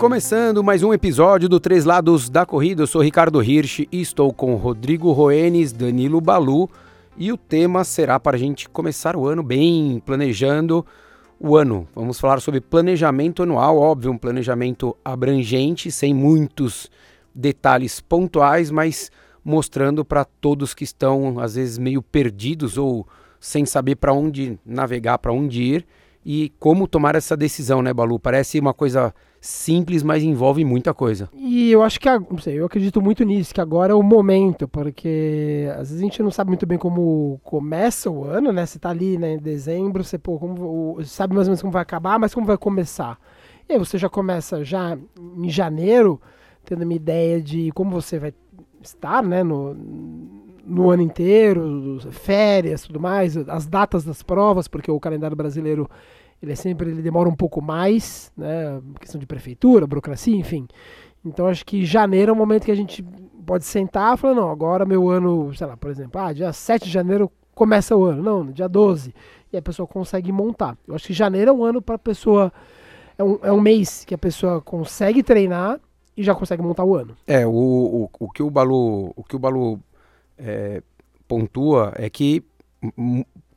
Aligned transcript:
Começando 0.00 0.64
mais 0.64 0.82
um 0.82 0.94
episódio 0.94 1.46
do 1.46 1.60
Três 1.60 1.84
Lados 1.84 2.30
da 2.30 2.46
Corrida, 2.46 2.80
eu 2.84 2.86
sou 2.86 3.02
Ricardo 3.02 3.42
Hirsch 3.42 3.80
e 3.92 4.00
estou 4.00 4.32
com 4.32 4.54
Rodrigo 4.54 5.12
Roenes, 5.12 5.74
Danilo 5.74 6.22
Balu 6.22 6.70
e 7.18 7.30
o 7.30 7.36
tema 7.36 7.84
será 7.84 8.18
para 8.18 8.34
a 8.34 8.40
gente 8.40 8.66
começar 8.66 9.14
o 9.14 9.26
ano 9.26 9.42
bem, 9.42 10.02
planejando 10.06 10.86
o 11.38 11.54
ano. 11.54 11.86
Vamos 11.94 12.18
falar 12.18 12.40
sobre 12.40 12.62
planejamento 12.62 13.42
anual, 13.42 13.76
óbvio, 13.76 14.10
um 14.10 14.16
planejamento 14.16 14.96
abrangente, 15.04 15.92
sem 15.92 16.14
muitos 16.14 16.90
detalhes 17.34 18.00
pontuais, 18.00 18.70
mas 18.70 19.10
mostrando 19.44 20.02
para 20.02 20.24
todos 20.24 20.72
que 20.72 20.82
estão 20.82 21.38
às 21.38 21.56
vezes 21.56 21.76
meio 21.76 22.00
perdidos 22.00 22.78
ou 22.78 23.06
sem 23.38 23.66
saber 23.66 23.96
para 23.96 24.14
onde 24.14 24.58
navegar, 24.64 25.18
para 25.18 25.30
onde 25.30 25.62
ir 25.62 25.86
e 26.24 26.50
como 26.58 26.88
tomar 26.88 27.14
essa 27.16 27.36
decisão, 27.36 27.82
né, 27.82 27.92
Balu? 27.92 28.18
Parece 28.18 28.58
uma 28.58 28.72
coisa 28.72 29.14
simples, 29.40 30.02
mas 30.02 30.22
envolve 30.22 30.64
muita 30.64 30.92
coisa. 30.92 31.30
E 31.34 31.70
eu 31.70 31.82
acho 31.82 31.98
que, 31.98 32.08
não 32.08 32.38
sei, 32.38 32.60
eu 32.60 32.66
acredito 32.66 33.00
muito 33.00 33.24
nisso, 33.24 33.54
que 33.54 33.60
agora 33.60 33.92
é 33.92 33.94
o 33.94 34.02
momento, 34.02 34.68
porque 34.68 35.66
às 35.72 35.88
vezes 35.88 35.98
a 35.98 36.04
gente 36.04 36.22
não 36.22 36.30
sabe 36.30 36.50
muito 36.50 36.66
bem 36.66 36.76
como 36.76 37.40
começa 37.42 38.10
o 38.10 38.24
ano, 38.24 38.52
né? 38.52 38.66
Você 38.66 38.78
tá 38.78 38.90
ali, 38.90 39.16
né, 39.16 39.34
em 39.34 39.38
dezembro, 39.38 40.04
você, 40.04 40.18
pô, 40.18 40.38
como, 40.38 41.02
sabe 41.04 41.34
mais 41.34 41.46
ou 41.46 41.52
menos 41.52 41.62
como 41.62 41.72
vai 41.72 41.82
acabar, 41.82 42.18
mas 42.18 42.34
como 42.34 42.46
vai 42.46 42.58
começar. 42.58 43.18
E 43.68 43.72
aí 43.72 43.78
você 43.78 43.96
já 43.96 44.08
começa 44.08 44.62
já 44.62 44.98
em 45.36 45.48
janeiro, 45.48 46.20
tendo 46.64 46.82
uma 46.82 46.94
ideia 46.94 47.40
de 47.40 47.70
como 47.72 47.90
você 47.90 48.18
vai 48.18 48.34
estar, 48.82 49.22
né, 49.22 49.42
no, 49.42 49.74
no 50.70 50.90
ano 50.90 51.02
inteiro, 51.02 51.98
férias, 52.10 52.82
tudo 52.82 53.00
mais, 53.00 53.36
as 53.36 53.66
datas 53.66 54.04
das 54.04 54.22
provas, 54.22 54.68
porque 54.68 54.90
o 54.90 55.00
calendário 55.00 55.36
brasileiro 55.36 55.90
ele 56.42 56.52
é 56.52 56.54
sempre 56.54 56.90
ele 56.90 57.02
demora 57.02 57.28
um 57.28 57.34
pouco 57.34 57.60
mais, 57.60 58.32
né? 58.36 58.80
Questão 58.98 59.20
de 59.20 59.26
prefeitura, 59.26 59.86
burocracia, 59.86 60.34
enfim. 60.34 60.66
Então 61.24 61.46
acho 61.46 61.66
que 61.66 61.84
janeiro 61.84 62.30
é 62.30 62.32
o 62.32 62.36
momento 62.36 62.64
que 62.64 62.70
a 62.70 62.76
gente 62.76 63.04
pode 63.44 63.64
sentar 63.64 64.14
e 64.14 64.16
falar, 64.16 64.34
não, 64.34 64.50
agora 64.50 64.86
meu 64.86 65.10
ano, 65.10 65.52
sei 65.54 65.66
lá, 65.66 65.76
por 65.76 65.90
exemplo, 65.90 66.20
ah, 66.20 66.32
dia 66.32 66.52
7 66.52 66.84
de 66.84 66.90
janeiro 66.90 67.30
começa 67.54 67.94
o 67.94 68.04
ano, 68.04 68.22
não, 68.22 68.46
dia 68.46 68.68
12. 68.68 69.14
E 69.52 69.56
a 69.56 69.62
pessoa 69.62 69.86
consegue 69.86 70.30
montar. 70.30 70.78
Eu 70.86 70.94
acho 70.94 71.08
que 71.08 71.12
janeiro 71.12 71.50
é 71.50 71.52
um 71.52 71.64
ano 71.64 71.82
para 71.82 71.96
a 71.96 71.98
pessoa. 71.98 72.52
É 73.18 73.24
um, 73.24 73.38
é 73.42 73.52
um 73.52 73.60
mês 73.60 74.04
que 74.04 74.14
a 74.14 74.18
pessoa 74.18 74.62
consegue 74.62 75.22
treinar 75.22 75.78
e 76.16 76.22
já 76.22 76.34
consegue 76.34 76.62
montar 76.62 76.84
o 76.84 76.94
ano. 76.94 77.16
É, 77.26 77.46
o, 77.46 77.50
o, 77.50 78.10
o 78.18 78.30
que 78.30 78.42
o 78.42 78.48
Balu, 78.48 79.12
o 79.16 79.24
que 79.24 79.36
o 79.36 79.38
Balu 79.38 79.80
é, 80.40 80.82
pontua 81.28 81.92
é 81.96 82.08
que 82.08 82.42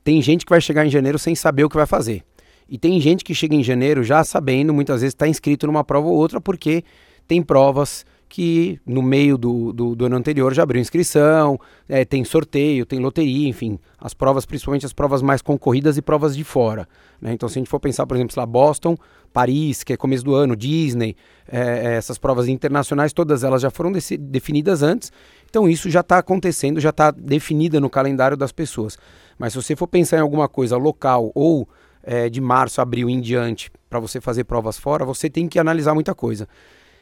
tem 0.02 0.20
gente 0.20 0.44
que 0.44 0.50
vai 0.50 0.60
chegar 0.60 0.86
em 0.86 0.90
janeiro 0.90 1.18
sem 1.18 1.34
saber 1.34 1.64
o 1.64 1.68
que 1.68 1.76
vai 1.76 1.86
fazer. 1.86 2.22
E 2.68 2.78
tem 2.78 3.00
gente 3.00 3.24
que 3.24 3.34
chega 3.34 3.54
em 3.54 3.62
janeiro 3.62 4.02
já 4.02 4.22
sabendo, 4.24 4.72
muitas 4.72 5.00
vezes 5.00 5.14
está 5.14 5.26
inscrito 5.26 5.66
numa 5.66 5.84
prova 5.84 6.08
ou 6.08 6.14
outra, 6.14 6.40
porque 6.40 6.84
tem 7.26 7.42
provas 7.42 8.04
que 8.28 8.80
no 8.84 9.00
meio 9.00 9.38
do, 9.38 9.72
do, 9.72 9.94
do 9.94 10.06
ano 10.06 10.16
anterior 10.16 10.52
já 10.52 10.64
abriu 10.64 10.80
inscrição, 10.80 11.58
é, 11.88 12.04
tem 12.04 12.24
sorteio, 12.24 12.84
tem 12.84 12.98
loteria, 12.98 13.48
enfim, 13.48 13.78
as 13.96 14.12
provas, 14.12 14.44
principalmente 14.44 14.84
as 14.84 14.92
provas 14.92 15.22
mais 15.22 15.40
concorridas 15.40 15.96
e 15.96 16.02
provas 16.02 16.34
de 16.36 16.42
fora. 16.42 16.88
Né? 17.20 17.32
Então, 17.32 17.48
se 17.48 17.58
a 17.58 17.60
gente 17.60 17.70
for 17.70 17.78
pensar, 17.78 18.06
por 18.06 18.16
exemplo, 18.16 18.34
lá 18.36 18.44
Boston, 18.44 18.96
Paris, 19.32 19.84
que 19.84 19.92
é 19.92 19.96
começo 19.96 20.24
do 20.24 20.34
ano, 20.34 20.56
Disney, 20.56 21.14
é, 21.46 21.92
é 21.92 21.94
essas 21.94 22.18
provas 22.18 22.48
internacionais, 22.48 23.12
todas 23.12 23.44
elas 23.44 23.62
já 23.62 23.70
foram 23.70 23.92
definidas 23.92 24.82
antes, 24.82 25.12
então 25.54 25.68
isso 25.68 25.88
já 25.88 26.00
está 26.00 26.18
acontecendo, 26.18 26.80
já 26.80 26.90
está 26.90 27.12
definida 27.12 27.78
no 27.78 27.88
calendário 27.88 28.36
das 28.36 28.50
pessoas. 28.50 28.98
Mas 29.38 29.52
se 29.52 29.62
você 29.62 29.76
for 29.76 29.86
pensar 29.86 30.16
em 30.16 30.20
alguma 30.20 30.48
coisa 30.48 30.76
local 30.76 31.30
ou 31.32 31.68
é, 32.02 32.28
de 32.28 32.40
março, 32.40 32.80
abril 32.80 33.08
em 33.08 33.20
diante, 33.20 33.70
para 33.88 34.00
você 34.00 34.20
fazer 34.20 34.42
provas 34.42 34.76
fora, 34.76 35.04
você 35.04 35.30
tem 35.30 35.46
que 35.46 35.56
analisar 35.56 35.94
muita 35.94 36.12
coisa. 36.12 36.48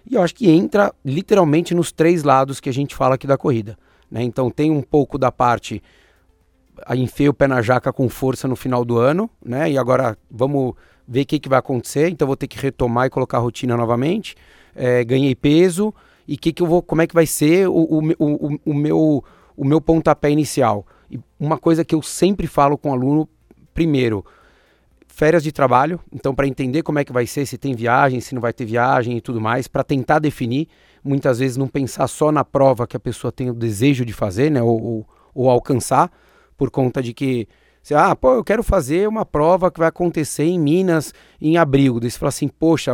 E 0.07 0.17
eu 0.17 0.23
acho 0.23 0.35
que 0.35 0.51
entra 0.51 0.93
literalmente 1.03 1.75
nos 1.75 1.93
três 1.93 2.25
lados 2.25 2.61
que 2.61 2.69
a 2.69 2.73
gente 2.75 2.95
fala 2.95 3.15
aqui 3.15 3.27
da 3.27 3.39
corrida. 3.39 3.75
Né? 4.11 4.23
Então 4.23 4.51
tem 4.51 4.71
um 4.71 4.83
pouco 4.83 5.17
da 5.17 5.33
parte 5.33 5.83
enfei 6.95 7.31
o 7.31 7.35
pé 7.35 7.49
na 7.49 7.63
jaca 7.63 7.91
com 7.91 8.07
força 8.11 8.47
no 8.47 8.57
final 8.57 8.85
do 8.85 8.99
ano, 8.99 9.31
né? 9.43 9.71
E 9.71 9.79
agora 9.79 10.19
vamos 10.31 10.75
ver 11.09 11.23
o 11.23 11.27
que, 11.27 11.39
que 11.39 11.49
vai 11.49 11.59
acontecer. 11.59 12.11
Então 12.11 12.27
vou 12.27 12.37
ter 12.37 12.49
que 12.49 12.59
retomar 12.59 13.07
e 13.07 13.11
colocar 13.11 13.39
a 13.39 13.41
rotina 13.41 13.79
novamente. 13.79 14.37
É, 14.75 15.03
ganhei 15.05 15.35
peso 15.35 15.95
e 16.27 16.37
que 16.37 16.53
que 16.53 16.63
eu 16.63 16.67
vou, 16.67 16.83
como 16.83 17.03
é 17.03 17.07
que 17.07 17.15
vai 17.15 17.27
ser 17.27 17.69
o, 17.69 17.73
o, 17.73 18.01
o, 18.19 18.61
o 18.65 18.75
meu 18.75 19.25
o 19.57 19.65
meu 19.65 19.81
pontapé 19.81 20.31
inicial. 20.31 20.87
E 21.11 21.21
uma 21.39 21.59
coisa 21.59 21.85
que 21.85 21.95
eu 21.95 22.03
sempre 22.03 22.47
falo 22.47 22.77
com 22.79 22.91
o 22.91 22.93
aluno, 22.93 23.29
primeiro, 23.75 24.25
férias 25.07 25.43
de 25.43 25.53
trabalho, 25.53 26.01
então 26.13 26.35
para 26.35 26.47
entender 26.47 26.83
como 26.83 26.99
é 26.99 27.05
que 27.05 27.13
vai 27.13 27.27
ser, 27.27 27.47
se 27.47 27.59
tem 27.59 27.75
viagem, 27.75 28.21
se 28.21 28.35
não 28.35 28.41
vai 28.41 28.53
ter 28.53 28.65
viagem 28.65 29.17
e 29.17 29.21
tudo 29.21 29.41
mais, 29.41 29.69
para 29.69 29.85
tentar 29.85 30.19
definir, 30.19 30.69
muitas 31.05 31.39
vezes 31.39 31.57
não 31.57 31.69
pensar 31.69 32.09
só 32.09 32.33
na 32.33 32.45
prova 32.45 32.87
que 32.87 32.97
a 32.97 33.01
pessoa 33.01 33.31
tem 33.31 33.51
o 33.51 33.55
desejo 33.55 34.05
de 34.05 34.13
fazer, 34.13 34.51
né, 34.51 34.63
ou, 34.63 34.83
ou, 34.83 35.09
ou 35.35 35.51
alcançar, 35.51 36.11
por 36.57 36.71
conta 36.71 37.03
de 37.03 37.13
que 37.13 37.47
você, 37.83 37.95
ah, 37.95 38.15
pô, 38.15 38.35
eu 38.35 38.45
quero 38.45 38.63
fazer 38.63 39.09
uma 39.09 39.27
prova 39.27 39.71
que 39.71 39.81
vai 39.81 39.89
acontecer 39.89 40.45
em 40.45 40.59
Minas 40.59 41.13
em 41.41 41.57
abril. 41.57 41.99
Daí 41.99 42.09
você 42.09 42.17
fala 42.17 42.29
assim, 42.29 42.47
poxa, 42.47 42.93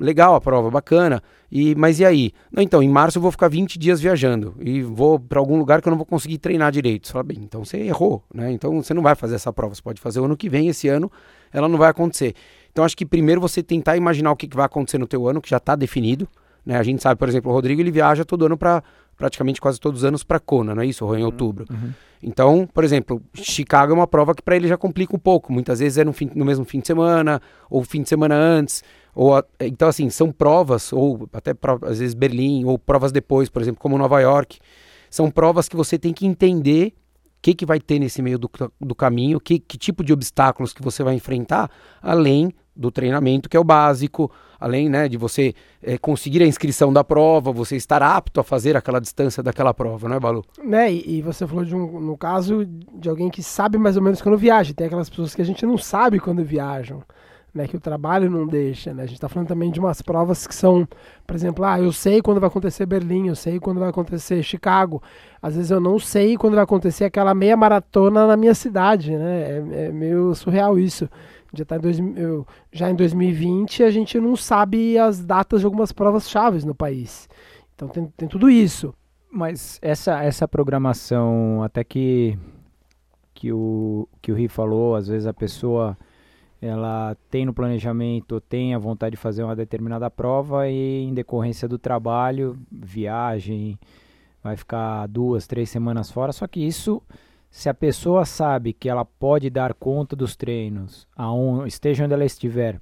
legal 0.00 0.34
a 0.34 0.40
prova, 0.40 0.70
bacana. 0.70 1.22
E 1.54 1.74
mas 1.74 2.00
e 2.00 2.04
aí? 2.06 2.32
Não, 2.50 2.62
então, 2.62 2.82
em 2.82 2.88
março 2.88 3.18
eu 3.18 3.22
vou 3.22 3.30
ficar 3.30 3.46
20 3.48 3.78
dias 3.78 4.00
viajando 4.00 4.54
e 4.58 4.80
vou 4.80 5.20
para 5.20 5.38
algum 5.38 5.58
lugar 5.58 5.82
que 5.82 5.88
eu 5.88 5.90
não 5.90 5.98
vou 5.98 6.06
conseguir 6.06 6.38
treinar 6.38 6.72
direito. 6.72 7.06
Você 7.06 7.12
fala, 7.12 7.24
bem, 7.24 7.40
então 7.42 7.62
você 7.62 7.76
errou, 7.76 8.24
né? 8.32 8.50
Então 8.50 8.82
você 8.82 8.94
não 8.94 9.02
vai 9.02 9.14
fazer 9.14 9.34
essa 9.34 9.52
prova, 9.52 9.74
você 9.74 9.82
pode 9.82 10.00
fazer 10.00 10.18
o 10.20 10.24
ano 10.24 10.34
que 10.34 10.48
vem, 10.48 10.68
esse 10.68 10.88
ano 10.88 11.12
ela 11.52 11.68
não 11.68 11.76
vai 11.76 11.90
acontecer. 11.90 12.34
Então 12.72 12.82
acho 12.82 12.96
que 12.96 13.04
primeiro 13.04 13.38
você 13.38 13.62
tentar 13.62 13.98
imaginar 13.98 14.32
o 14.32 14.36
que, 14.36 14.48
que 14.48 14.56
vai 14.56 14.64
acontecer 14.64 14.96
no 14.96 15.06
teu 15.06 15.28
ano, 15.28 15.42
que 15.42 15.50
já 15.50 15.58
está 15.58 15.76
definido, 15.76 16.26
né? 16.64 16.78
A 16.78 16.82
gente 16.82 17.02
sabe, 17.02 17.18
por 17.18 17.28
exemplo, 17.28 17.50
o 17.50 17.54
Rodrigo 17.54 17.82
ele 17.82 17.90
viaja 17.90 18.24
todo 18.24 18.46
ano 18.46 18.56
para 18.56 18.82
praticamente 19.18 19.60
quase 19.60 19.78
todos 19.78 20.00
os 20.00 20.04
anos 20.06 20.24
para 20.24 20.40
Kona, 20.40 20.74
não 20.74 20.82
é 20.82 20.86
isso? 20.86 21.04
Ou 21.04 21.14
em 21.14 21.18
uhum, 21.18 21.26
outubro. 21.26 21.66
Uhum. 21.70 21.90
Então, 22.22 22.66
por 22.72 22.82
exemplo, 22.82 23.20
Chicago 23.34 23.92
é 23.92 23.94
uma 23.94 24.06
prova 24.06 24.34
que 24.34 24.40
para 24.40 24.56
ele 24.56 24.68
já 24.68 24.78
complica 24.78 25.14
um 25.14 25.18
pouco. 25.18 25.52
Muitas 25.52 25.80
vezes 25.80 25.98
é 25.98 26.04
no, 26.04 26.14
fim, 26.14 26.30
no 26.34 26.46
mesmo 26.46 26.64
fim 26.64 26.80
de 26.80 26.86
semana 26.86 27.42
ou 27.68 27.84
fim 27.84 28.02
de 28.02 28.08
semana 28.08 28.34
antes. 28.34 28.82
Ou, 29.14 29.42
então, 29.60 29.88
assim, 29.88 30.08
são 30.08 30.32
provas, 30.32 30.92
ou 30.92 31.28
até 31.32 31.52
às 31.82 31.98
vezes 31.98 32.14
Berlim, 32.14 32.64
ou 32.64 32.78
provas 32.78 33.12
depois, 33.12 33.48
por 33.48 33.60
exemplo, 33.60 33.80
como 33.80 33.98
Nova 33.98 34.20
York. 34.20 34.58
São 35.10 35.30
provas 35.30 35.68
que 35.68 35.76
você 35.76 35.98
tem 35.98 36.12
que 36.12 36.26
entender 36.26 36.94
o 37.36 37.42
que, 37.42 37.54
que 37.54 37.66
vai 37.66 37.78
ter 37.78 37.98
nesse 37.98 38.22
meio 38.22 38.38
do, 38.38 38.50
do 38.80 38.94
caminho, 38.94 39.38
que, 39.38 39.58
que 39.58 39.76
tipo 39.76 40.02
de 40.02 40.12
obstáculos 40.12 40.72
que 40.72 40.82
você 40.82 41.02
vai 41.02 41.14
enfrentar, 41.14 41.70
além 42.00 42.52
do 42.74 42.90
treinamento, 42.90 43.50
que 43.50 43.56
é 43.56 43.60
o 43.60 43.64
básico, 43.64 44.30
além 44.58 44.88
né, 44.88 45.08
de 45.08 45.18
você 45.18 45.52
é, 45.82 45.98
conseguir 45.98 46.42
a 46.42 46.46
inscrição 46.46 46.90
da 46.90 47.04
prova, 47.04 47.52
você 47.52 47.76
estar 47.76 48.02
apto 48.02 48.40
a 48.40 48.44
fazer 48.44 48.76
aquela 48.76 48.98
distância 48.98 49.42
daquela 49.42 49.74
prova, 49.74 50.08
não 50.08 50.16
é, 50.16 50.20
Balu? 50.20 50.42
Né, 50.64 50.90
e, 50.90 51.18
e, 51.18 51.22
você 51.22 51.46
falou 51.46 51.64
de 51.64 51.76
um, 51.76 52.00
no 52.00 52.16
caso 52.16 52.64
de 52.64 53.10
alguém 53.10 53.28
que 53.28 53.42
sabe 53.42 53.76
mais 53.76 53.96
ou 53.96 54.02
menos 54.02 54.22
quando 54.22 54.38
viaja, 54.38 54.72
tem 54.72 54.86
aquelas 54.86 55.10
pessoas 55.10 55.34
que 55.34 55.42
a 55.42 55.44
gente 55.44 55.66
não 55.66 55.76
sabe 55.76 56.18
quando 56.18 56.42
viajam 56.42 57.02
né, 57.54 57.66
que 57.66 57.76
o 57.76 57.80
trabalho 57.80 58.30
não 58.30 58.46
deixa. 58.46 58.94
Né? 58.94 59.02
A 59.02 59.06
gente 59.06 59.16
está 59.16 59.28
falando 59.28 59.48
também 59.48 59.70
de 59.70 59.78
umas 59.78 60.00
provas 60.00 60.46
que 60.46 60.54
são, 60.54 60.88
por 61.26 61.36
exemplo, 61.36 61.64
ah, 61.64 61.78
eu 61.78 61.92
sei 61.92 62.22
quando 62.22 62.40
vai 62.40 62.48
acontecer 62.48 62.86
Berlim, 62.86 63.28
eu 63.28 63.36
sei 63.36 63.60
quando 63.60 63.80
vai 63.80 63.90
acontecer 63.90 64.42
Chicago. 64.42 65.02
Às 65.40 65.56
vezes 65.56 65.70
eu 65.70 65.80
não 65.80 65.98
sei 65.98 66.36
quando 66.36 66.54
vai 66.54 66.64
acontecer 66.64 67.04
aquela 67.04 67.34
meia 67.34 67.56
maratona 67.56 68.26
na 68.26 68.36
minha 68.36 68.54
cidade, 68.54 69.16
né? 69.16 69.42
É, 69.42 69.86
é 69.86 69.92
meio 69.92 70.34
surreal 70.34 70.78
isso. 70.78 71.08
Já, 71.54 71.66
tá 71.66 71.76
em 71.76 71.80
dois, 71.80 71.98
eu, 72.16 72.46
já 72.72 72.90
em 72.90 72.94
2020 72.94 73.82
a 73.82 73.90
gente 73.90 74.18
não 74.18 74.34
sabe 74.34 74.96
as 74.96 75.22
datas 75.22 75.60
de 75.60 75.66
algumas 75.66 75.92
provas 75.92 76.30
chaves 76.30 76.64
no 76.64 76.74
país. 76.74 77.28
Então 77.74 77.88
tem, 77.88 78.06
tem 78.16 78.28
tudo 78.28 78.48
isso. 78.48 78.94
Mas 79.30 79.78
essa, 79.82 80.22
essa 80.22 80.48
programação, 80.48 81.62
até 81.62 81.84
que, 81.84 82.38
que, 83.34 83.52
o, 83.52 84.08
que 84.22 84.32
o 84.32 84.34
Ri 84.34 84.48
falou, 84.48 84.94
às 84.94 85.08
vezes 85.08 85.26
a 85.26 85.34
pessoa 85.34 85.96
ela 86.62 87.16
tem 87.28 87.44
no 87.44 87.52
planejamento, 87.52 88.40
tem 88.40 88.72
a 88.72 88.78
vontade 88.78 89.16
de 89.16 89.20
fazer 89.20 89.42
uma 89.42 89.56
determinada 89.56 90.08
prova 90.08 90.68
e 90.68 91.02
em 91.02 91.12
decorrência 91.12 91.66
do 91.66 91.76
trabalho, 91.76 92.56
viagem, 92.70 93.76
vai 94.44 94.56
ficar 94.56 95.08
duas, 95.08 95.44
três 95.48 95.68
semanas 95.68 96.08
fora. 96.08 96.32
Só 96.32 96.46
que 96.46 96.64
isso, 96.64 97.02
se 97.50 97.68
a 97.68 97.74
pessoa 97.74 98.24
sabe 98.24 98.72
que 98.72 98.88
ela 98.88 99.04
pode 99.04 99.50
dar 99.50 99.74
conta 99.74 100.14
dos 100.14 100.36
treinos, 100.36 101.04
aonde, 101.16 101.66
esteja 101.66 102.04
onde 102.04 102.14
ela 102.14 102.24
estiver, 102.24 102.80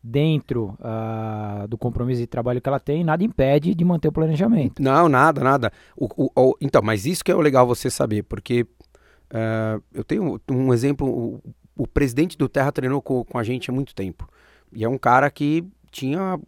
dentro 0.00 0.78
uh, 0.78 1.66
do 1.66 1.76
compromisso 1.76 2.20
de 2.20 2.28
trabalho 2.28 2.60
que 2.60 2.68
ela 2.68 2.78
tem, 2.78 3.02
nada 3.02 3.24
impede 3.24 3.74
de 3.74 3.84
manter 3.84 4.06
o 4.06 4.12
planejamento. 4.12 4.80
Não, 4.80 5.08
nada, 5.08 5.42
nada. 5.42 5.72
O, 5.96 6.06
o, 6.16 6.30
o, 6.36 6.56
então, 6.60 6.80
mas 6.80 7.06
isso 7.06 7.24
que 7.24 7.32
é 7.32 7.34
o 7.34 7.40
legal 7.40 7.66
você 7.66 7.90
saber, 7.90 8.22
porque 8.22 8.62
uh, 8.62 9.82
eu 9.92 10.04
tenho 10.04 10.40
um 10.48 10.72
exemplo, 10.72 11.42
o 11.76 11.86
presidente 11.86 12.38
do 12.38 12.48
Terra 12.48 12.72
treinou 12.72 13.02
com, 13.02 13.24
com 13.24 13.38
a 13.38 13.44
gente 13.44 13.70
há 13.70 13.72
muito 13.72 13.94
tempo. 13.94 14.28
E 14.72 14.84
é 14.84 14.88
um 14.88 14.98
cara 14.98 15.30
que 15.30 15.64
tinha 15.90 16.38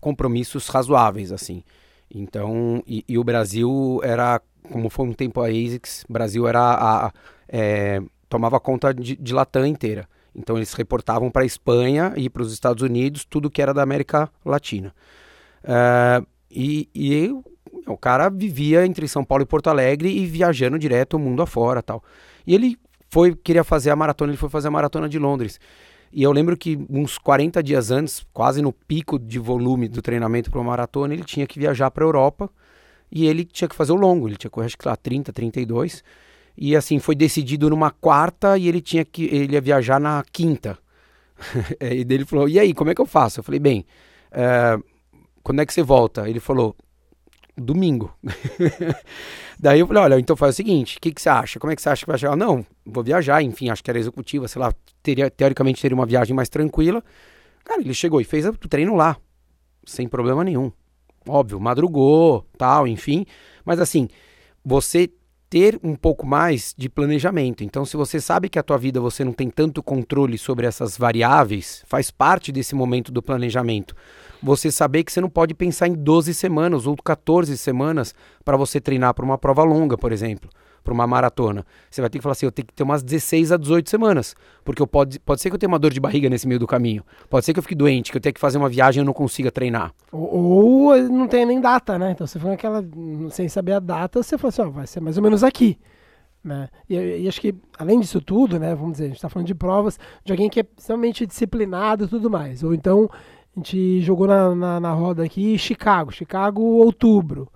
compromissos 0.00 0.68
razoáveis, 0.68 1.32
assim. 1.32 1.62
Então, 2.14 2.82
e, 2.86 3.04
e 3.08 3.18
o 3.18 3.24
Brasil 3.24 4.00
era, 4.02 4.40
como 4.70 4.90
foi 4.90 5.06
um 5.06 5.12
tempo 5.12 5.40
a 5.40 5.46
ASICS, 5.46 6.04
Brasil 6.08 6.46
era 6.46 6.60
a, 6.60 7.06
a 7.06 7.12
é, 7.48 8.02
tomava 8.28 8.58
conta 8.58 8.92
de, 8.92 9.16
de 9.16 9.32
Latam 9.32 9.66
inteira. 9.66 10.08
Então 10.34 10.56
eles 10.56 10.72
reportavam 10.74 11.30
para 11.30 11.42
a 11.42 11.46
Espanha 11.46 12.12
e 12.16 12.28
para 12.28 12.42
os 12.42 12.52
Estados 12.52 12.82
Unidos 12.82 13.24
tudo 13.24 13.50
que 13.50 13.62
era 13.62 13.72
da 13.72 13.82
América 13.82 14.28
Latina. 14.44 14.92
Uh, 15.62 16.26
e, 16.50 16.88
e 16.94 17.30
o 17.86 17.96
cara 17.96 18.28
vivia 18.28 18.84
entre 18.84 19.06
São 19.06 19.24
Paulo 19.24 19.42
e 19.44 19.46
Porto 19.46 19.68
Alegre 19.68 20.10
e 20.10 20.26
viajando 20.26 20.78
direto 20.78 21.14
o 21.14 21.18
mundo 21.18 21.42
afora 21.42 21.82
tal. 21.82 22.02
E 22.46 22.54
ele 22.54 22.76
foi 23.14 23.32
queria 23.32 23.62
fazer 23.62 23.90
a 23.90 23.96
maratona, 23.96 24.32
ele 24.32 24.36
foi 24.36 24.48
fazer 24.48 24.66
a 24.66 24.70
maratona 24.72 25.08
de 25.08 25.20
Londres. 25.20 25.60
E 26.12 26.24
eu 26.24 26.32
lembro 26.32 26.56
que 26.56 26.76
uns 26.90 27.16
40 27.16 27.62
dias 27.62 27.92
antes, 27.92 28.26
quase 28.32 28.60
no 28.60 28.72
pico 28.72 29.20
de 29.20 29.38
volume 29.38 29.86
do 29.86 30.02
treinamento 30.02 30.50
para 30.50 30.58
uma 30.58 30.70
maratona, 30.70 31.14
ele 31.14 31.22
tinha 31.22 31.46
que 31.46 31.56
viajar 31.56 31.92
para 31.92 32.02
a 32.02 32.08
Europa 32.08 32.50
e 33.12 33.26
ele 33.28 33.44
tinha 33.44 33.68
que 33.68 33.74
fazer 33.76 33.92
o 33.92 33.96
longo, 33.96 34.26
ele 34.26 34.36
tinha 34.36 34.50
que 34.50 34.54
correr 34.54 34.66
acho 34.66 34.76
que 34.76 34.88
lá 34.88 34.96
30, 34.96 35.32
32. 35.32 36.02
E 36.58 36.74
assim, 36.74 36.98
foi 36.98 37.14
decidido 37.14 37.70
numa 37.70 37.92
quarta 37.92 38.58
e 38.58 38.66
ele 38.66 38.80
tinha 38.80 39.04
que 39.04 39.26
ele 39.26 39.52
ia 39.52 39.60
viajar 39.60 40.00
na 40.00 40.24
quinta. 40.32 40.76
e 41.80 42.04
ele 42.12 42.24
falou: 42.24 42.48
"E 42.48 42.58
aí, 42.58 42.74
como 42.74 42.90
é 42.90 42.96
que 42.96 43.00
eu 43.00 43.06
faço?" 43.06 43.38
Eu 43.38 43.44
falei: 43.44 43.60
"Bem, 43.60 43.86
é, 44.32 44.76
quando 45.40 45.60
é 45.60 45.66
que 45.66 45.72
você 45.72 45.84
volta?" 45.84 46.28
Ele 46.28 46.40
falou: 46.40 46.74
"Domingo." 47.56 48.12
Daí 49.58 49.80
eu 49.80 49.86
falei: 49.86 50.02
"Olha, 50.02 50.20
então 50.20 50.36
faz 50.36 50.54
o 50.54 50.56
seguinte, 50.56 50.98
o 50.98 51.00
que 51.00 51.12
que 51.12 51.20
você 51.20 51.28
acha? 51.28 51.58
Como 51.58 51.72
é 51.72 51.76
que 51.76 51.82
você 51.82 51.88
acha 51.88 52.04
que 52.04 52.10
vai 52.10 52.18
chegar?" 52.18 52.36
"Não, 52.36 52.64
vou 52.84 53.02
viajar, 53.02 53.42
enfim, 53.42 53.70
acho 53.70 53.82
que 53.82 53.90
era 53.90 53.98
executiva, 53.98 54.48
sei 54.48 54.60
lá, 54.60 54.72
teria 55.02 55.30
teoricamente 55.30 55.80
teria 55.80 55.94
uma 55.94 56.06
viagem 56.06 56.34
mais 56.34 56.48
tranquila." 56.48 57.02
Cara, 57.64 57.80
ele 57.80 57.94
chegou 57.94 58.20
e 58.20 58.24
fez 58.24 58.44
o 58.44 58.52
treino 58.52 58.94
lá, 58.94 59.16
sem 59.86 60.06
problema 60.06 60.44
nenhum. 60.44 60.70
Óbvio, 61.26 61.58
madrugou, 61.58 62.46
tal, 62.58 62.86
enfim, 62.86 63.24
mas 63.64 63.80
assim, 63.80 64.08
você 64.62 65.10
ter 65.54 65.78
um 65.84 65.94
pouco 65.94 66.26
mais 66.26 66.74
de 66.76 66.88
planejamento. 66.88 67.62
Então, 67.62 67.84
se 67.84 67.96
você 67.96 68.20
sabe 68.20 68.48
que 68.48 68.58
a 68.58 68.62
tua 68.62 68.76
vida 68.76 69.00
você 69.00 69.24
não 69.24 69.32
tem 69.32 69.48
tanto 69.48 69.84
controle 69.84 70.36
sobre 70.36 70.66
essas 70.66 70.98
variáveis, 70.98 71.84
faz 71.86 72.10
parte 72.10 72.50
desse 72.50 72.74
momento 72.74 73.12
do 73.12 73.22
planejamento. 73.22 73.94
Você 74.42 74.70
saber 74.70 75.04
que 75.04 75.12
você 75.12 75.20
não 75.20 75.30
pode 75.30 75.54
pensar 75.54 75.88
em 75.88 75.94
12 75.94 76.34
semanas 76.34 76.86
ou 76.86 76.96
14 76.96 77.56
semanas 77.56 78.14
para 78.44 78.56
você 78.56 78.80
treinar 78.80 79.14
para 79.14 79.24
uma 79.24 79.38
prova 79.38 79.62
longa, 79.64 79.96
por 79.96 80.12
exemplo 80.12 80.50
para 80.84 80.92
uma 80.92 81.06
maratona. 81.06 81.64
Você 81.90 82.02
vai 82.02 82.10
ter 82.10 82.18
que 82.18 82.22
falar 82.22 82.32
assim, 82.32 82.44
eu 82.44 82.52
tenho 82.52 82.66
que 82.66 82.74
ter 82.74 82.82
umas 82.82 83.02
16 83.02 83.52
a 83.52 83.56
18 83.56 83.88
semanas, 83.88 84.36
porque 84.62 84.82
eu 84.82 84.86
pode, 84.86 85.18
pode 85.18 85.40
ser 85.40 85.48
que 85.48 85.54
eu 85.54 85.58
tenha 85.58 85.68
uma 85.68 85.78
dor 85.78 85.90
de 85.90 85.98
barriga 85.98 86.28
nesse 86.28 86.46
meio 86.46 86.60
do 86.60 86.66
caminho, 86.66 87.02
pode 87.30 87.46
ser 87.46 87.54
que 87.54 87.58
eu 87.58 87.62
fique 87.62 87.74
doente, 87.74 88.12
que 88.12 88.18
eu 88.18 88.20
tenha 88.20 88.32
que 88.32 88.40
fazer 88.40 88.58
uma 88.58 88.68
viagem 88.68 89.00
e 89.00 89.02
eu 89.02 89.06
não 89.06 89.14
consiga 89.14 89.50
treinar. 89.50 89.92
Ou, 90.12 90.92
ou 90.92 91.02
não 91.08 91.26
tem 91.26 91.46
nem 91.46 91.60
data, 91.60 91.98
né? 91.98 92.10
Então 92.10 92.26
você 92.26 92.38
foi 92.38 92.52
aquela, 92.52 92.84
sem 93.30 93.48
saber 93.48 93.72
a 93.72 93.80
data, 93.80 94.22
você 94.22 94.36
falou 94.36 94.50
assim, 94.50 94.70
vai 94.70 94.86
ser 94.86 95.00
mais 95.00 95.16
ou 95.16 95.22
menos 95.22 95.42
aqui. 95.42 95.78
Né? 96.44 96.68
E, 96.90 96.94
e, 96.94 97.26
acho 97.26 97.40
que, 97.40 97.54
além 97.78 97.98
disso 97.98 98.20
tudo, 98.20 98.60
né, 98.60 98.74
vamos 98.74 98.92
dizer, 98.92 99.04
a 99.04 99.06
gente 99.06 99.16
está 99.16 99.30
falando 99.30 99.46
de 99.46 99.54
provas 99.54 99.98
de 100.22 100.30
alguém 100.30 100.50
que 100.50 100.60
é 100.60 100.66
extremamente 100.76 101.26
disciplinado 101.26 102.04
e 102.04 102.08
tudo 102.08 102.30
mais. 102.30 102.62
Ou 102.62 102.74
então, 102.74 103.08
a 103.56 103.60
gente 103.60 104.00
jogou 104.00 104.26
na, 104.26 104.54
na, 104.54 104.80
na 104.80 104.92
roda 104.92 105.24
aqui 105.24 105.56
Chicago, 105.58 106.10
Chicago, 106.10 106.62
outubro 106.62 107.48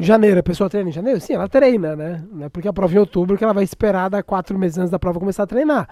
janeiro, 0.00 0.40
a 0.40 0.42
pessoa 0.42 0.70
treina 0.70 0.88
em 0.88 0.92
janeiro? 0.92 1.20
Sim, 1.20 1.34
ela 1.34 1.48
treina, 1.48 1.94
né? 1.94 2.24
Não 2.32 2.46
é 2.46 2.48
porque 2.48 2.68
a 2.68 2.72
prova 2.72 2.92
é 2.92 2.96
em 2.96 2.98
outubro 2.98 3.36
que 3.36 3.44
ela 3.44 3.52
vai 3.52 3.64
esperar 3.64 4.08
dar 4.08 4.22
quatro 4.22 4.58
meses 4.58 4.78
antes 4.78 4.90
da 4.90 4.98
prova 4.98 5.20
começar 5.20 5.44
a 5.44 5.46
treinar. 5.46 5.88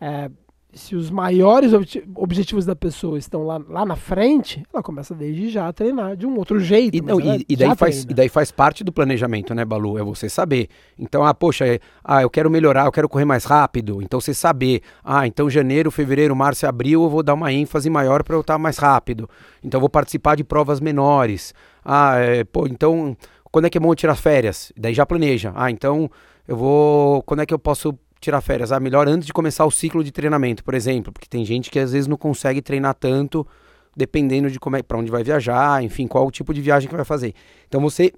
É, 0.00 0.30
se 0.74 0.96
os 0.96 1.10
maiores 1.10 1.72
objetivos 2.16 2.66
da 2.66 2.74
pessoa 2.74 3.18
estão 3.18 3.44
lá, 3.44 3.60
lá 3.68 3.86
na 3.86 3.96
frente, 3.96 4.62
ela 4.72 4.82
começa 4.82 5.14
desde 5.14 5.48
já 5.48 5.68
a 5.68 5.72
treinar 5.72 6.16
de 6.16 6.26
um 6.26 6.36
outro 6.36 6.58
jeito. 6.60 6.96
E, 6.96 7.00
não, 7.00 7.20
e, 7.20 7.44
e 7.48 7.56
daí 7.56 7.74
faz, 7.76 8.02
e 8.02 8.14
daí 8.14 8.28
faz 8.28 8.50
parte 8.50 8.82
do 8.82 8.92
planejamento, 8.92 9.54
né, 9.54 9.64
Balu? 9.64 9.98
É 9.98 10.02
você 10.02 10.28
saber. 10.28 10.68
Então, 10.98 11.24
ah, 11.24 11.32
poxa, 11.32 11.66
é, 11.66 11.80
ah, 12.02 12.22
eu 12.22 12.30
quero 12.30 12.50
melhorar, 12.50 12.86
eu 12.86 12.92
quero 12.92 13.08
correr 13.08 13.24
mais 13.24 13.44
rápido. 13.44 14.02
Então, 14.02 14.20
você 14.20 14.34
saber. 14.34 14.82
Ah, 15.02 15.26
então 15.26 15.48
janeiro, 15.48 15.90
fevereiro, 15.90 16.34
março 16.34 16.64
e 16.64 16.68
abril 16.68 17.02
eu 17.04 17.10
vou 17.10 17.22
dar 17.22 17.34
uma 17.34 17.52
ênfase 17.52 17.88
maior 17.88 18.22
para 18.22 18.36
eu 18.36 18.40
estar 18.40 18.58
mais 18.58 18.78
rápido. 18.78 19.28
Então, 19.62 19.78
eu 19.78 19.80
vou 19.80 19.90
participar 19.90 20.36
de 20.36 20.44
provas 20.44 20.80
menores. 20.80 21.54
Ah, 21.84 22.16
é, 22.18 22.44
pô, 22.44 22.66
então 22.66 23.16
quando 23.54 23.66
é 23.66 23.70
que 23.70 23.78
é 23.78 23.80
bom 23.80 23.94
tirar 23.94 24.16
férias? 24.16 24.72
Daí 24.76 24.92
já 24.92 25.06
planeja. 25.06 25.52
Ah, 25.54 25.70
então 25.70 26.10
eu 26.48 26.56
vou. 26.56 27.22
Quando 27.22 27.38
é 27.38 27.46
que 27.46 27.54
eu 27.54 27.58
posso 27.58 27.96
tirar 28.24 28.40
férias? 28.40 28.72
Ah, 28.72 28.80
melhor 28.80 29.08
antes 29.08 29.26
de 29.26 29.32
começar 29.32 29.64
o 29.64 29.70
ciclo 29.70 30.02
de 30.02 30.10
treinamento, 30.10 30.64
por 30.64 30.74
exemplo, 30.74 31.12
porque 31.12 31.28
tem 31.28 31.44
gente 31.44 31.70
que 31.70 31.78
às 31.78 31.92
vezes 31.92 32.06
não 32.06 32.16
consegue 32.16 32.60
treinar 32.60 32.94
tanto, 32.94 33.46
dependendo 33.96 34.50
de 34.50 34.58
como 34.58 34.76
é, 34.76 34.82
para 34.82 34.98
onde 34.98 35.10
vai 35.10 35.22
viajar, 35.22 35.82
enfim, 35.82 36.06
qual 36.06 36.26
o 36.26 36.30
tipo 36.30 36.52
de 36.52 36.60
viagem 36.60 36.88
que 36.88 36.96
vai 36.96 37.04
fazer. 37.04 37.34
Então 37.68 37.80
você 37.80 38.12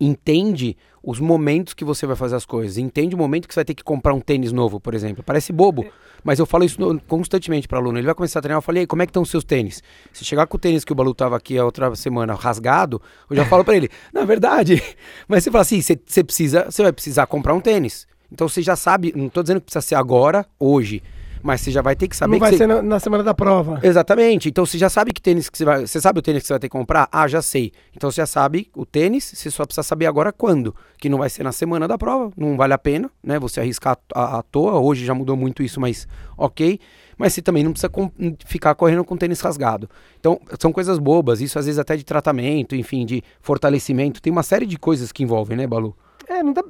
entende 0.00 0.76
os 1.02 1.18
momentos 1.18 1.74
que 1.74 1.84
você 1.84 2.06
vai 2.06 2.14
fazer 2.14 2.36
as 2.36 2.46
coisas, 2.46 2.78
entende 2.78 3.14
o 3.14 3.18
momento 3.18 3.48
que 3.48 3.54
você 3.54 3.58
vai 3.58 3.64
ter 3.64 3.74
que 3.74 3.82
comprar 3.82 4.14
um 4.14 4.20
tênis 4.20 4.52
novo, 4.52 4.78
por 4.78 4.94
exemplo. 4.94 5.22
Parece 5.22 5.52
bobo, 5.52 5.84
mas 6.22 6.38
eu 6.38 6.46
falo 6.46 6.64
isso 6.64 6.78
constantemente 7.08 7.66
para 7.66 7.78
aluno. 7.78 7.98
Ele 7.98 8.06
vai 8.06 8.14
começar 8.14 8.38
a 8.38 8.42
treinar, 8.42 8.58
eu 8.58 8.62
falei, 8.62 8.86
como 8.86 9.02
é 9.02 9.06
que 9.06 9.10
estão 9.10 9.22
os 9.22 9.30
seus 9.30 9.44
tênis? 9.44 9.82
Se 10.12 10.24
chegar 10.24 10.46
com 10.46 10.56
o 10.56 10.60
tênis 10.60 10.84
que 10.84 10.92
o 10.92 10.94
Balu 10.94 11.12
tava 11.12 11.36
aqui 11.36 11.58
a 11.58 11.64
outra 11.64 11.94
semana 11.96 12.34
rasgado, 12.34 13.02
eu 13.28 13.36
já 13.36 13.44
falo 13.44 13.64
para 13.64 13.76
ele, 13.76 13.88
na 14.12 14.24
verdade. 14.24 14.80
Mas 15.26 15.42
você 15.42 15.50
fala 15.50 15.62
assim, 15.62 15.80
você, 15.80 15.98
você 16.04 16.22
precisa, 16.22 16.66
você 16.70 16.82
vai 16.82 16.92
precisar 16.92 17.26
comprar 17.26 17.54
um 17.54 17.60
tênis. 17.60 18.06
Então 18.32 18.48
você 18.48 18.62
já 18.62 18.74
sabe, 18.74 19.12
não 19.14 19.26
estou 19.26 19.42
dizendo 19.42 19.60
que 19.60 19.66
precisa 19.66 19.82
ser 19.82 19.94
agora, 19.94 20.46
hoje 20.58 21.02
mas 21.42 21.60
você 21.60 21.70
já 21.70 21.82
vai 21.82 21.96
ter 21.96 22.06
que 22.06 22.16
saber. 22.16 22.32
Não 22.32 22.38
vai 22.38 22.52
ser 22.52 22.58
você... 22.58 22.66
na, 22.66 22.82
na, 22.82 23.00
semana 23.00 23.24
da 23.24 23.34
prova. 23.34 23.80
Exatamente. 23.82 24.48
Então 24.48 24.64
você 24.64 24.78
já 24.78 24.88
sabe 24.88 25.12
que 25.12 25.20
tênis 25.20 25.50
que 25.50 25.58
você 25.58 25.64
vai. 25.64 25.86
Você 25.86 26.00
sabe 26.00 26.20
o 26.20 26.22
tênis 26.22 26.42
que 26.42 26.46
você 26.46 26.52
vai 26.52 26.60
ter 26.60 26.68
que 26.68 26.72
comprar? 26.72 27.08
Ah, 27.10 27.26
já 27.26 27.42
sei. 27.42 27.72
Então 27.94 28.10
você 28.10 28.20
já 28.20 28.26
sabe 28.26 28.70
o 28.76 28.86
tênis, 28.86 29.32
você 29.34 29.50
só 29.50 29.64
precisa 29.64 29.82
saber 29.82 30.06
agora 30.06 30.32
quando. 30.32 30.74
Que 30.98 31.08
não 31.08 31.18
vai 31.18 31.28
ser 31.28 31.42
na 31.42 31.52
semana 31.52 31.88
da 31.88 31.98
prova, 31.98 32.32
não 32.36 32.56
vale 32.56 32.72
a 32.72 32.78
pena, 32.78 33.10
né? 33.22 33.38
Você 33.40 33.58
arriscar 33.58 33.98
à, 34.14 34.38
à 34.38 34.42
toa. 34.42 34.78
Hoje 34.78 35.04
já 35.04 35.14
mudou 35.14 35.36
muito 35.36 35.62
isso, 35.62 35.80
mas 35.80 36.06
ok. 36.38 36.78
Mas 37.18 37.34
você 37.34 37.42
também 37.42 37.62
não 37.62 37.72
precisa 37.72 37.92
ficar 38.46 38.74
correndo 38.74 39.04
com 39.04 39.16
tênis 39.16 39.40
rasgado. 39.40 39.88
Então, 40.18 40.40
são 40.58 40.72
coisas 40.72 40.98
bobas, 40.98 41.40
isso 41.40 41.58
às 41.58 41.66
vezes 41.66 41.78
até 41.78 41.96
de 41.96 42.04
tratamento, 42.04 42.74
enfim, 42.74 43.04
de 43.04 43.22
fortalecimento. 43.40 44.20
Tem 44.20 44.32
uma 44.32 44.42
série 44.42 44.66
de 44.66 44.78
coisas 44.78 45.12
que 45.12 45.22
envolvem, 45.22 45.56
né, 45.56 45.66
Balu? 45.66 45.94
É, 46.28 46.42
não 46.42 46.52
dá. 46.52 46.64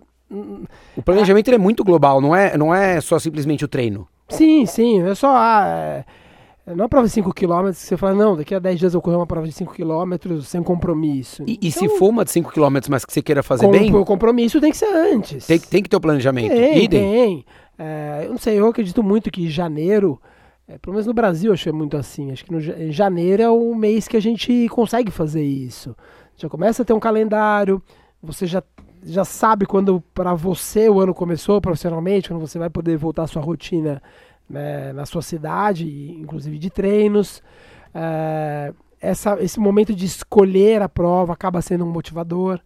O 0.97 1.03
planejamento 1.03 1.51
é 1.51 1.59
muito 1.59 1.85
global, 1.85 2.21
não 2.21 2.35
é, 2.35 2.57
não 2.57 2.75
é 2.75 3.01
só 3.01 3.19
simplesmente 3.19 3.65
o 3.65 3.69
treino. 3.69 4.09
Sim, 4.29 4.67
sim. 4.67 5.03
É 5.03 5.15
só. 5.15 5.35
Ah, 5.35 5.65
é, 5.67 6.05
não 6.67 6.73
é 6.73 6.83
uma 6.83 6.89
prova 6.89 7.09
de 7.09 7.13
5km 7.13 7.71
que 7.71 7.75
você 7.75 7.97
fala, 7.97 8.15
não, 8.15 8.37
daqui 8.37 8.55
a 8.55 8.59
10 8.59 8.79
dias 8.79 8.95
eu 8.95 9.03
correr 9.03 9.17
uma 9.17 9.27
prova 9.27 9.47
de 9.47 9.53
5km 9.53 10.41
sem 10.43 10.63
compromisso. 10.63 11.43
E, 11.47 11.55
então, 11.55 11.69
e, 11.69 11.73
se 11.73 11.85
então, 11.85 11.99
for 11.99 12.09
uma 12.09 12.25
de 12.25 12.31
5km, 12.31 12.87
mas 12.89 13.05
que 13.05 13.13
você 13.13 13.21
queira 13.21 13.43
fazer 13.43 13.67
com, 13.67 13.73
bem. 13.73 13.95
O 13.95 14.05
compromisso 14.05 14.61
tem 14.61 14.71
que 14.71 14.77
ser 14.77 14.95
antes. 14.95 15.47
Tem, 15.47 15.59
tem 15.59 15.83
que 15.83 15.89
ter 15.89 15.97
o 15.97 16.01
planejamento. 16.01 16.53
Tem, 16.53 16.85
Idem. 16.85 17.01
tem. 17.01 17.45
É, 17.79 18.23
eu 18.27 18.31
não 18.31 18.39
sei, 18.39 18.59
eu 18.59 18.67
acredito 18.69 19.03
muito 19.03 19.31
que 19.31 19.51
janeiro. 19.51 20.21
É, 20.69 20.79
pelo 20.79 20.95
menos 20.95 21.07
no 21.07 21.13
Brasil, 21.13 21.53
acho 21.53 21.65
que 21.65 21.69
é 21.69 21.73
muito 21.73 21.97
assim. 21.97 22.31
Acho 22.31 22.45
que 22.45 22.53
no, 22.53 22.61
janeiro 22.93 23.43
é 23.43 23.51
o 23.51 23.75
mês 23.75 24.07
que 24.07 24.17
a 24.17 24.21
gente 24.21 24.69
consegue 24.69 25.11
fazer 25.11 25.43
isso. 25.43 25.97
Já 26.37 26.49
começa 26.49 26.83
a 26.83 26.85
ter 26.85 26.93
um 26.93 27.01
calendário, 27.01 27.83
você 28.23 28.47
já 28.47 28.63
já 29.05 29.25
sabe 29.25 29.67
quando 29.67 30.03
para 30.15 30.35
você 30.35 30.89
o 30.89 31.01
ano 31.01 31.15
começou 31.15 31.61
profissionalmente, 31.61 32.29
quando 32.29 32.41
você 32.41 32.59
vai 32.59 32.71
poder 32.71 32.97
voltar 32.97 33.25
à 33.25 33.27
sua 33.27 33.43
rotina 33.43 34.03
né, 34.49 34.93
na 34.93 35.07
sua 35.07 35.23
cidade, 35.23 36.13
inclusive 36.13 36.59
de 36.59 36.71
treinos. 36.71 37.43
É, 37.95 38.73
essa, 39.01 39.43
esse 39.43 39.59
momento 39.59 39.95
de 39.95 40.07
escolher 40.07 40.83
a 40.83 40.89
prova 40.89 41.33
acaba 41.33 41.63
sendo 41.63 41.85
um 41.85 41.91
motivador. 41.91 42.61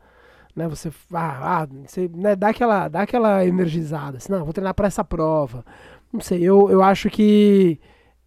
Né, 0.54 0.66
você, 0.68 0.90
ah, 1.12 1.62
ah, 1.62 1.68
você 1.86 2.10
né, 2.14 2.34
dá, 2.34 2.48
aquela, 2.48 2.88
dá 2.88 3.02
aquela 3.02 3.44
energizada. 3.46 4.18
Assim, 4.18 4.32
não, 4.32 4.44
vou 4.44 4.52
treinar 4.52 4.74
para 4.74 4.86
essa 4.86 5.04
prova. 5.04 5.64
Não 6.12 6.20
sei, 6.20 6.42
eu, 6.42 6.70
eu 6.70 6.82
acho 6.82 7.08
que 7.08 7.78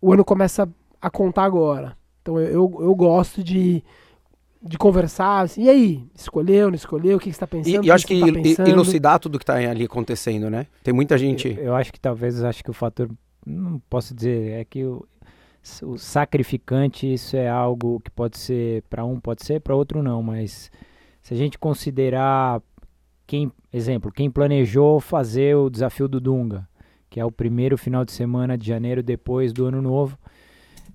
o 0.01 0.13
ano 0.13 0.23
começa 0.23 0.69
a 1.01 1.09
contar 1.09 1.43
agora. 1.43 1.97
Então 2.21 2.39
eu, 2.39 2.47
eu, 2.47 2.77
eu 2.81 2.95
gosto 2.95 3.43
de 3.43 3.83
de 4.61 4.77
conversar, 4.77 5.41
assim, 5.41 5.63
e 5.63 5.69
aí, 5.69 6.03
escolheu, 6.13 6.67
não 6.67 6.75
escolheu, 6.75 7.17
o 7.17 7.19
que, 7.19 7.25
você 7.25 7.29
está 7.29 7.47
pensando? 7.47 7.83
E, 7.83 7.87
e 7.87 7.91
acho 7.91 8.05
que, 8.05 8.19
que 8.19 8.55
tá 8.55 8.67
elucidar 8.67 9.17
tudo 9.19 9.39
que 9.39 9.43
está 9.43 9.55
ali 9.55 9.85
acontecendo, 9.85 10.49
né? 10.49 10.67
Tem 10.83 10.93
muita 10.93 11.17
gente... 11.17 11.47
Eu, 11.47 11.65
eu, 11.65 11.75
acho 11.75 11.93
que 11.93 11.99
talvez, 11.99 12.43
acho 12.43 12.63
que 12.63 12.69
o 12.69 12.73
fator, 12.73 13.09
não 13.45 13.79
posso 13.89 14.13
dizer, 14.13 14.59
é 14.59 14.65
que 14.65 14.83
o, 14.83 15.07
o 15.83 15.97
sacrificante, 15.97 17.11
isso 17.11 17.37
é 17.37 17.47
algo 17.47 18.01
que 18.01 18.11
pode 18.11 18.37
ser, 18.37 18.83
para 18.89 19.05
um 19.05 19.17
pode 19.17 19.45
ser, 19.45 19.61
para 19.61 19.75
outro 19.75 20.03
não, 20.03 20.21
mas 20.21 20.69
se 21.21 21.33
a 21.33 21.37
gente 21.37 21.57
considerar, 21.57 22.61
quem, 23.25 23.49
exemplo, 23.71 24.11
quem 24.11 24.29
planejou 24.29 24.99
fazer 24.99 25.55
o 25.55 25.69
desafio 25.69 26.09
do 26.09 26.19
Dunga, 26.19 26.67
que 27.09 27.17
é 27.17 27.23
o 27.23 27.31
primeiro 27.31 27.77
final 27.77 28.03
de 28.03 28.11
semana 28.11 28.57
de 28.57 28.67
janeiro 28.67 29.01
depois 29.01 29.53
do 29.53 29.65
ano 29.65 29.81
novo, 29.81 30.17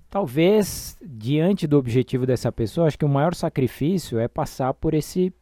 Talvez, 0.09 0.97
diante 1.05 1.67
do 1.67 1.77
objetivo 1.77 2.25
dessa 2.25 2.51
pessoa, 2.51 2.87
acho 2.87 2.97
que 2.97 3.05
o 3.05 3.09
maior 3.09 3.33
sacrifício 3.35 4.17
é 4.19 4.27
passar 4.27 4.73
por 4.73 4.93
esse 4.93 5.33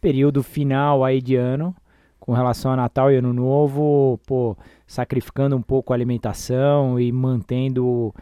período 0.00 0.42
final 0.42 1.04
aí 1.04 1.20
de 1.20 1.36
ano, 1.36 1.74
com 2.18 2.32
relação 2.32 2.72
a 2.72 2.76
Natal 2.76 3.10
e 3.10 3.16
Ano 3.16 3.32
Novo, 3.32 4.18
pô, 4.26 4.56
sacrificando 4.86 5.56
um 5.56 5.62
pouco 5.62 5.92
a 5.92 5.96
alimentação 5.96 6.98
e 6.98 7.12
mantendo 7.12 8.12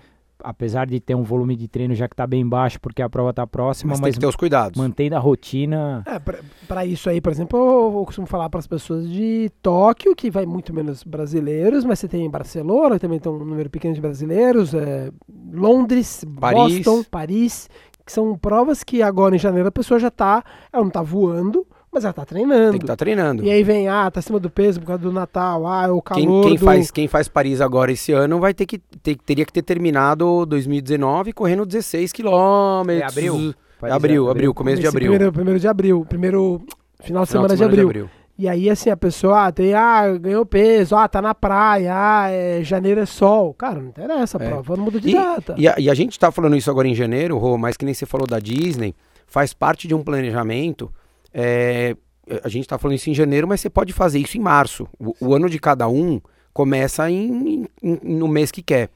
apesar 0.45 0.87
de 0.87 1.01
ter 1.01 1.15
um 1.15 1.23
volume 1.23 1.57
de 1.57 1.67
treino 1.67 1.95
já 1.95 2.07
que 2.07 2.13
está 2.13 2.27
bem 2.27 2.47
baixo, 2.47 2.79
porque 2.79 3.01
a 3.01 3.09
prova 3.09 3.31
está 3.31 3.47
próxima, 3.47 3.91
Mas, 3.91 4.01
mas, 4.01 4.09
tem 4.09 4.15
que 4.15 4.21
ter 4.21 4.27
os 4.27 4.37
cuidados. 4.37 4.79
mantendo 4.79 5.17
a 5.17 5.19
rotina. 5.19 6.05
É, 6.07 6.21
pra 6.69 6.85
isso 6.85 7.09
aí, 7.09 7.21
por 7.21 7.33
exemplo, 7.33 7.59
eu, 7.59 7.99
eu 7.99 8.05
costumo 8.05 8.27
falar 8.27 8.51
para 8.51 8.61
as 8.61 8.67
pessoas 8.67 9.09
de 9.09 9.51
Tóquio, 9.63 10.15
que 10.15 10.31
vai 10.31 10.45
muito 10.45 10.73
menos 10.75 11.03
brasileiros, 11.03 11.85
mas 11.85 11.99
você 11.99 12.07
tem 12.07 12.29
Barcelona, 12.29 12.97
que 12.97 13.01
também 13.01 13.19
tem 13.19 13.33
um 13.33 13.39
número 13.39 13.71
pequeno 13.71 13.95
de 13.95 14.01
brasileiros, 14.01 14.75
é, 14.75 15.11
Londres, 15.53 16.25
Paris. 16.41 16.77
Boston, 16.79 17.05
Paris, 17.11 17.69
que 18.05 18.13
são 18.13 18.37
provas 18.37 18.85
que 18.85 19.03
agora 19.03 19.35
em 19.35 19.39
janeiro 19.39 19.69
a 19.69 19.73
pessoa 19.73 19.99
já 19.99 20.11
tá, 20.11 20.45
ela 20.73 20.83
não 20.83 20.91
tá 20.91 21.03
voando, 21.03 21.67
mas 21.93 22.05
ela 22.05 22.13
tá 22.13 22.25
treinando. 22.25 22.73
Tem 22.73 22.81
que 22.81 22.85
estar 22.85 22.97
treinando. 22.97 23.45
E 23.45 23.51
aí 23.51 23.63
vem, 23.63 23.89
ah, 23.89 24.11
tá 24.11 24.21
acima 24.21 24.41
do 24.41 24.51
peso 24.51 24.81
por 24.81 24.87
causa 24.87 25.03
do 25.03 25.13
Natal, 25.13 25.67
ah, 25.67 25.93
o 25.93 26.03
Quem, 26.03 26.27
calor 26.27 26.45
quem 26.45 26.57
do... 26.57 26.65
faz, 26.65 26.91
quem 26.91 27.09
faz 27.09 27.29
Paris 27.29 27.61
agora 27.61 27.93
esse 27.93 28.13
ano 28.13 28.41
vai 28.41 28.53
ter 28.53 28.67
que 28.67 28.79
ter, 28.79 29.17
teria 29.17 29.45
que 29.45 29.53
ter 29.53 29.63
terminado 29.63 30.45
2019 30.47 31.33
correndo 31.33 31.65
16 31.65 32.13
quilômetros. 32.13 33.03
É 33.03 33.05
abril? 33.05 33.55
É 33.83 33.91
abril, 33.91 34.31
abril, 34.31 34.55
começo 34.55 34.81
de 34.81 34.87
abril. 34.87 35.11
Primeiro, 35.11 35.33
primeiro 35.33 35.61
de 35.61 35.69
abril, 35.69 36.07
primeiro 36.09 36.63
final 37.03 37.25
de 37.25 37.31
Final 37.31 37.49
semana, 37.49 37.57
de, 37.57 37.65
abril. 37.65 38.09
E 38.37 38.49
aí, 38.49 38.69
assim, 38.69 38.91
a 38.91 38.97
pessoa 38.97 39.47
ah, 39.47 39.53
tem, 39.53 39.75
ah, 39.75 40.17
ganhou 40.19 40.45
peso, 40.45 40.97
ah, 40.97 41.07
tá 41.07 41.23
na 41.23 41.35
praia, 41.35 41.93
ah, 41.95 42.29
é, 42.31 42.65
janeiro 42.65 43.01
é 43.01 43.07
sol. 43.07 43.55
Cara, 43.55 43.79
não 43.81 43.89
interessa, 43.89 44.39
a 44.39 44.45
É. 44.45 44.49
prova 44.49 44.77
não 44.77 44.85
muda 44.85 45.01
de 45.01 45.11
E, 45.11 45.13
data. 45.15 45.55
e 45.57 45.69
a, 45.69 45.75
e 45.79 45.89
a 45.89 45.95
gente 45.95 46.19
tá 46.19 46.33
falando 46.33 46.57
isso 46.57 46.69
agora 46.69 46.89
em 46.89 46.95
janeiro, 46.97 47.39
Rô, 47.39 47.57
mas 47.57 47.77
que 47.77 47.85
nem 47.85 47.95
você 47.95 48.05
falou 48.07 48.27
da 48.27 48.41
Disney, 48.41 48.93
faz 49.27 49.53
parte 49.55 49.87
de 49.87 49.95
um 49.95 50.03
planejamento. 50.03 50.93
é, 51.33 51.97
a 52.43 52.49
gente 52.49 52.67
tá 52.67 52.79
falando 52.79 52.97
isso 52.97 53.11
em 53.11 53.15
janeiro, 53.15 53.47
mas 53.47 53.61
você 53.61 53.69
pode 53.69 53.93
fazer 53.93 54.19
isso 54.19 54.37
em 54.39 54.41
março. 54.41 54.89
O, 54.99 55.15
o 55.21 55.35
ano 55.35 55.49
de 55.51 55.59
cada 55.59 55.87
um 55.89 56.21
começa 56.55 57.11
em, 57.11 57.67
em- 57.83 57.99
no 58.03 58.27
mês 58.29 58.51
que 58.51 58.63
quer. 58.63 58.89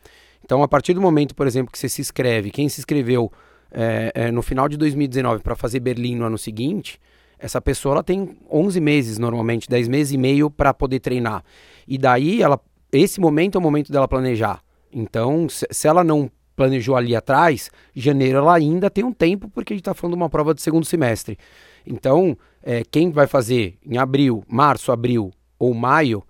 Então, 0.45 0.63
a 0.63 0.69
partir 0.69 0.95
do 0.95 1.01
momento, 1.01 1.35
por 1.35 1.47
exemplo, 1.47 1.71
que 1.71 1.79
você 1.79 1.89
se 1.89 2.01
inscreve, 2.01 2.51
quem 2.51 2.69
se 2.69 2.81
inscreveu 2.81 3.31
é, 3.71 4.13
é, 4.15 4.31
no 4.33 4.41
final 4.41 4.67
de 4.69 4.77
2019 4.79 5.43
para 5.43 5.55
fazer 5.55 5.79
Berlim 5.81 6.15
no 6.17 6.25
ano 6.25 6.39
seguinte, 6.39 6.99
essa 7.39 7.61
pessoa 7.61 7.95
ela 7.97 8.03
tem 8.03 8.37
11 8.51 8.81
meses 8.81 9.19
normalmente, 9.19 9.69
10 9.69 9.89
meses 9.89 10.13
e 10.13 10.19
meio 10.19 10.51
para 10.51 10.75
poder 10.75 11.01
treinar. 11.01 11.45
E 11.87 11.97
daí, 11.99 12.43
ela, 12.43 12.61
esse 12.93 13.21
momento 13.21 13.57
é 13.57 13.59
o 13.59 13.63
momento 13.63 13.93
dela 13.93 14.09
planejar. 14.09 14.61
Então, 14.93 15.47
se, 15.49 15.67
ela 15.87 16.03
não 16.03 16.31
planejou 16.57 16.97
ali 16.97 17.15
atrás, 17.15 17.71
janeiro 17.95 18.39
ela 18.39 18.55
ainda 18.57 18.91
tem 18.91 19.05
um 19.05 19.13
tempo, 19.13 19.49
porque 19.49 19.73
a 19.73 19.77
gente 19.77 19.83
está 19.83 19.95
falando 19.95 20.15
de 20.15 20.23
uma 20.23 20.29
prova 20.29 20.53
de 20.53 20.61
segundo 20.61 20.85
semestre. 20.85 21.39
Então, 21.87 22.37
é, 22.63 22.83
quem 22.91 23.11
vai 23.11 23.27
fazer 23.27 23.79
em 23.87 23.97
abril, 23.97 24.43
março, 24.49 24.91
abril 24.91 25.31
ou 25.59 25.73
maio, 25.73 26.23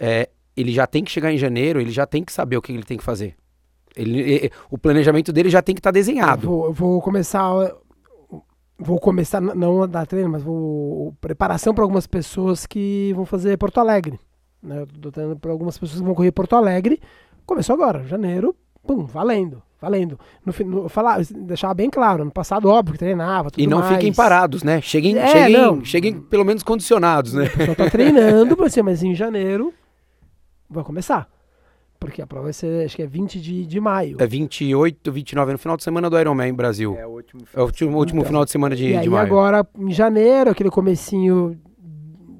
é, 0.00 0.28
ele 0.56 0.72
já 0.72 0.86
tem 0.86 1.04
que 1.04 1.10
chegar 1.10 1.32
em 1.32 1.36
janeiro, 1.38 1.80
ele 1.80 1.90
já 1.90 2.06
tem 2.06 2.24
que 2.24 2.32
saber 2.32 2.56
o 2.56 2.62
que 2.62 2.72
ele 2.72 2.82
tem 2.82 2.96
que 2.96 3.04
fazer. 3.04 3.34
Ele, 3.96 4.46
e- 4.46 4.50
o 4.70 4.78
planejamento 4.78 5.32
dele 5.32 5.50
já 5.50 5.60
tem 5.62 5.74
que 5.74 5.78
estar 5.80 5.90
Eu 5.90 5.94
desenhado. 5.94 6.46
vou, 6.48 6.64
eu 6.66 6.72
vou 6.72 7.00
começar. 7.02 7.52
Vou 8.78 8.98
começar, 8.98 9.40
não 9.40 9.82
a 9.82 9.86
dar 9.86 10.06
treino, 10.06 10.28
mas 10.30 10.42
vou. 10.42 11.14
Preparação 11.20 11.72
para 11.72 11.84
algumas 11.84 12.06
pessoas 12.06 12.66
que 12.66 13.12
vão 13.14 13.24
fazer 13.24 13.56
Porto 13.56 13.78
Alegre. 13.78 14.18
Né? 14.62 14.80
Eu 14.80 14.86
tô 15.00 15.12
treinando 15.12 15.38
para 15.38 15.52
algumas 15.52 15.78
pessoas 15.78 16.00
que 16.00 16.04
vão 16.06 16.14
correr 16.14 16.32
Porto 16.32 16.56
Alegre. 16.56 17.00
Começou 17.46 17.74
agora, 17.74 18.02
janeiro, 18.04 18.56
pum, 18.84 19.04
valendo, 19.04 19.62
valendo. 19.80 20.18
No, 20.44 20.52
no, 20.66 20.88
falar, 20.88 21.20
deixar 21.30 21.72
bem 21.74 21.88
claro, 21.88 22.24
no 22.24 22.30
passado, 22.32 22.68
óbvio 22.68 22.94
que 22.94 22.98
treinava, 22.98 23.50
tudo 23.50 23.60
E 23.62 23.66
não 23.66 23.78
mais. 23.78 23.92
fiquem 23.94 24.12
parados, 24.12 24.62
né? 24.62 24.80
Cheguem, 24.80 25.18
É, 25.18 25.26
cheguem, 25.28 25.56
não. 25.56 25.84
cheguem 25.84 26.20
pelo 26.20 26.44
menos 26.44 26.62
condicionados, 26.62 27.34
né? 27.34 27.44
Só 27.66 27.74
tá 27.74 27.88
treinando 27.90 28.56
mas 28.82 29.02
em 29.02 29.14
janeiro 29.14 29.72
vai 30.68 30.82
começar. 30.82 31.28
Porque 32.04 32.20
a 32.22 32.26
prova 32.26 32.44
vai 32.44 32.52
ser, 32.52 32.84
acho 32.84 32.96
que 32.96 33.02
é 33.02 33.06
20 33.06 33.40
de, 33.40 33.66
de 33.66 33.80
maio. 33.80 34.16
É 34.20 34.26
28, 34.26 35.10
29, 35.10 35.52
no 35.52 35.58
final 35.58 35.76
de 35.76 35.82
semana 35.84 36.08
do 36.10 36.18
Ironman 36.18 36.52
Brasil. 36.54 36.96
É 36.98 37.06
o 37.06 37.10
último 37.10 37.42
É 37.54 37.60
o 37.60 37.64
último, 37.64 37.96
último 37.98 38.20
Então, 38.20 38.28
final 38.28 38.44
de 38.44 38.50
semana 38.50 38.76
de, 38.76 38.88
e 38.90 38.96
aí 38.96 39.02
de 39.02 39.08
maio. 39.10 39.26
agora, 39.26 39.66
em 39.78 39.90
janeiro, 39.92 40.50
aquele 40.50 40.70
comecinho 40.70 41.58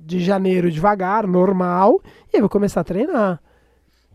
de 0.07 0.21
janeiro 0.21 0.71
devagar, 0.71 1.27
normal, 1.27 2.01
e 2.33 2.37
aí 2.37 2.41
vai 2.41 2.49
começar 2.51 2.81
a 2.83 2.85
treinar. 2.85 3.41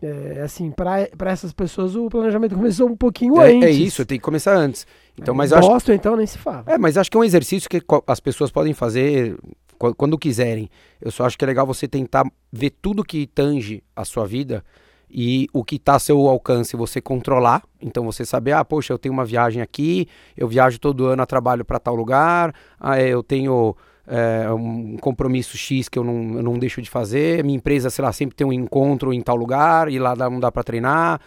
É, 0.02 0.40
assim, 0.42 0.70
pra 0.70 1.06
pra 1.18 1.30
essas 1.30 1.52
pessoas 1.52 1.94
o 1.94 2.08
planejamento 2.08 2.54
começou 2.54 2.88
um 2.88 2.96
pouquinho 2.96 3.38
É, 3.42 3.50
antes. 3.52 3.62
é 3.68 3.70
isso, 3.70 4.06
tem 4.06 4.16
que 4.18 4.24
começar 4.24 4.56
antes. 4.56 4.86
Então, 5.20 5.34
mas 5.34 5.50
eu 5.52 5.58
acho, 5.58 5.92
então, 5.92 6.16
nem 6.16 6.26
se 6.26 6.38
fala. 6.38 6.62
é, 6.66 6.78
mas 6.78 6.96
acho 6.96 7.10
que 7.10 7.16
é 7.18 7.20
um 7.20 7.24
exercício 7.24 7.68
que 7.68 7.82
as 8.06 8.18
pessoas 8.20 8.50
podem 8.50 8.72
fazer 8.72 9.36
qu- 9.76 9.94
quando 9.94 10.16
quiserem. 10.16 10.70
Eu 11.02 11.10
só 11.10 11.26
acho 11.26 11.36
que 11.36 11.44
é 11.44 11.48
legal 11.48 11.66
você 11.66 11.86
tentar 11.86 12.24
ver 12.50 12.70
tudo 12.80 13.04
que 13.04 13.26
tange 13.26 13.82
a 13.94 14.02
sua 14.06 14.26
vida 14.26 14.64
e 15.10 15.48
o 15.52 15.64
que 15.64 15.76
está 15.76 15.96
a 15.96 15.98
seu 15.98 16.28
alcance 16.28 16.76
você 16.76 17.00
controlar. 17.00 17.62
Então 17.80 18.04
você 18.04 18.24
saber, 18.24 18.52
ah, 18.52 18.64
poxa, 18.64 18.92
eu 18.92 18.98
tenho 18.98 19.12
uma 19.12 19.24
viagem 19.24 19.60
aqui, 19.60 20.06
eu 20.36 20.46
viajo 20.46 20.78
todo 20.78 21.06
ano 21.06 21.22
a 21.22 21.26
trabalho 21.26 21.64
para 21.64 21.78
tal 21.78 21.94
lugar, 21.94 22.54
ah, 22.78 23.00
é, 23.00 23.08
eu 23.08 23.22
tenho 23.22 23.76
é, 24.06 24.50
um 24.52 24.96
compromisso 24.98 25.56
X 25.56 25.88
que 25.88 25.98
eu 25.98 26.04
não, 26.04 26.36
eu 26.36 26.42
não 26.42 26.58
deixo 26.58 26.80
de 26.80 26.88
fazer, 26.88 27.44
minha 27.44 27.56
empresa, 27.56 27.90
sei 27.90 28.04
lá, 28.04 28.12
sempre 28.12 28.36
tem 28.36 28.46
um 28.46 28.52
encontro 28.52 29.12
em 29.12 29.20
tal 29.20 29.36
lugar 29.36 29.90
e 29.90 29.98
lá 29.98 30.14
não 30.16 30.40
dá 30.40 30.50
para 30.52 30.62
treinar. 30.62 31.20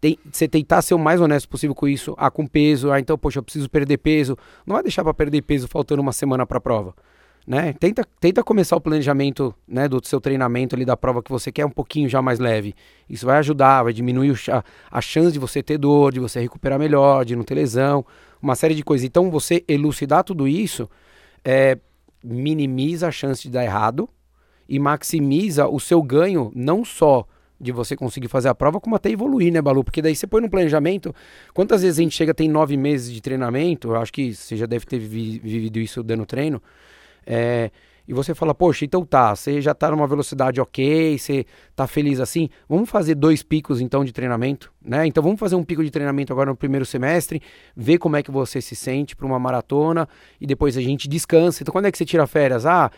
Tem, 0.00 0.18
você 0.32 0.48
tentar 0.48 0.80
ser 0.80 0.94
o 0.94 0.98
mais 0.98 1.20
honesto 1.20 1.46
possível 1.46 1.74
com 1.74 1.86
isso. 1.86 2.14
Ah, 2.16 2.30
com 2.30 2.46
peso, 2.46 2.90
ah, 2.90 2.98
então, 2.98 3.18
poxa, 3.18 3.38
eu 3.38 3.42
preciso 3.42 3.68
perder 3.68 3.98
peso. 3.98 4.36
Não 4.66 4.74
vai 4.74 4.82
deixar 4.82 5.04
para 5.04 5.12
perder 5.12 5.42
peso 5.42 5.68
faltando 5.68 6.00
uma 6.00 6.12
semana 6.12 6.46
para 6.46 6.56
a 6.56 6.60
prova. 6.60 6.94
Né? 7.46 7.72
Tenta, 7.72 8.06
tenta 8.20 8.44
começar 8.44 8.76
o 8.76 8.80
planejamento 8.80 9.52
né, 9.66 9.88
do 9.88 10.00
seu 10.06 10.20
treinamento 10.20 10.76
ali 10.76 10.84
da 10.84 10.96
prova 10.96 11.22
que 11.22 11.30
você 11.30 11.50
quer 11.50 11.64
um 11.66 11.70
pouquinho 11.70 12.08
já 12.08 12.22
mais 12.22 12.38
leve. 12.38 12.74
Isso 13.08 13.26
vai 13.26 13.38
ajudar, 13.38 13.82
vai 13.82 13.92
diminuir 13.92 14.30
o 14.30 14.36
cha- 14.36 14.62
a 14.90 15.00
chance 15.00 15.32
de 15.32 15.38
você 15.38 15.62
ter 15.62 15.78
dor, 15.78 16.12
de 16.12 16.20
você 16.20 16.38
recuperar 16.38 16.78
melhor, 16.78 17.24
de 17.24 17.34
não 17.34 17.42
ter 17.42 17.54
lesão, 17.54 18.04
uma 18.40 18.54
série 18.54 18.74
de 18.74 18.84
coisas. 18.84 19.04
Então, 19.04 19.30
você 19.30 19.64
elucidar 19.66 20.22
tudo 20.22 20.46
isso 20.46 20.88
é, 21.44 21.78
minimiza 22.22 23.08
a 23.08 23.10
chance 23.10 23.42
de 23.42 23.50
dar 23.50 23.64
errado 23.64 24.08
e 24.68 24.78
maximiza 24.78 25.66
o 25.66 25.80
seu 25.80 26.02
ganho, 26.02 26.52
não 26.54 26.84
só 26.84 27.26
de 27.60 27.72
você 27.72 27.96
conseguir 27.96 28.28
fazer 28.28 28.48
a 28.48 28.54
prova, 28.54 28.80
como 28.80 28.96
até 28.96 29.10
evoluir, 29.10 29.52
né, 29.52 29.60
Balu? 29.60 29.82
Porque 29.84 30.00
daí 30.00 30.14
você 30.14 30.26
põe 30.26 30.40
no 30.40 30.48
planejamento. 30.48 31.14
Quantas 31.52 31.82
vezes 31.82 31.98
a 31.98 32.02
gente 32.02 32.16
chega, 32.16 32.32
tem 32.32 32.48
nove 32.48 32.76
meses 32.76 33.12
de 33.12 33.20
treinamento, 33.20 33.88
eu 33.88 33.96
acho 33.96 34.12
que 34.12 34.34
você 34.34 34.56
já 34.56 34.66
deve 34.66 34.86
ter 34.86 34.98
vi- 34.98 35.38
vivido 35.40 35.78
isso 35.78 36.02
dando 36.02 36.24
treino. 36.24 36.62
É, 37.26 37.70
e 38.10 38.12
você 38.12 38.34
fala, 38.34 38.52
poxa, 38.52 38.84
então 38.84 39.04
tá, 39.04 39.36
você 39.36 39.60
já 39.60 39.72
tá 39.72 39.88
numa 39.88 40.04
velocidade 40.04 40.60
ok, 40.60 41.16
você 41.16 41.46
tá 41.76 41.86
feliz 41.86 42.18
assim, 42.18 42.48
vamos 42.68 42.90
fazer 42.90 43.14
dois 43.14 43.40
picos 43.40 43.80
então 43.80 44.04
de 44.04 44.12
treinamento, 44.12 44.72
né? 44.84 45.06
Então 45.06 45.22
vamos 45.22 45.38
fazer 45.38 45.54
um 45.54 45.62
pico 45.62 45.84
de 45.84 45.92
treinamento 45.92 46.32
agora 46.32 46.50
no 46.50 46.56
primeiro 46.56 46.84
semestre, 46.84 47.40
ver 47.76 47.98
como 47.98 48.16
é 48.16 48.22
que 48.24 48.30
você 48.32 48.60
se 48.60 48.74
sente 48.74 49.14
para 49.14 49.24
uma 49.24 49.38
maratona 49.38 50.08
e 50.40 50.46
depois 50.46 50.76
a 50.76 50.80
gente 50.80 51.08
descansa. 51.08 51.62
Então 51.62 51.70
quando 51.70 51.86
é 51.86 51.92
que 51.92 51.98
você 51.98 52.04
tira 52.04 52.26
férias? 52.26 52.66
Ah, 52.66 52.90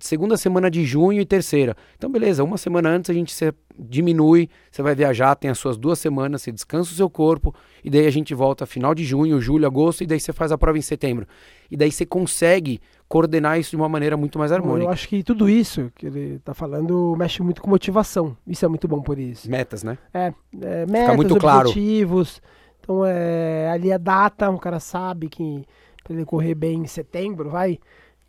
segunda 0.00 0.36
semana 0.36 0.70
de 0.70 0.84
junho 0.84 1.20
e 1.20 1.24
terceira. 1.24 1.76
Então, 1.96 2.10
beleza, 2.10 2.42
uma 2.42 2.56
semana 2.56 2.88
antes 2.88 3.10
a 3.10 3.14
gente 3.14 3.34
diminui, 3.78 4.48
você 4.70 4.82
vai 4.82 4.94
viajar, 4.94 5.34
tem 5.36 5.50
as 5.50 5.58
suas 5.58 5.76
duas 5.76 5.98
semanas, 5.98 6.42
você 6.42 6.50
descansa 6.50 6.92
o 6.92 6.94
seu 6.94 7.08
corpo, 7.08 7.54
e 7.84 7.90
daí 7.90 8.06
a 8.06 8.10
gente 8.10 8.34
volta 8.34 8.66
final 8.66 8.94
de 8.94 9.04
junho, 9.04 9.40
julho, 9.40 9.66
agosto, 9.66 10.02
e 10.02 10.06
daí 10.06 10.18
você 10.18 10.32
faz 10.32 10.50
a 10.50 10.58
prova 10.58 10.78
em 10.78 10.82
setembro. 10.82 11.26
E 11.70 11.76
daí 11.76 11.92
você 11.92 12.04
consegue 12.04 12.80
coordenar 13.08 13.58
isso 13.58 13.70
de 13.70 13.76
uma 13.76 13.88
maneira 13.88 14.16
muito 14.16 14.38
mais 14.38 14.50
Eu 14.50 14.58
harmônica. 14.58 14.90
acho 14.90 15.08
que 15.08 15.22
tudo 15.22 15.48
isso 15.48 15.90
que 15.94 16.06
ele 16.06 16.38
tá 16.40 16.52
falando 16.54 17.14
mexe 17.16 17.42
muito 17.42 17.62
com 17.62 17.70
motivação. 17.70 18.36
Isso 18.46 18.64
é 18.64 18.68
muito 18.68 18.88
bom 18.88 19.00
por 19.00 19.18
isso. 19.18 19.50
Metas, 19.50 19.82
né? 19.82 19.96
É, 20.12 20.32
é 20.60 20.86
metas, 20.86 21.16
muito 21.16 21.36
claro. 21.36 21.68
objetivos. 21.68 22.42
Então, 22.80 23.04
é, 23.04 23.70
ali 23.70 23.92
a 23.92 23.98
data, 23.98 24.50
o 24.50 24.58
cara 24.58 24.80
sabe 24.80 25.28
que 25.28 25.64
para 26.02 26.14
ele 26.14 26.24
correr 26.24 26.54
bem 26.54 26.80
em 26.80 26.86
setembro, 26.86 27.50
vai, 27.50 27.78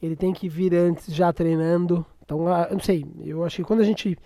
ele 0.01 0.15
tem 0.15 0.33
que 0.33 0.47
vir 0.47 0.73
antes 0.73 1.13
já 1.13 1.31
treinando. 1.33 2.05
Então, 2.23 2.47
ah, 2.47 2.67
eu 2.69 2.75
não 2.75 2.83
sei, 2.83 3.05
eu 3.23 3.43
acho 3.43 3.57
que 3.57 3.63
quando 3.63 3.81
a 3.81 3.83
gente. 3.83 4.17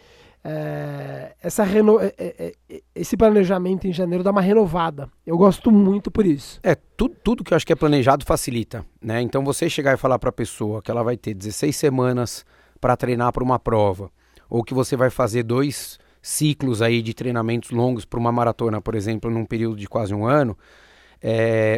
é, 0.43 1.33
essa 1.41 1.63
reno, 1.63 1.99
é, 1.99 2.13
é, 2.17 2.81
esse 2.93 3.15
planejamento 3.15 3.87
em 3.87 3.93
janeiro 3.93 4.23
dá 4.23 4.31
uma 4.31 4.41
renovada. 4.41 5.09
Eu 5.25 5.37
gosto 5.37 5.71
muito 5.71 6.11
por 6.11 6.25
isso. 6.25 6.59
É, 6.61 6.75
tudo, 6.75 7.15
tudo 7.23 7.43
que 7.43 7.53
eu 7.53 7.55
acho 7.55 7.65
que 7.65 7.73
é 7.73 7.75
planejado 7.75 8.25
facilita, 8.25 8.85
né? 9.01 9.21
Então 9.21 9.43
você 9.43 9.69
chegar 9.69 9.93
e 9.93 9.97
falar 9.97 10.19
para 10.19 10.29
a 10.29 10.33
pessoa 10.33 10.81
que 10.81 10.91
ela 10.91 11.03
vai 11.03 11.15
ter 11.15 11.33
16 11.33 11.75
semanas 11.75 12.45
para 12.79 12.97
treinar 12.97 13.31
para 13.31 13.43
uma 13.43 13.57
prova, 13.57 14.11
ou 14.49 14.63
que 14.63 14.73
você 14.73 14.97
vai 14.97 15.09
fazer 15.09 15.43
dois 15.43 15.97
ciclos 16.21 16.81
aí 16.81 17.01
de 17.01 17.13
treinamentos 17.13 17.71
longos 17.71 18.05
para 18.05 18.19
uma 18.19 18.31
maratona, 18.31 18.81
por 18.81 18.95
exemplo, 18.95 19.31
num 19.31 19.45
período 19.45 19.77
de 19.77 19.87
quase 19.87 20.13
um 20.13 20.25
ano, 20.25 20.57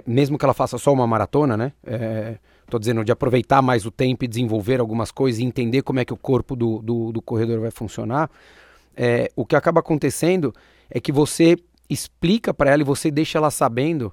mesmo 0.05 0.37
que 0.37 0.45
ela 0.45 0.53
faça 0.53 0.77
só 0.77 0.91
uma 0.91 1.05
maratona, 1.05 1.55
né? 1.55 1.71
É, 1.83 2.37
tô 2.69 2.79
dizendo 2.79 3.03
de 3.03 3.11
aproveitar 3.11 3.61
mais 3.61 3.85
o 3.85 3.91
tempo 3.91 4.25
e 4.25 4.27
desenvolver 4.27 4.79
algumas 4.79 5.11
coisas 5.11 5.39
e 5.39 5.43
entender 5.43 5.81
como 5.81 5.99
é 5.99 6.05
que 6.05 6.13
o 6.13 6.17
corpo 6.17 6.55
do, 6.55 6.81
do, 6.81 7.11
do 7.11 7.21
corredor 7.21 7.59
vai 7.59 7.71
funcionar. 7.71 8.29
É, 8.95 9.29
o 9.35 9.45
que 9.45 9.55
acaba 9.55 9.79
acontecendo 9.79 10.53
é 10.89 10.99
que 10.99 11.11
você 11.11 11.57
explica 11.89 12.53
para 12.53 12.71
ela 12.71 12.81
e 12.81 12.85
você 12.85 13.11
deixa 13.11 13.37
ela 13.37 13.51
sabendo 13.51 14.11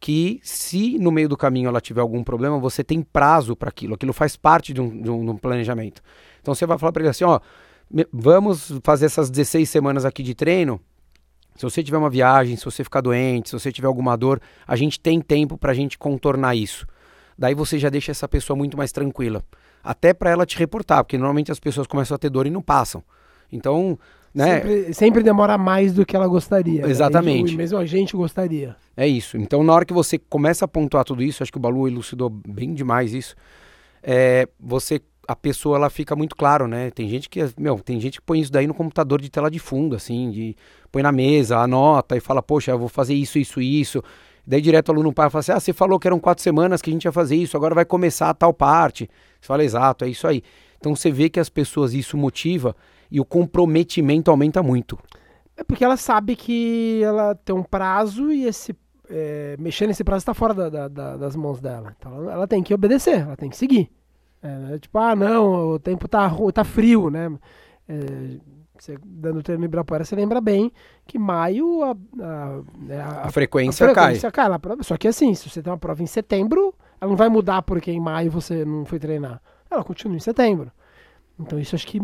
que 0.00 0.40
se 0.42 0.98
no 0.98 1.10
meio 1.10 1.28
do 1.28 1.36
caminho 1.36 1.68
ela 1.68 1.80
tiver 1.80 2.00
algum 2.00 2.22
problema, 2.22 2.58
você 2.58 2.84
tem 2.84 3.02
prazo 3.02 3.56
para 3.56 3.68
aquilo. 3.68 3.94
Aquilo 3.94 4.12
faz 4.12 4.36
parte 4.36 4.72
de 4.72 4.80
um, 4.80 5.02
de 5.02 5.10
um- 5.10 5.24
de 5.24 5.30
um 5.30 5.36
planejamento. 5.36 6.02
Então 6.40 6.54
você 6.54 6.66
vai 6.66 6.78
falar 6.78 6.92
para 6.92 7.02
ele 7.02 7.10
assim, 7.10 7.24
ó, 7.24 7.40
vamos 8.12 8.72
fazer 8.84 9.06
essas 9.06 9.30
16 9.30 9.68
semanas 9.68 10.04
aqui 10.04 10.22
de 10.22 10.34
treino. 10.34 10.80
Se 11.56 11.64
você 11.64 11.82
tiver 11.82 11.98
uma 11.98 12.10
viagem, 12.10 12.54
se 12.56 12.64
você 12.64 12.84
ficar 12.84 13.00
doente, 13.00 13.48
se 13.48 13.58
você 13.58 13.72
tiver 13.72 13.88
alguma 13.88 14.16
dor, 14.16 14.40
a 14.66 14.76
gente 14.76 15.00
tem 15.00 15.20
tempo 15.20 15.58
para 15.58 15.72
a 15.72 15.74
gente 15.74 15.98
contornar 15.98 16.54
isso. 16.54 16.86
Daí 17.38 17.54
você 17.54 17.78
já 17.78 17.88
deixa 17.88 18.10
essa 18.10 18.26
pessoa 18.26 18.56
muito 18.56 18.76
mais 18.76 18.90
tranquila. 18.90 19.44
Até 19.82 20.12
para 20.12 20.30
ela 20.30 20.44
te 20.44 20.58
reportar, 20.58 21.04
porque 21.04 21.16
normalmente 21.16 21.52
as 21.52 21.60
pessoas 21.60 21.86
começam 21.86 22.14
a 22.14 22.18
ter 22.18 22.28
dor 22.28 22.46
e 22.46 22.50
não 22.50 22.60
passam. 22.60 23.02
Então, 23.50 23.98
né? 24.34 24.60
Sempre, 24.60 24.94
sempre 24.94 25.22
demora 25.22 25.56
mais 25.56 25.92
do 25.94 26.04
que 26.04 26.14
ela 26.14 26.26
gostaria. 26.26 26.82
né? 26.82 26.90
Exatamente. 26.90 27.54
E 27.54 27.56
mesmo 27.56 27.78
a 27.78 27.86
gente 27.86 28.16
gostaria. 28.16 28.76
É 28.96 29.06
isso. 29.06 29.36
Então, 29.36 29.62
na 29.62 29.72
hora 29.72 29.84
que 29.84 29.94
você 29.94 30.18
começa 30.18 30.64
a 30.64 30.68
pontuar 30.68 31.04
tudo 31.04 31.22
isso, 31.22 31.42
acho 31.42 31.52
que 31.52 31.58
o 31.58 31.60
Balu 31.60 31.86
elucidou 31.88 32.28
bem 32.28 32.74
demais 32.74 33.14
isso. 33.14 33.34
É, 34.02 34.48
você, 34.58 35.00
a 35.26 35.34
pessoa, 35.34 35.76
ela 35.76 35.90
fica 35.90 36.14
muito 36.14 36.36
claro, 36.36 36.66
né? 36.66 36.90
Tem 36.90 37.08
gente 37.08 37.28
que, 37.28 37.40
meu, 37.58 37.78
tem 37.78 38.00
gente 38.00 38.18
que 38.20 38.26
põe 38.26 38.40
isso 38.40 38.52
daí 38.52 38.66
no 38.66 38.74
computador 38.74 39.20
de 39.20 39.30
tela 39.30 39.50
de 39.50 39.58
fundo, 39.58 39.96
assim, 39.96 40.30
de 40.30 40.56
põe 40.90 41.02
na 41.02 41.12
mesa, 41.12 41.58
anota 41.58 42.16
e 42.16 42.20
fala, 42.20 42.42
poxa, 42.42 42.72
eu 42.72 42.78
vou 42.78 42.88
fazer 42.88 43.14
isso, 43.14 43.38
isso, 43.38 43.60
isso. 43.60 44.02
Daí 44.48 44.62
direto 44.62 44.88
o 44.88 44.92
aluno 44.92 45.12
para 45.12 45.28
fala 45.28 45.40
assim, 45.40 45.52
ah, 45.52 45.60
você 45.60 45.74
falou 45.74 45.98
que 45.98 46.06
eram 46.08 46.18
quatro 46.18 46.42
semanas 46.42 46.80
que 46.80 46.88
a 46.88 46.92
gente 46.94 47.04
ia 47.04 47.12
fazer 47.12 47.36
isso, 47.36 47.54
agora 47.54 47.74
vai 47.74 47.84
começar 47.84 48.30
a 48.30 48.34
tal 48.34 48.54
parte. 48.54 49.06
Você 49.38 49.46
fala, 49.46 49.62
exato, 49.62 50.06
é 50.06 50.08
isso 50.08 50.26
aí. 50.26 50.42
Então 50.78 50.96
você 50.96 51.10
vê 51.10 51.28
que 51.28 51.38
as 51.38 51.50
pessoas 51.50 51.92
isso 51.92 52.16
motiva 52.16 52.74
e 53.10 53.20
o 53.20 53.26
comprometimento 53.26 54.30
aumenta 54.30 54.62
muito. 54.62 54.98
É 55.54 55.62
porque 55.62 55.84
ela 55.84 55.98
sabe 55.98 56.34
que 56.34 57.02
ela 57.02 57.34
tem 57.34 57.54
um 57.54 57.62
prazo 57.62 58.32
e 58.32 58.46
esse 58.46 58.74
é, 59.10 59.54
mexer 59.58 59.86
nesse 59.86 60.02
prazo 60.02 60.22
está 60.22 60.32
fora 60.32 60.54
da- 60.54 60.68
da- 60.70 60.88
da- 60.88 61.16
das 61.18 61.36
mãos 61.36 61.60
dela. 61.60 61.94
Então 61.98 62.14
ela, 62.14 62.32
ela 62.32 62.48
tem 62.48 62.62
que 62.62 62.72
obedecer, 62.72 63.20
ela 63.20 63.36
tem 63.36 63.50
que 63.50 63.56
seguir. 63.56 63.90
É, 64.42 64.48
né? 64.48 64.78
tipo, 64.78 64.96
ah, 64.98 65.14
não, 65.14 65.72
o 65.72 65.78
tempo 65.78 66.08
tá, 66.08 66.30
tá 66.54 66.64
frio, 66.64 67.10
né? 67.10 67.30
É, 67.88 68.38
você, 68.84 68.98
dando 69.04 69.42
treino 69.42 69.62
em 69.62 69.66
Ibirapuera, 69.66 70.04
você 70.04 70.14
lembra 70.16 70.40
bem 70.40 70.72
que 71.06 71.18
maio 71.18 71.82
a, 71.82 71.90
a, 72.20 72.60
né, 72.78 73.00
a- 73.00 73.22
A 73.26 73.30
frequência, 73.30 73.86
cai. 73.86 73.94
frequência 73.94 74.30
cai. 74.30 74.46
Ela- 74.46 74.60
Só 74.82 74.96
que 74.96 75.08
assim, 75.08 75.34
se 75.34 75.48
você 75.48 75.62
tem 75.62 75.72
uma 75.72 75.78
prova 75.78 76.02
em 76.02 76.06
setembro, 76.06 76.74
ela 77.00 77.08
não 77.10 77.16
vai 77.16 77.28
mudar 77.28 77.62
porque 77.62 77.90
em 77.90 78.00
maio 78.00 78.30
você 78.30 78.64
não 78.64 78.84
foi 78.84 78.98
treinar. 78.98 79.40
Ela 79.70 79.84
continua 79.84 80.16
em 80.16 80.20
setembro. 80.20 80.70
Então 81.40 81.58
isso 81.58 81.76
acho 81.76 81.86
que, 81.86 82.00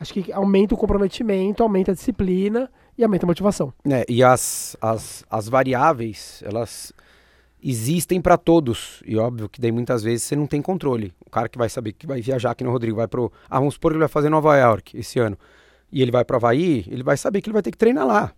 acho 0.00 0.12
que 0.12 0.32
aumenta 0.32 0.74
o 0.74 0.78
comprometimento, 0.78 1.62
aumenta 1.62 1.92
a 1.92 1.94
disciplina 1.94 2.68
e 2.98 3.04
aumenta 3.04 3.24
a 3.24 3.28
motivação. 3.28 3.72
É, 3.88 4.04
e 4.08 4.22
as, 4.22 4.76
as, 4.80 5.24
as 5.30 5.48
variáveis, 5.48 6.42
elas 6.44 6.92
existem 7.62 8.20
para 8.20 8.36
todos. 8.36 9.02
E 9.06 9.16
óbvio 9.16 9.48
que 9.48 9.60
daí 9.60 9.70
muitas 9.72 10.02
vezes 10.02 10.24
você 10.24 10.36
não 10.36 10.46
tem 10.46 10.60
controle. 10.60 11.12
O 11.24 11.30
cara 11.30 11.48
que 11.48 11.56
vai 11.58 11.68
saber 11.68 11.92
que 11.92 12.06
vai 12.06 12.20
viajar, 12.20 12.54
que 12.54 12.64
no 12.64 12.70
Rodrigo, 12.70 12.96
vai 12.96 13.06
pro. 13.08 13.32
Ah, 13.48 13.58
vamos 13.58 13.74
supor 13.74 13.92
que 13.92 13.94
ele 13.96 14.00
vai 14.00 14.08
fazer 14.08 14.28
Nova 14.28 14.56
York 14.56 14.96
esse 14.98 15.18
ano. 15.18 15.38
E 15.94 16.02
ele 16.02 16.10
vai 16.10 16.24
pro 16.24 16.36
Havaí, 16.36 16.84
ele 16.88 17.04
vai 17.04 17.16
saber 17.16 17.40
que 17.40 17.48
ele 17.48 17.52
vai 17.52 17.62
ter 17.62 17.70
que 17.70 17.78
treinar 17.78 18.04
lá. 18.04 18.32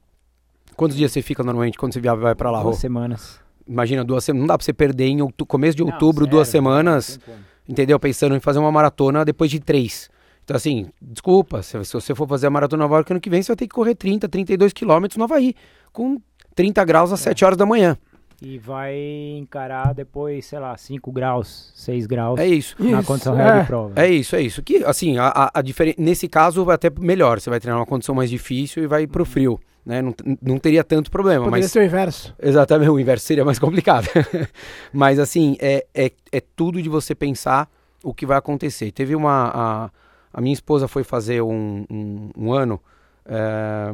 Quantos 0.76 0.94
dias 0.94 1.10
você 1.10 1.22
fica 1.22 1.42
normalmente 1.42 1.78
quando 1.78 1.94
você 1.94 2.00
via- 2.00 2.14
vai 2.14 2.34
pra 2.34 2.50
lá, 2.50 2.58
Rô? 2.58 2.64
Duas 2.64 2.78
semanas. 2.80 3.40
Imagina, 3.66 4.04
duas 4.04 4.22
semanas. 4.24 4.40
Não 4.42 4.46
dá 4.46 4.58
pra 4.58 4.64
você 4.64 4.74
perder 4.74 5.06
em 5.06 5.22
outu- 5.22 5.46
começo 5.46 5.74
de 5.74 5.82
Não, 5.82 5.90
outubro, 5.90 6.24
sério, 6.24 6.30
duas 6.32 6.48
semanas, 6.48 7.18
entendeu? 7.66 7.98
Pensando 7.98 8.36
em 8.36 8.40
fazer 8.40 8.58
uma 8.58 8.70
maratona 8.70 9.24
depois 9.24 9.50
de 9.50 9.58
três. 9.58 10.10
Então, 10.44 10.54
assim, 10.54 10.86
desculpa, 11.00 11.62
se, 11.62 11.82
se 11.82 11.92
você 11.94 12.14
for 12.14 12.28
fazer 12.28 12.46
a 12.46 12.50
maratona 12.50 12.82
Nova 12.84 12.96
York 12.96 13.10
ano 13.10 13.20
que 13.20 13.30
vem, 13.30 13.42
você 13.42 13.48
vai 13.48 13.56
ter 13.56 13.66
que 13.66 13.74
correr 13.74 13.94
30, 13.94 14.28
32 14.28 14.74
quilômetros 14.74 15.16
no 15.16 15.24
Havaí, 15.24 15.54
com 15.94 16.20
30 16.54 16.84
graus 16.84 17.10
às 17.10 17.20
7 17.20 17.42
horas 17.42 17.56
da 17.56 17.64
manhã. 17.64 17.96
E 18.42 18.58
vai 18.58 18.94
encarar 19.38 19.94
depois, 19.94 20.44
sei 20.44 20.58
lá, 20.58 20.76
5 20.76 21.10
graus, 21.10 21.72
6 21.74 22.06
graus 22.06 22.38
É 22.38 22.46
isso. 22.46 22.76
na 22.78 22.98
Isso, 22.98 23.06
condição 23.06 23.38
é. 23.40 23.42
real 23.44 23.60
de 23.60 23.66
prova. 23.66 23.92
É 23.96 24.08
isso, 24.10 24.36
é 24.36 24.42
isso. 24.42 24.62
Que, 24.62 24.84
assim, 24.84 25.16
a, 25.16 25.28
a, 25.28 25.50
a 25.54 25.62
diferen- 25.62 25.94
nesse 25.96 26.28
caso, 26.28 26.62
vai 26.64 26.74
até 26.74 26.90
melhor. 26.98 27.40
Você 27.40 27.48
vai 27.48 27.58
treinar 27.58 27.80
uma 27.80 27.86
condição 27.86 28.14
mais 28.14 28.28
difícil 28.28 28.82
e 28.82 28.86
vai 28.86 29.06
pro 29.06 29.24
frio, 29.24 29.58
né? 29.86 30.02
Não, 30.02 30.14
não 30.42 30.58
teria 30.58 30.84
tanto 30.84 31.10
problema, 31.10 31.44
Poderia 31.46 31.62
mas... 31.64 31.72
ser 31.72 31.78
o 31.80 31.82
inverso. 31.84 32.34
Exatamente, 32.38 32.90
o 32.90 33.00
inverso 33.00 33.24
seria 33.24 33.44
mais 33.44 33.58
complicado. 33.58 34.06
Mas 34.92 35.18
assim, 35.18 35.56
é, 35.58 35.86
é, 35.94 36.10
é 36.30 36.40
tudo 36.54 36.82
de 36.82 36.88
você 36.90 37.14
pensar 37.14 37.70
o 38.04 38.12
que 38.12 38.26
vai 38.26 38.36
acontecer. 38.36 38.92
Teve 38.92 39.16
uma. 39.16 39.50
A, 39.54 39.90
a 40.30 40.40
minha 40.42 40.52
esposa 40.52 40.86
foi 40.86 41.02
fazer 41.04 41.40
um, 41.40 41.86
um, 41.90 42.30
um 42.36 42.52
ano, 42.52 42.78
é, 43.24 43.92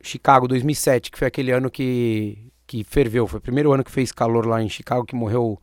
Chicago 0.00 0.46
2007, 0.46 1.10
que 1.10 1.18
foi 1.18 1.26
aquele 1.26 1.50
ano 1.50 1.68
que, 1.70 2.38
que 2.66 2.84
ferveu. 2.84 3.26
Foi 3.26 3.38
o 3.38 3.42
primeiro 3.42 3.72
ano 3.72 3.84
que 3.84 3.90
fez 3.90 4.12
calor 4.12 4.46
lá 4.46 4.62
em 4.62 4.68
Chicago, 4.68 5.04
que 5.04 5.14
morreu 5.14 5.60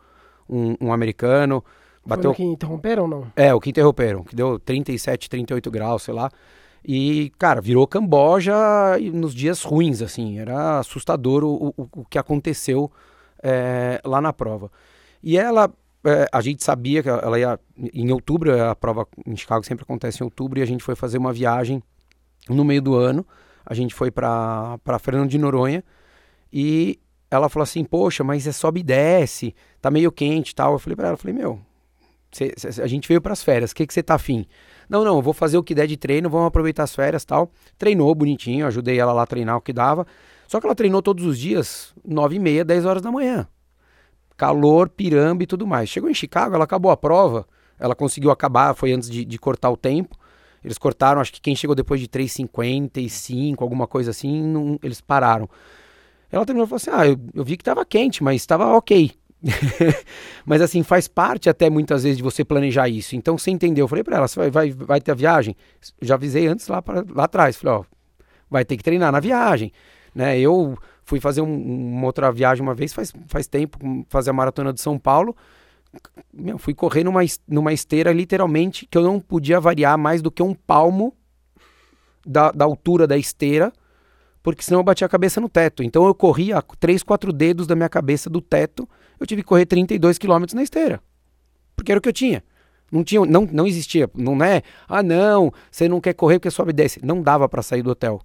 um, 0.49 0.75
um 0.79 0.93
americano. 0.93 1.63
Bateu 2.05 2.23
Foi 2.23 2.31
o 2.31 2.35
que 2.35 2.43
interromperam 2.43 3.03
ou 3.03 3.09
não? 3.09 3.27
é, 3.35 3.53
o 3.53 3.59
que 3.59 3.69
interromperam, 3.69 4.23
que 4.23 4.35
deu 4.35 4.57
37, 4.59 5.29
38 5.29 5.71
graus, 5.71 6.03
sei 6.03 6.13
lá. 6.13 6.31
E, 6.83 7.31
cara, 7.37 7.61
virou 7.61 7.85
Camboja 7.85 8.53
e 8.99 9.11
nos 9.11 9.35
dias 9.35 9.61
ruins, 9.61 10.01
assim. 10.01 10.39
Era 10.39 10.79
assustador 10.79 11.43
o, 11.43 11.73
o, 11.77 11.89
o 11.97 12.05
que 12.05 12.17
aconteceu 12.17 12.91
é, 13.41 14.01
lá 14.03 14.19
na 14.19 14.33
prova. 14.33 14.71
E 15.21 15.37
ela, 15.37 15.71
é, 16.03 16.27
a 16.31 16.41
gente 16.41 16.63
sabia 16.63 17.03
que 17.03 17.09
ela 17.09 17.39
ia. 17.39 17.59
Em 17.93 18.11
outubro, 18.11 18.59
a 18.63 18.75
prova 18.75 19.07
em 19.25 19.35
Chicago 19.35 19.63
sempre 19.63 19.83
acontece 19.83 20.23
em 20.23 20.25
outubro, 20.25 20.59
e 20.59 20.63
a 20.63 20.65
gente 20.65 20.83
foi 20.83 20.95
fazer 20.95 21.19
uma 21.19 21.31
viagem 21.31 21.83
no 22.49 22.65
meio 22.65 22.81
do 22.81 22.95
ano. 22.95 23.25
A 23.63 23.75
gente 23.75 23.93
foi 23.93 24.09
para 24.09 24.79
Fernando 24.99 25.29
de 25.29 25.37
Noronha 25.37 25.83
e 26.51 26.99
ela 27.29 27.49
falou 27.49 27.63
assim: 27.63 27.83
Poxa, 27.83 28.23
mas 28.23 28.45
é 28.47 28.51
sobe 28.51 28.81
e 28.81 28.83
desce, 28.83 29.55
tá 29.81 29.89
meio 29.91 30.11
quente 30.11 30.49
e 30.51 30.55
tal. 30.55 30.73
Eu 30.73 30.79
falei 30.79 30.95
para 30.95 31.09
ela: 31.09 31.17
falei, 31.17 31.35
Meu, 31.35 31.59
Cê- 32.31 32.53
cê- 32.55 32.81
a 32.81 32.87
gente 32.87 33.07
veio 33.07 33.21
para 33.21 33.33
as 33.33 33.43
férias, 33.43 33.71
o 33.71 33.75
que, 33.75 33.85
você 33.89 34.01
tá 34.01 34.15
afim? 34.15 34.45
Não, 34.89 35.03
não, 35.03 35.21
vou 35.21 35.33
fazer 35.33 35.57
o 35.57 35.63
que 35.63 35.75
der 35.75 35.85
de 35.87 35.97
treino, 35.97 36.29
vamos 36.29 36.47
aproveitar 36.47 36.83
as 36.83 36.95
férias 36.95 37.25
tal. 37.25 37.51
Treinou 37.77 38.13
bonitinho, 38.15 38.65
ajudei 38.67 38.99
ela 38.99 39.11
lá 39.13 39.23
a 39.23 39.27
treinar 39.27 39.57
o 39.57 39.61
que 39.61 39.73
dava. 39.73 40.05
Só 40.47 40.59
que 40.59 40.65
ela 40.65 40.75
treinou 40.75 41.01
todos 41.01 41.25
os 41.25 41.37
dias, 41.37 41.93
9 42.05 42.35
e 42.35 42.39
meia, 42.39 42.63
10 42.65 42.85
horas 42.85 43.01
da 43.01 43.11
manhã. 43.11 43.47
Calor, 44.37 44.89
piramba 44.89 45.43
e 45.43 45.47
tudo 45.47 45.67
mais. 45.67 45.89
Chegou 45.89 46.09
em 46.09 46.13
Chicago, 46.13 46.55
ela 46.55 46.63
acabou 46.63 46.91
a 46.91 46.97
prova, 46.97 47.45
ela 47.79 47.95
conseguiu 47.95 48.31
acabar, 48.31 48.73
foi 48.73 48.91
antes 48.91 49.09
de, 49.09 49.23
de 49.23 49.37
cortar 49.39 49.69
o 49.69 49.77
tempo. 49.77 50.17
Eles 50.63 50.77
cortaram, 50.77 51.21
acho 51.21 51.33
que 51.33 51.41
quem 51.41 51.55
chegou 51.55 51.75
depois 51.75 51.99
de 51.99 52.07
3,55, 52.07 53.61
alguma 53.61 53.87
coisa 53.87 54.11
assim, 54.11 54.41
não- 54.41 54.79
eles 54.83 55.01
pararam. 55.01 55.49
Ela 56.31 56.45
terminou 56.45 56.65
e 56.65 56.69
falou 56.69 56.77
assim: 56.77 56.89
Ah, 56.91 57.07
eu, 57.07 57.19
eu 57.33 57.43
vi 57.43 57.57
que 57.57 57.63
tava 57.63 57.85
quente, 57.85 58.23
mas 58.23 58.37
estava 58.41 58.65
ok. 58.75 59.11
Mas 60.45 60.61
assim, 60.61 60.83
faz 60.83 61.07
parte 61.07 61.49
até 61.49 61.67
muitas 61.67 62.03
vezes 62.03 62.17
de 62.17 62.23
você 62.23 62.45
planejar 62.45 62.87
isso. 62.87 63.15
Então 63.15 63.37
você 63.37 63.49
entendeu. 63.49 63.85
Eu 63.85 63.87
falei 63.87 64.03
pra 64.03 64.17
ela, 64.17 64.27
você 64.27 64.39
vai, 64.39 64.51
vai, 64.51 64.69
vai 64.71 65.01
ter 65.01 65.11
a 65.11 65.15
viagem? 65.15 65.55
Já 65.99 66.13
avisei 66.13 66.45
antes 66.45 66.67
lá, 66.67 66.79
pra, 66.79 67.03
lá 67.09 67.23
atrás. 67.23 67.57
Falei, 67.57 67.79
ó, 67.79 67.83
vai 68.49 68.63
ter 68.63 68.77
que 68.77 68.83
treinar 68.83 69.11
na 69.11 69.19
viagem. 69.19 69.71
Né? 70.13 70.39
Eu 70.39 70.77
fui 71.03 71.19
fazer 71.19 71.41
um- 71.41 71.95
uma 71.95 72.05
outra 72.05 72.31
viagem 72.31 72.61
uma 72.61 72.75
vez, 72.75 72.93
faz, 72.93 73.11
faz 73.27 73.47
tempo, 73.47 73.79
fazer 74.09 74.29
a 74.29 74.33
maratona 74.33 74.71
de 74.71 74.79
São 74.79 74.99
Paulo. 74.99 75.35
Meu, 76.31 76.59
fui 76.59 76.73
correr 76.75 77.03
numa, 77.03 77.21
numa 77.47 77.73
esteira 77.73 78.13
literalmente 78.13 78.85
que 78.85 78.95
eu 78.97 79.01
não 79.03 79.19
podia 79.19 79.59
variar 79.59 79.97
mais 79.97 80.21
do 80.21 80.29
que 80.29 80.43
um 80.43 80.53
palmo 80.53 81.15
da, 82.25 82.51
da 82.51 82.65
altura 82.65 83.07
da 83.07 83.17
esteira, 83.17 83.73
porque 84.43 84.63
senão 84.63 84.79
eu 84.79 84.83
batia 84.83 85.05
a 85.05 85.09
cabeça 85.09 85.39
no 85.39 85.49
teto. 85.49 85.83
Então 85.83 86.05
eu 86.05 86.15
corria 86.15 86.57
a 86.57 86.61
3, 86.61 87.03
4 87.03 87.31
dedos 87.31 87.67
da 87.67 87.75
minha 87.75 87.89
cabeça 87.89 88.29
do 88.29 88.41
teto 88.41 88.87
eu 89.21 89.27
tive 89.27 89.43
que 89.43 89.47
correr 89.47 89.67
32 89.67 90.17
quilômetros 90.17 90.55
na 90.55 90.63
esteira. 90.63 90.99
Porque 91.75 91.91
era 91.91 91.99
o 91.99 92.01
que 92.01 92.09
eu 92.09 92.13
tinha. 92.13 92.43
Não, 92.91 93.03
tinha, 93.03 93.23
não, 93.23 93.47
não 93.51 93.67
existia. 93.67 94.09
Não 94.15 94.43
é, 94.43 94.63
ah, 94.87 95.03
não, 95.03 95.53
você 95.69 95.87
não 95.87 96.01
quer 96.01 96.13
correr 96.15 96.39
porque 96.39 96.49
sobe 96.49 96.71
e 96.71 96.73
desce. 96.73 96.99
Não 97.05 97.21
dava 97.21 97.47
para 97.47 97.61
sair 97.61 97.83
do 97.83 97.91
hotel. 97.91 98.19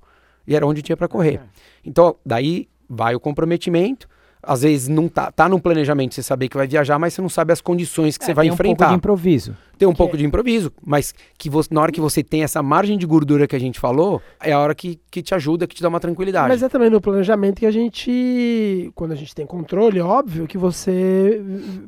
E 0.46 0.56
era 0.56 0.66
onde 0.66 0.80
tinha 0.80 0.96
para 0.96 1.06
correr. 1.06 1.42
Então, 1.84 2.16
daí 2.24 2.66
vai 2.88 3.14
o 3.14 3.20
comprometimento. 3.20 4.08
Às 4.46 4.62
vezes 4.62 4.86
não 4.88 5.08
tá, 5.08 5.32
tá 5.32 5.48
num 5.48 5.58
planejamento 5.58 6.14
você 6.14 6.22
saber 6.22 6.48
que 6.48 6.56
vai 6.56 6.66
viajar, 6.66 6.98
mas 6.98 7.12
você 7.14 7.20
não 7.20 7.28
sabe 7.28 7.52
as 7.52 7.60
condições 7.60 8.16
que 8.16 8.24
É, 8.24 8.26
você 8.26 8.34
vai 8.34 8.44
tem 8.44 8.52
um 8.52 8.56
pouco 8.56 8.70
enfrentar. 8.70 8.88
de 8.90 8.94
improviso. 8.96 9.56
Tem 9.76 9.88
um 9.88 9.92
pouco 9.94 10.16
de 10.16 10.24
improviso, 10.24 10.72
mas 10.84 11.12
que 11.36 11.50
você, 11.50 11.68
na 11.74 11.80
hora 11.82 11.90
que 11.92 12.00
você 12.00 12.22
tem 12.22 12.42
essa 12.44 12.62
margem 12.62 12.96
de 12.96 13.04
gordura 13.04 13.46
que 13.46 13.54
a 13.56 13.58
gente 13.58 13.78
falou, 13.80 14.22
é 14.40 14.52
a 14.52 14.58
hora 14.58 14.74
que, 14.74 14.98
que 15.10 15.20
te 15.22 15.34
ajuda, 15.34 15.66
que 15.66 15.74
te 15.74 15.82
dá 15.82 15.88
uma 15.88 16.00
tranquilidade. 16.00 16.48
Mas 16.48 16.62
é 16.62 16.68
também 16.68 16.88
no 16.88 17.00
planejamento 17.00 17.58
que 17.58 17.66
a 17.66 17.70
gente, 17.70 18.90
quando 18.94 19.12
a 19.12 19.16
gente 19.16 19.34
tem 19.34 19.44
controle, 19.44 20.00
óbvio 20.00 20.46
que 20.46 20.56
você 20.56 21.42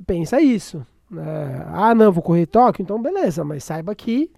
pensa 0.06 0.40
isso. 0.40 0.84
né? 1.10 1.64
Ah, 1.72 1.94
não, 1.94 2.12
vou 2.12 2.22
correr 2.22 2.46
Tóquio, 2.46 2.82
então 2.82 3.00
beleza, 3.00 3.44
mas 3.44 3.64
saiba 3.64 3.94
que 3.94 4.30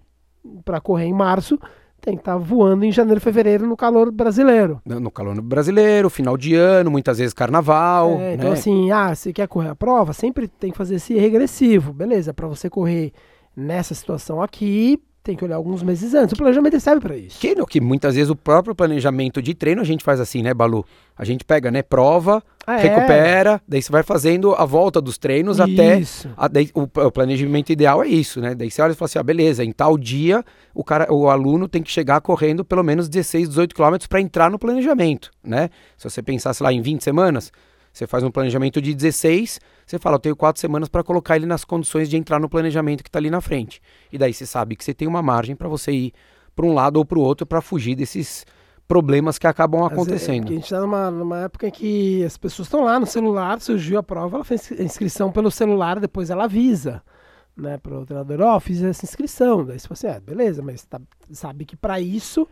para 0.63 0.79
correr 0.79 1.05
em 1.05 1.13
março 1.13 1.59
tem 2.01 2.15
que 2.15 2.21
estar 2.21 2.35
voando 2.37 2.83
em 2.83 2.91
janeiro, 2.91 3.21
fevereiro 3.21 3.67
no 3.67 3.77
calor 3.77 4.11
brasileiro. 4.11 4.81
No 4.83 4.99
no 4.99 5.11
calor 5.11 5.39
brasileiro, 5.41 6.09
final 6.09 6.35
de 6.35 6.55
ano, 6.55 6.89
muitas 6.89 7.19
vezes 7.19 7.33
carnaval. 7.33 8.19
É, 8.19 8.33
então 8.33 8.49
né? 8.49 8.53
assim, 8.53 8.91
ah, 8.91 9.13
você 9.13 9.31
quer 9.31 9.47
correr 9.47 9.69
a 9.69 9.75
prova, 9.75 10.11
sempre 10.11 10.47
tem 10.47 10.71
que 10.71 10.77
fazer 10.77 10.95
esse 10.95 11.13
regressivo, 11.13 11.93
beleza? 11.93 12.33
Para 12.33 12.47
você 12.47 12.69
correr 12.69 13.13
nessa 13.55 13.93
situação 13.93 14.41
aqui, 14.41 14.99
tem 15.23 15.35
que 15.35 15.45
olhar 15.45 15.55
alguns 15.55 15.83
meses 15.83 16.13
antes. 16.13 16.33
O 16.33 16.37
planejamento 16.37 16.79
serve 16.79 17.01
para 17.01 17.15
isso. 17.15 17.39
Que, 17.39 17.55
que 17.65 17.79
muitas 17.79 18.15
vezes 18.15 18.29
o 18.29 18.35
próprio 18.35 18.73
planejamento 18.73 19.41
de 19.41 19.53
treino 19.53 19.81
a 19.81 19.85
gente 19.85 20.03
faz 20.03 20.19
assim, 20.19 20.41
né, 20.41 20.53
Balu? 20.53 20.85
A 21.15 21.23
gente 21.23 21.45
pega, 21.45 21.69
né, 21.69 21.83
prova, 21.83 22.43
ah, 22.65 22.79
é? 22.79 22.81
recupera, 22.81 23.55
é? 23.55 23.61
daí 23.67 23.81
você 23.81 23.91
vai 23.91 24.01
fazendo 24.01 24.55
a 24.55 24.65
volta 24.65 24.99
dos 24.99 25.19
treinos 25.19 25.59
isso. 25.59 26.27
até. 26.27 26.35
A, 26.35 26.47
daí, 26.47 26.71
o, 26.73 26.81
o, 26.83 27.11
planejamento 27.11 27.71
ideal 27.71 28.03
é 28.03 28.07
isso, 28.07 28.41
né? 28.41 28.55
Daí 28.55 28.71
você 28.71 28.81
olha 28.81 28.93
e 28.93 28.95
fala 28.95 29.05
assim: 29.05 29.19
ah, 29.19 29.23
beleza, 29.23 29.63
em 29.63 29.71
tal 29.71 29.97
dia 29.97 30.43
o, 30.73 30.83
cara, 30.83 31.11
o 31.13 31.29
aluno 31.29 31.67
tem 31.67 31.83
que 31.83 31.91
chegar 31.91 32.19
correndo 32.21 32.65
pelo 32.65 32.83
menos 32.83 33.07
16, 33.07 33.49
18 33.49 33.75
quilômetros 33.75 34.07
para 34.07 34.19
entrar 34.19 34.49
no 34.49 34.57
planejamento, 34.57 35.29
né? 35.43 35.69
Se 35.97 36.09
você 36.09 36.23
pensasse 36.23 36.63
lá 36.63 36.73
em 36.73 36.81
20 36.81 37.03
semanas, 37.03 37.51
você 37.91 38.07
faz 38.07 38.23
um 38.23 38.31
planejamento 38.31 38.81
de 38.81 38.93
16 38.93 39.59
você 39.91 39.99
fala, 39.99 40.15
eu 40.15 40.19
tenho 40.19 40.35
quatro 40.37 40.61
semanas 40.61 40.87
para 40.87 41.03
colocar 41.03 41.35
ele 41.35 41.45
nas 41.45 41.65
condições 41.65 42.09
de 42.09 42.15
entrar 42.15 42.39
no 42.39 42.47
planejamento 42.47 43.03
que 43.03 43.09
está 43.09 43.19
ali 43.19 43.29
na 43.29 43.41
frente. 43.41 43.81
E 44.09 44.17
daí 44.17 44.33
você 44.33 44.45
sabe 44.45 44.77
que 44.77 44.85
você 44.85 44.93
tem 44.93 45.05
uma 45.05 45.21
margem 45.21 45.53
para 45.53 45.67
você 45.67 45.91
ir 45.91 46.13
para 46.55 46.65
um 46.65 46.73
lado 46.73 46.95
ou 46.95 47.03
para 47.03 47.19
o 47.19 47.21
outro 47.21 47.45
para 47.45 47.59
fugir 47.59 47.95
desses 47.95 48.45
problemas 48.87 49.37
que 49.37 49.47
acabam 49.47 49.83
acontecendo. 49.83 50.47
É, 50.47 50.51
a 50.51 50.53
gente 50.53 50.63
está 50.63 50.79
numa, 50.79 51.11
numa 51.11 51.39
época 51.39 51.67
em 51.67 51.71
que 51.71 52.23
as 52.23 52.37
pessoas 52.37 52.67
estão 52.67 52.85
lá 52.85 52.99
no 53.01 53.05
celular, 53.05 53.59
surgiu 53.59 53.99
a 53.99 54.03
prova, 54.03 54.37
ela 54.37 54.45
fez 54.45 54.71
a 54.71 54.81
inscrição 54.81 55.29
pelo 55.29 55.51
celular, 55.51 55.99
depois 55.99 56.29
ela 56.29 56.45
avisa 56.45 57.03
né, 57.55 57.77
para 57.77 57.99
o 57.99 58.05
treinador, 58.05 58.39
ó, 58.41 58.55
oh, 58.55 58.59
fiz 58.61 58.81
essa 58.81 59.05
inscrição. 59.05 59.65
Daí 59.65 59.77
você 59.77 59.89
fala 59.89 59.93
assim, 59.93 60.07
é, 60.07 60.19
beleza, 60.21 60.61
mas 60.61 60.85
tá, 60.85 61.01
sabe 61.31 61.65
que 61.65 61.75
para 61.75 61.99
isso 61.99 62.47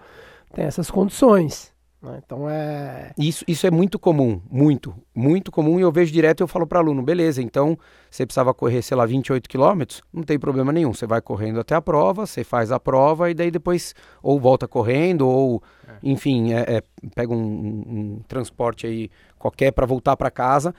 tem 0.54 0.65
essas 0.65 0.91
condições. 0.91 1.73
Né? 2.01 2.21
Então 2.23 2.49
é. 2.49 3.12
Isso, 3.17 3.43
isso 3.47 3.67
é 3.67 3.71
muito 3.71 3.99
comum, 3.99 4.41
muito, 4.49 4.95
muito 5.13 5.51
comum. 5.51 5.79
E 5.79 5.81
eu 5.81 5.91
vejo 5.91 6.12
direto 6.12 6.39
e 6.39 6.43
eu 6.43 6.47
falo 6.47 6.65
para 6.65 6.79
aluno: 6.79 7.01
beleza, 7.01 7.41
então 7.41 7.77
você 8.09 8.25
precisava 8.25 8.53
correr, 8.53 8.81
sei 8.81 8.95
lá, 8.95 9.05
28 9.05 9.49
quilômetros, 9.49 10.01
não 10.12 10.23
tem 10.23 10.39
problema 10.39 10.71
nenhum. 10.71 10.93
Você 10.93 11.05
vai 11.05 11.21
correndo 11.21 11.59
até 11.59 11.75
a 11.75 11.81
prova, 11.81 12.25
você 12.25 12.43
faz 12.43 12.71
a 12.71 12.79
prova 12.79 13.29
e 13.29 13.33
daí 13.33 13.51
depois 13.51 13.93
ou 14.23 14.39
volta 14.39 14.67
correndo 14.67 15.27
ou, 15.27 15.62
é. 15.88 15.93
enfim, 16.03 16.53
é, 16.53 16.77
é, 16.77 16.83
pega 17.13 17.33
um, 17.33 17.38
um, 17.38 18.21
transporte 18.27 18.88
aí 18.88 19.09
qualquer 19.38 19.71
para 19.71 19.85
voltar 19.85 20.15
para 20.15 20.31
casa. 20.31 20.73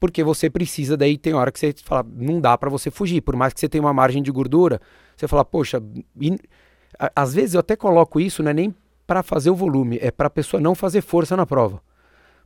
Porque 0.00 0.24
você 0.24 0.50
precisa, 0.50 0.96
daí 0.96 1.16
tem 1.16 1.32
hora 1.32 1.50
que 1.50 1.58
você 1.58 1.72
fala, 1.82 2.04
não 2.14 2.38
dá 2.38 2.58
para 2.58 2.68
você 2.68 2.90
fugir, 2.90 3.22
por 3.22 3.36
mais 3.36 3.54
que 3.54 3.60
você 3.60 3.68
tenha 3.68 3.80
uma 3.80 3.92
margem 3.92 4.22
de 4.22 4.30
gordura, 4.30 4.78
você 5.16 5.26
fala, 5.26 5.44
poxa, 5.44 5.82
e, 6.20 6.36
às 7.14 7.32
vezes 7.32 7.54
eu 7.54 7.60
até 7.60 7.74
coloco 7.74 8.20
isso, 8.20 8.42
não 8.42 8.50
é 8.50 8.54
nem 8.54 8.74
para 9.06 9.22
fazer 9.22 9.50
o 9.50 9.54
volume, 9.54 9.98
é 10.00 10.10
para 10.10 10.26
a 10.26 10.30
pessoa 10.30 10.60
não 10.60 10.74
fazer 10.74 11.00
força 11.00 11.36
na 11.36 11.46
prova. 11.46 11.80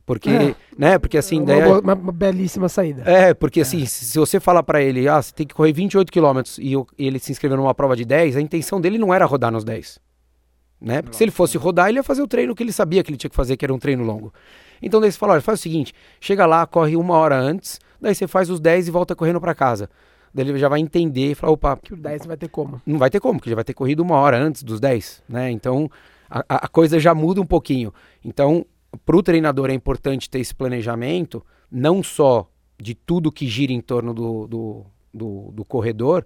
Porque, 0.05 0.29
é, 0.29 0.55
né, 0.75 0.97
porque 0.97 1.19
assim... 1.19 1.37
Uma, 1.37 1.45
daí, 1.45 1.63
uma, 1.63 1.93
uma, 1.93 2.11
belíssima 2.11 2.67
saída. 2.67 3.03
É, 3.05 3.31
porque 3.33 3.61
assim, 3.61 3.83
é. 3.83 3.85
se 3.85 4.17
você 4.17 4.39
falar 4.39 4.63
para 4.63 4.81
ele, 4.81 5.07
ah, 5.07 5.21
você 5.21 5.31
tem 5.31 5.45
que 5.45 5.53
correr 5.53 5.71
28 5.71 6.11
km 6.11 6.41
e, 6.57 6.73
e 6.73 7.07
ele 7.07 7.19
se 7.19 7.31
inscreveu 7.31 7.57
numa 7.57 7.75
prova 7.75 7.95
de 7.95 8.03
10, 8.05 8.35
a 8.35 8.41
intenção 8.41 8.81
dele 8.81 8.97
não 8.97 9.13
era 9.13 9.23
rodar 9.25 9.51
nos 9.51 9.63
10. 9.63 9.99
Né? 10.81 11.03
Porque 11.03 11.15
se 11.15 11.23
ele 11.23 11.31
fosse 11.31 11.57
rodar, 11.59 11.89
ele 11.89 11.99
ia 11.99 12.03
fazer 12.03 12.23
o 12.23 12.27
treino 12.27 12.55
que 12.55 12.63
ele 12.63 12.71
sabia 12.71 13.03
que 13.03 13.11
ele 13.11 13.17
tinha 13.17 13.29
que 13.29 13.35
fazer, 13.35 13.55
que 13.55 13.63
era 13.63 13.73
um 13.73 13.77
treino 13.77 14.03
longo. 14.03 14.33
Então 14.81 14.99
daí 14.99 15.11
você 15.11 15.17
fala, 15.17 15.33
olha, 15.33 15.41
faz 15.41 15.59
o 15.59 15.61
seguinte, 15.61 15.93
chega 16.19 16.45
lá, 16.45 16.65
corre 16.65 16.95
uma 16.95 17.15
hora 17.15 17.37
antes, 17.37 17.79
daí 18.01 18.15
você 18.15 18.27
faz 18.27 18.49
os 18.49 18.59
10 18.59 18.87
e 18.87 18.91
volta 18.91 19.15
correndo 19.15 19.39
para 19.39 19.53
casa. 19.53 19.89
Daí 20.33 20.47
ele 20.47 20.57
já 20.57 20.69
vai 20.69 20.79
entender 20.79 21.31
e 21.31 21.35
falar, 21.35 21.53
opa... 21.53 21.77
Que 21.77 21.93
o 21.93 21.97
10 21.97 22.21
não 22.21 22.27
vai 22.29 22.37
ter 22.37 22.47
como. 22.47 22.81
Não 22.83 22.97
vai 22.97 23.09
ter 23.11 23.19
como, 23.19 23.39
porque 23.39 23.49
já 23.49 23.55
vai 23.55 23.63
ter 23.63 23.73
corrido 23.73 23.99
uma 23.99 24.15
hora 24.15 24.39
antes 24.39 24.63
dos 24.63 24.79
10, 24.79 25.23
né? 25.29 25.51
Então 25.51 25.89
a, 26.29 26.43
a 26.47 26.67
coisa 26.67 26.99
já 26.99 27.13
muda 27.13 27.41
um 27.41 27.45
pouquinho. 27.45 27.93
Então, 28.23 28.65
para 29.05 29.17
o 29.17 29.23
treinador 29.23 29.69
é 29.69 29.73
importante 29.73 30.29
ter 30.29 30.39
esse 30.39 30.53
planejamento, 30.53 31.43
não 31.71 32.03
só 32.03 32.49
de 32.79 32.93
tudo 32.95 33.31
que 33.31 33.47
gira 33.47 33.73
em 33.73 33.81
torno 33.81 34.13
do, 34.13 34.47
do, 34.47 34.85
do, 35.13 35.51
do 35.51 35.65
corredor, 35.65 36.25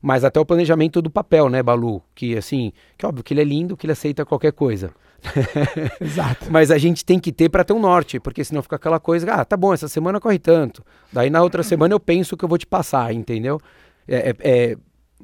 mas 0.00 0.22
até 0.22 0.38
o 0.38 0.44
planejamento 0.44 1.00
do 1.00 1.08
papel, 1.08 1.48
né, 1.48 1.62
Balu? 1.62 2.02
Que 2.14 2.36
assim, 2.36 2.72
que 2.98 3.06
óbvio 3.06 3.24
que 3.24 3.32
ele 3.32 3.40
é 3.40 3.44
lindo, 3.44 3.76
que 3.76 3.86
ele 3.86 3.92
aceita 3.92 4.24
qualquer 4.24 4.52
coisa. 4.52 4.92
Exato. 5.98 6.52
mas 6.52 6.70
a 6.70 6.76
gente 6.76 7.02
tem 7.02 7.18
que 7.18 7.32
ter 7.32 7.48
para 7.48 7.64
ter 7.64 7.72
um 7.72 7.80
norte, 7.80 8.20
porque 8.20 8.44
senão 8.44 8.62
fica 8.62 8.76
aquela 8.76 9.00
coisa, 9.00 9.32
ah, 9.32 9.44
tá 9.44 9.56
bom, 9.56 9.72
essa 9.72 9.88
semana 9.88 10.20
corre 10.20 10.38
tanto. 10.38 10.84
Daí 11.10 11.30
na 11.30 11.42
outra 11.42 11.62
semana 11.62 11.94
eu 11.94 12.00
penso 12.00 12.36
que 12.36 12.44
eu 12.44 12.48
vou 12.48 12.58
te 12.58 12.66
passar, 12.66 13.14
entendeu? 13.14 13.58
É, 14.06 14.30
é, 14.30 14.36
é 14.40 14.76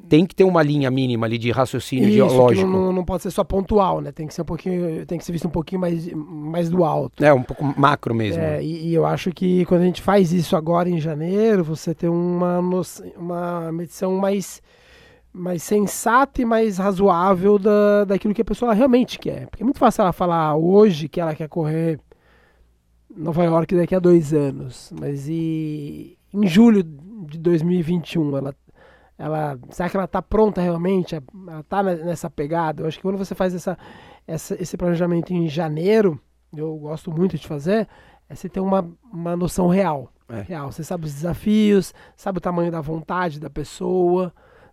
tem 0.09 0.27
que 0.27 0.35
ter 0.35 0.45
uma 0.45 0.63
linha 0.63 0.91
mínima 0.91 1.27
ali 1.27 1.39
de 1.39 1.51
raciocínio 1.51 2.09
Isso, 2.09 2.37
lógico. 2.37 2.67
Não, 2.69 2.93
não, 2.93 3.05
pode 3.05 3.23
ser 3.23 3.31
só 3.31 3.45
pontual, 3.45 4.01
né? 4.01 4.11
Tem 4.11 4.27
que 4.27 4.35
ser 4.35 4.43
um 4.43 4.45
pouquinho, 4.45 5.07
tem 5.07 5.19
que 5.19 5.25
ser 5.25 5.33
visto 5.33 5.47
um 5.47 5.51
pouquinho 5.51 5.81
mais, 5.81 6.13
mais 6.13 6.69
do 6.69 6.85
alto. 6.85 7.25
É, 7.25 7.33
um 7.33 7.43
pouco 7.43 7.65
macro 7.79 8.15
mesmo. 8.15 8.43
É, 8.43 8.63
e, 8.63 8.89
e, 8.89 8.95
eu 8.95 9.07
acho 9.07 9.31
que 9.33 9.65
quando 9.67 9.83
a 9.83 9.85
gente 9.85 10.03
faz 10.03 10.33
isso 10.33 10.57
agora 10.57 10.89
em 10.89 11.01
janeiro, 11.01 11.63
você 11.63 11.95
tem 11.95 12.09
uma, 12.09 12.61
uma 13.17 13.73
medição 13.73 14.17
mais, 14.17 14.61
mais 15.33 15.63
sensata 15.63 16.43
e 16.43 16.45
mais 16.45 16.79
razoável 16.79 17.59
da, 17.59 18.05
daquilo 18.05 18.35
que 18.35 18.43
a 18.43 18.45
pessoa 18.45 18.75
realmente 18.75 19.19
quer. 19.19 19.49
Porque 19.49 19.63
é 19.63 19.65
muito 19.65 19.79
fácil 19.79 20.03
ela 20.03 20.13
falar 20.13 20.57
hoje 20.57 21.09
que 21.09 21.21
ela 21.21 21.35
quer 21.35 21.49
correr 21.49 22.01
Nova 23.17 23.45
York 23.45 23.75
daqui 23.75 23.95
a 23.95 23.99
dois 23.99 24.33
anos, 24.33 24.93
mas 24.99 25.29
e 25.29 26.17
em 26.33 26.47
julho 26.47 26.83
de 26.83 27.39
2021 27.39 28.37
ela 28.37 28.55
ela 29.21 29.59
será 29.69 29.91
que 29.91 29.97
ela 29.99 30.07
está 30.07 30.23
pronta 30.23 30.63
realmente? 30.63 31.15
Ela 31.15 31.61
está 31.61 31.83
nessa 31.83 32.31
pegada? 32.31 32.83
Eu 32.83 32.87
acho 32.89 32.97
que 32.97 33.03
quando 33.03 33.19
você 33.19 33.35
faz 33.35 33.55
essa, 33.55 33.77
essa, 34.27 34.55
esse 34.61 34.79
planejamento 34.79 35.31
em 35.31 35.47
janeiro, 35.47 36.19
eu 36.57 36.75
gosto 36.79 37.13
muito 37.13 37.37
de 37.37 37.47
fazer, 37.47 37.87
é 38.31 38.35
você 38.35 38.49
ter 38.49 38.61
uma, 38.61 38.91
uma 39.13 39.37
noção 39.37 39.69
real. 39.69 40.11
É. 40.27 40.41
real. 40.41 40.73
Você 40.73 40.83
sabe 40.83 41.05
os 41.05 41.13
desafios, 41.13 41.93
sabe 42.17 42.39
o 42.39 42.41
tamanho 42.41 42.73
da 42.73 42.81
vontade 42.81 43.39
da 43.39 43.51
pessoa, 43.51 44.33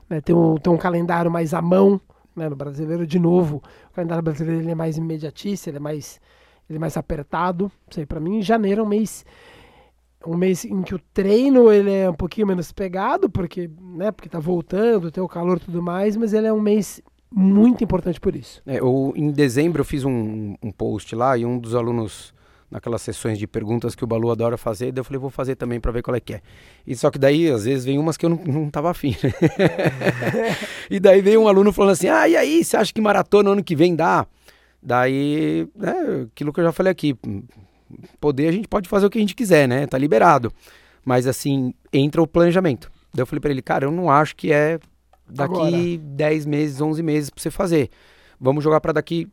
né? 0.09 0.21
tem, 0.21 0.33
um, 0.33 0.55
tem 0.55 0.71
um 0.71 0.77
calendário 0.77 1.29
mais 1.29 1.53
à 1.53 1.61
mão. 1.61 1.99
Né? 2.33 2.47
No 2.47 2.55
brasileiro, 2.55 3.05
de 3.05 3.19
novo, 3.19 3.61
o 3.91 3.93
calendário 3.93 4.23
brasileiro 4.23 4.61
ele 4.61 4.71
é 4.71 4.75
mais 4.75 4.95
imediatista, 4.97 5.69
ele 5.69 5.77
é 5.77 5.81
mais, 5.81 6.21
ele 6.69 6.77
é 6.77 6.79
mais 6.79 6.95
apertado. 6.95 7.69
Para 8.07 8.21
mim, 8.21 8.41
janeiro 8.41 8.79
é 8.79 8.83
um 8.85 8.87
mês 8.87 9.25
um 10.27 10.37
mês 10.37 10.65
em 10.65 10.81
que 10.81 10.93
o 10.93 10.99
treino 11.13 11.71
ele 11.71 11.91
é 11.91 12.09
um 12.09 12.13
pouquinho 12.13 12.47
menos 12.47 12.71
pegado, 12.71 13.29
porque, 13.29 13.69
né, 13.95 14.11
porque 14.11 14.29
tá 14.29 14.39
voltando, 14.39 15.11
tem 15.11 15.23
o 15.23 15.27
calor 15.27 15.57
e 15.57 15.61
tudo 15.61 15.81
mais, 15.81 16.17
mas 16.17 16.33
ele 16.33 16.47
é 16.47 16.53
um 16.53 16.61
mês 16.61 17.01
muito 17.31 17.83
importante 17.83 18.19
por 18.19 18.35
isso. 18.35 18.61
É, 18.65 18.79
eu, 18.79 19.13
em 19.15 19.31
dezembro 19.31 19.81
eu 19.81 19.85
fiz 19.85 20.03
um, 20.03 20.55
um 20.61 20.71
post 20.71 21.15
lá 21.15 21.37
e 21.37 21.45
um 21.45 21.57
dos 21.57 21.75
alunos 21.75 22.33
naquelas 22.69 23.01
sessões 23.01 23.39
de 23.39 23.47
perguntas 23.47 23.95
que 23.95 24.03
o 24.03 24.07
Balu 24.07 24.29
adora 24.29 24.57
fazer, 24.57 24.91
daí 24.91 24.99
eu 24.99 25.05
falei, 25.05 25.19
vou 25.19 25.29
fazer 25.29 25.55
também 25.55 25.79
para 25.79 25.91
ver 25.91 26.01
qual 26.01 26.15
é 26.15 26.19
que 26.19 26.33
é. 26.33 26.41
E 26.85 26.95
só 26.95 27.09
que 27.09 27.17
daí, 27.17 27.49
às 27.49 27.63
vezes, 27.63 27.85
vem 27.85 27.97
umas 27.97 28.17
que 28.17 28.25
eu 28.25 28.29
não, 28.29 28.37
não 28.43 28.69
tava 28.69 28.91
afim. 28.91 29.15
e 30.91 30.99
daí 30.99 31.21
veio 31.21 31.41
um 31.41 31.47
aluno 31.47 31.71
falando 31.71 31.93
assim, 31.93 32.09
ah, 32.09 32.27
e 32.27 32.35
aí, 32.35 32.63
você 32.63 32.75
acha 32.75 32.93
que 32.93 32.99
maratona 32.99 33.51
ano 33.51 33.63
que 33.63 33.75
vem 33.75 33.95
dá? 33.95 34.27
Daí, 34.83 35.67
né, 35.75 36.27
aquilo 36.31 36.51
que 36.51 36.59
eu 36.59 36.65
já 36.65 36.71
falei 36.71 36.91
aqui, 36.91 37.17
poder 38.19 38.47
a 38.47 38.51
gente 38.51 38.67
pode 38.67 38.87
fazer 38.89 39.05
o 39.05 39.09
que 39.09 39.17
a 39.17 39.21
gente 39.21 39.35
quiser, 39.35 39.67
né? 39.67 39.87
Tá 39.87 39.97
liberado. 39.97 40.51
Mas 41.05 41.27
assim, 41.27 41.73
entra 41.91 42.21
o 42.21 42.27
planejamento. 42.27 42.91
Daí 43.13 43.21
eu 43.21 43.27
falei 43.27 43.39
para 43.39 43.51
ele, 43.51 43.61
cara, 43.61 43.85
eu 43.85 43.91
não 43.91 44.09
acho 44.09 44.35
que 44.35 44.51
é 44.51 44.79
daqui 45.29 45.53
Agora. 45.53 45.97
10 46.15 46.45
meses, 46.45 46.81
11 46.81 47.03
meses 47.03 47.29
para 47.29 47.41
você 47.41 47.51
fazer. 47.51 47.89
Vamos 48.39 48.63
jogar 48.63 48.81
para 48.81 48.93
daqui 48.93 49.27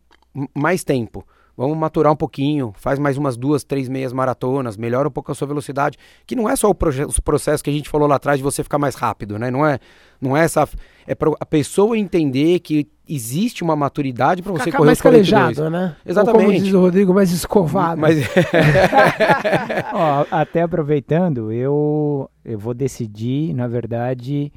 mais 0.54 0.82
tempo 0.84 1.26
vamos 1.56 1.76
maturar 1.76 2.12
um 2.12 2.16
pouquinho, 2.16 2.72
faz 2.76 2.98
mais 2.98 3.16
umas 3.16 3.36
duas, 3.36 3.64
três 3.64 3.88
meias 3.88 4.12
maratonas, 4.12 4.76
melhora 4.76 5.08
um 5.08 5.10
pouco 5.10 5.30
a 5.32 5.34
sua 5.34 5.46
velocidade, 5.46 5.98
que 6.26 6.34
não 6.34 6.48
é 6.48 6.56
só 6.56 6.68
o, 6.68 6.72
o 6.72 7.22
processo 7.22 7.62
que 7.62 7.70
a 7.70 7.72
gente 7.72 7.88
falou 7.88 8.08
lá 8.08 8.16
atrás 8.16 8.38
de 8.38 8.44
você 8.44 8.62
ficar 8.62 8.78
mais 8.78 8.94
rápido, 8.94 9.38
né? 9.38 9.50
Não 9.50 9.64
é, 9.66 9.78
não 10.20 10.36
é 10.36 10.44
essa, 10.44 10.68
é 11.06 11.14
para 11.14 11.30
a 11.38 11.46
pessoa 11.46 11.96
entender 11.96 12.60
que 12.60 12.88
existe 13.08 13.62
uma 13.62 13.76
maturidade 13.76 14.42
para 14.42 14.52
você 14.52 14.72
correr 14.72 14.86
mais 14.86 15.00
calejado, 15.00 15.68
né? 15.68 15.96
Exatamente. 16.04 16.44
Ou 16.44 16.52
como 16.52 16.64
diz 16.64 16.74
o 16.74 16.80
Rodrigo, 16.80 17.14
mais 17.14 17.30
escovado. 17.30 18.00
Mas... 18.00 18.18
Ó, 19.92 20.26
até 20.30 20.62
aproveitando, 20.62 21.52
eu 21.52 22.30
eu 22.44 22.58
vou 22.58 22.74
decidir, 22.74 23.54
na 23.54 23.66
verdade, 23.66 24.52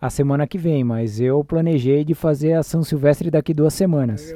a 0.00 0.08
semana 0.08 0.46
que 0.46 0.56
vem, 0.56 0.82
mas 0.82 1.20
eu 1.20 1.44
planejei 1.44 2.04
de 2.04 2.14
fazer 2.14 2.54
a 2.54 2.62
São 2.62 2.82
Silvestre 2.82 3.30
daqui 3.30 3.52
duas 3.52 3.74
semanas. 3.74 4.34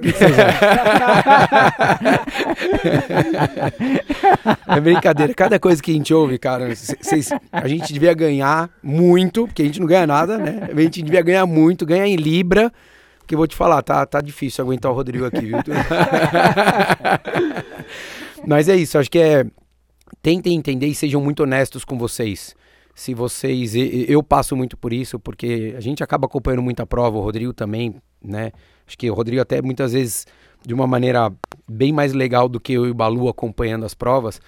É 4.67 4.81
brincadeira. 4.81 5.33
Cada 5.33 5.59
coisa 5.59 5.83
que 5.83 5.91
a 5.91 5.95
gente 5.95 6.13
ouve, 6.13 6.39
cara, 6.39 6.75
cês, 6.77 7.31
a 7.51 7.67
gente 7.67 7.93
devia 7.93 8.13
ganhar 8.13 8.69
muito, 8.83 9.47
porque 9.47 9.63
a 9.63 9.65
gente 9.65 9.81
não 9.81 9.87
ganha 9.87 10.07
nada, 10.07 10.37
né? 10.37 10.69
A 10.71 10.81
gente 10.81 11.03
devia 11.03 11.23
ganhar 11.23 11.47
muito, 11.47 11.87
ganhar 11.87 12.07
em 12.07 12.17
Libra. 12.17 12.71
Que 13.27 13.35
eu 13.35 13.39
vou 13.39 13.47
te 13.47 13.57
falar, 13.57 13.83
tá, 13.83 14.05
tá 14.05 14.21
difícil 14.21 14.63
aguentar 14.63 14.93
o 14.93 14.95
Rodrigo 14.95 15.25
aqui, 15.25 15.47
viu? 15.47 15.57
Mas 18.47 18.69
é 18.69 18.77
isso, 18.77 18.99
acho 18.99 19.11
que 19.11 19.19
é. 19.19 19.47
Tentem 20.21 20.55
entender 20.55 20.87
e 20.87 20.95
sejam 20.95 21.23
muito 21.23 21.43
honestos 21.43 21.85
com 21.85 21.97
vocês 21.97 22.55
se 22.95 23.15
vocês. 23.15 23.75
Eu 23.75 24.23
passo 24.23 24.55
muito 24.57 24.77
por 24.77 24.93
isso, 24.93 25.19
porque 25.19 25.75
a 25.77 25.81
gente 25.81 26.03
acaba 26.03 26.27
acompanhando 26.27 26.63
muita 26.63 26.87
prova, 26.87 27.19
o 27.19 27.21
Rodrigo 27.21 27.53
também, 27.53 27.97
né? 28.23 28.53
Acho 28.87 28.97
que 28.97 29.11
o 29.11 29.15
Rodrigo 29.15 29.43
até 29.43 29.61
muitas 29.61 29.93
vezes 29.93 30.27
de 30.65 30.73
uma 30.73 30.87
maneira 30.87 31.33
bem 31.69 31.93
mais 31.93 32.13
legal 32.13 32.49
do 32.49 32.61
que 32.61 32.75
eu 32.75 32.87
e 32.87 32.91
o 32.91 32.95
Balu 32.95 33.29
acompanhando 33.29 33.85
as 33.85 33.95
provas. 33.95 34.41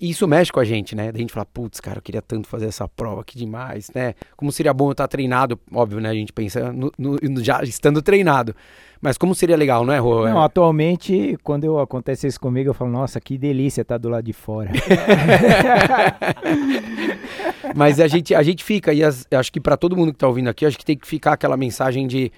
E 0.00 0.10
isso 0.10 0.28
mexe 0.28 0.52
com 0.52 0.60
a 0.60 0.64
gente, 0.64 0.94
né? 0.94 1.10
Da 1.10 1.18
gente 1.18 1.32
fala, 1.32 1.44
putz, 1.44 1.80
cara, 1.80 1.98
eu 1.98 2.02
queria 2.02 2.22
tanto 2.22 2.46
fazer 2.46 2.66
essa 2.66 2.86
prova, 2.86 3.24
que 3.24 3.36
demais, 3.36 3.90
né? 3.92 4.14
Como 4.36 4.52
seria 4.52 4.72
bom 4.72 4.88
eu 4.88 4.92
estar 4.92 5.08
treinado, 5.08 5.58
óbvio, 5.72 6.00
né? 6.00 6.10
A 6.10 6.14
gente 6.14 6.32
pensa 6.32 6.72
no, 6.72 6.92
no, 6.96 7.42
já 7.42 7.62
estando 7.64 8.00
treinado. 8.00 8.54
Mas 9.00 9.18
como 9.18 9.34
seria 9.34 9.56
legal, 9.56 9.84
não 9.84 9.92
é, 9.92 9.98
Rô? 9.98 10.28
Não, 10.28 10.40
atualmente, 10.40 11.36
quando 11.42 11.64
eu, 11.64 11.80
acontece 11.80 12.28
isso 12.28 12.38
comigo, 12.38 12.70
eu 12.70 12.74
falo, 12.74 12.90
nossa, 12.90 13.20
que 13.20 13.36
delícia 13.36 13.82
estar 13.82 13.98
do 13.98 14.08
lado 14.08 14.24
de 14.24 14.32
fora. 14.32 14.70
Mas 17.74 18.00
a 18.00 18.06
gente, 18.06 18.34
a 18.34 18.42
gente 18.42 18.62
fica, 18.62 18.92
e 18.92 19.02
as, 19.02 19.26
acho 19.32 19.52
que 19.52 19.60
para 19.60 19.76
todo 19.76 19.96
mundo 19.96 20.12
que 20.12 20.16
está 20.16 20.28
ouvindo 20.28 20.48
aqui, 20.48 20.64
acho 20.64 20.78
que 20.78 20.84
tem 20.84 20.96
que 20.96 21.06
ficar 21.06 21.32
aquela 21.32 21.56
mensagem 21.56 22.06
de 22.06 22.30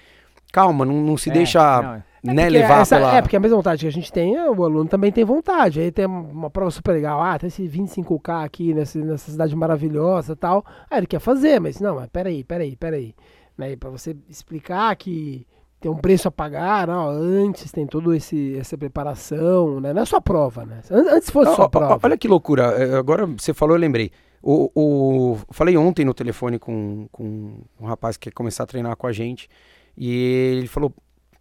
calma, 0.50 0.84
não, 0.84 0.94
não 0.94 1.16
se 1.16 1.30
é, 1.30 1.32
deixa. 1.32 1.82
Não, 1.82 2.02
é 2.26 2.34
né, 2.34 2.48
levar 2.48 2.82
essa, 2.82 2.96
pela... 2.96 3.16
É, 3.16 3.22
porque 3.22 3.36
a 3.36 3.40
mesma 3.40 3.56
vontade 3.56 3.80
que 3.80 3.86
a 3.86 3.92
gente 3.92 4.12
tem, 4.12 4.38
o 4.38 4.64
aluno 4.64 4.86
também 4.86 5.10
tem 5.10 5.24
vontade. 5.24 5.80
Aí 5.80 5.90
tem 5.90 6.06
uma 6.06 6.50
prova 6.50 6.70
super 6.70 6.92
legal, 6.92 7.22
ah, 7.22 7.38
tem 7.38 7.48
esse 7.48 7.62
25K 7.62 8.44
aqui 8.44 8.74
nessa, 8.74 8.98
nessa 8.98 9.30
cidade 9.30 9.54
maravilhosa 9.56 10.34
e 10.34 10.36
tal. 10.36 10.64
Aí 10.90 10.98
ele 10.98 11.06
quer 11.06 11.20
fazer, 11.20 11.60
mas 11.60 11.80
não, 11.80 11.96
mas 11.96 12.08
peraí, 12.08 12.44
peraí, 12.44 12.76
peraí. 12.76 13.14
Né, 13.56 13.76
para 13.76 13.90
você 13.90 14.16
explicar 14.28 14.94
que 14.96 15.46
tem 15.80 15.90
um 15.90 15.96
preço 15.96 16.28
a 16.28 16.30
pagar, 16.30 16.86
não, 16.86 17.08
antes 17.08 17.72
tem 17.72 17.86
toda 17.86 18.14
essa 18.14 18.76
preparação, 18.76 19.80
né? 19.80 19.94
Não 19.94 20.02
é 20.02 20.04
só 20.04 20.20
prova, 20.20 20.66
né? 20.66 20.80
Antes 20.90 21.30
fosse 21.30 21.54
só 21.56 21.68
prova. 21.68 21.98
Olha 22.02 22.18
que 22.18 22.28
loucura, 22.28 22.64
é, 22.72 22.96
agora 22.96 23.26
você 23.26 23.54
falou, 23.54 23.76
eu 23.76 23.80
lembrei. 23.80 24.10
O, 24.42 24.70
o, 24.74 25.38
falei 25.50 25.76
ontem 25.76 26.04
no 26.04 26.14
telefone 26.14 26.58
com, 26.58 27.06
com 27.12 27.60
um 27.78 27.86
rapaz 27.86 28.16
que 28.16 28.30
quer 28.30 28.34
começar 28.34 28.64
a 28.64 28.66
treinar 28.66 28.96
com 28.96 29.06
a 29.06 29.12
gente. 29.12 29.48
E 29.96 30.56
ele 30.58 30.66
falou: 30.66 30.94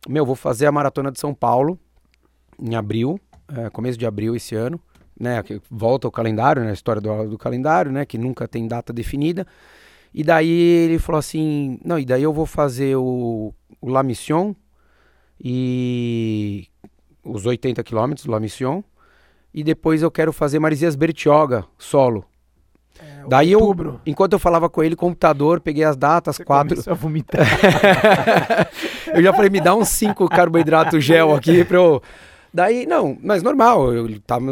Meu, 0.07 0.25
vou 0.25 0.35
fazer 0.35 0.65
a 0.65 0.71
maratona 0.71 1.12
de 1.12 1.19
São 1.19 1.33
Paulo 1.33 1.79
em 2.62 2.75
abril, 2.75 3.19
é, 3.47 3.69
começo 3.69 3.97
de 3.97 4.05
abril 4.05 4.35
esse 4.35 4.55
ano. 4.55 4.79
Né, 5.19 5.43
volta 5.69 6.07
o 6.07 6.12
calendário, 6.12 6.63
né, 6.63 6.69
a 6.69 6.73
história 6.73 7.01
do, 7.01 7.31
do 7.31 7.38
calendário, 7.38 7.91
né, 7.91 8.05
que 8.05 8.17
nunca 8.17 8.47
tem 8.47 8.65
data 8.65 8.93
definida. 8.93 9.45
E 10.13 10.23
daí 10.23 10.49
ele 10.49 10.97
falou 10.97 11.19
assim: 11.19 11.77
Não, 11.83 11.99
e 11.99 12.05
daí 12.05 12.23
eu 12.23 12.31
vou 12.31 12.45
fazer 12.45 12.95
o, 12.95 13.53
o 13.81 13.89
La 13.89 14.01
Mission 14.01 14.55
e 15.43 16.67
os 17.23 17.45
80 17.45 17.83
quilômetros, 17.83 18.25
La 18.25 18.39
Mission. 18.39 18.83
E 19.53 19.63
depois 19.63 20.01
eu 20.01 20.12
quero 20.12 20.31
fazer 20.31 20.59
Marisias 20.59 20.95
Bertioga 20.95 21.65
solo. 21.77 22.25
É, 23.37 23.39
Daí 23.39 23.55
outubro. 23.55 23.89
eu, 23.89 23.99
enquanto 24.05 24.33
eu 24.33 24.39
falava 24.39 24.69
com 24.69 24.83
ele, 24.83 24.95
computador, 24.95 25.59
peguei 25.59 25.83
as 25.83 25.95
datas, 25.95 26.37
Você 26.37 26.43
quatro. 26.45 26.81
a 26.87 26.93
vomitar. 26.93 27.45
eu 29.13 29.21
já 29.21 29.33
falei, 29.33 29.49
me 29.49 29.61
dá 29.61 29.75
uns 29.75 29.89
cinco 29.89 30.27
carboidrato 30.27 30.99
gel 30.99 31.33
aqui 31.33 31.63
pra 31.63 31.77
eu. 31.77 32.01
Daí, 32.51 32.87
não, 32.87 33.15
mas 33.21 33.43
normal, 33.43 33.93
eu 33.93 34.19
tava, 34.21 34.45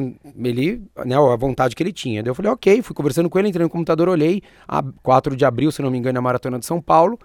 ele, 0.44 0.84
né, 1.04 1.16
a 1.16 1.36
vontade 1.36 1.76
que 1.76 1.82
ele 1.82 1.92
tinha. 1.92 2.22
Daí 2.22 2.30
eu 2.30 2.36
falei, 2.36 2.52
ok, 2.52 2.82
fui 2.84 2.94
conversando 2.96 3.30
com 3.30 3.40
ele, 3.40 3.50
entrei 3.50 3.64
no 3.64 3.70
computador, 3.70 4.08
olhei, 4.08 4.44
a 4.68 4.84
4 5.02 5.36
de 5.36 5.44
abril, 5.44 5.72
se 5.72 5.82
não 5.82 5.90
me 5.90 5.98
engano, 5.98 6.20
a 6.20 6.22
Maratona 6.22 6.60
de 6.60 6.66
São 6.66 6.80
Paulo. 6.80 7.18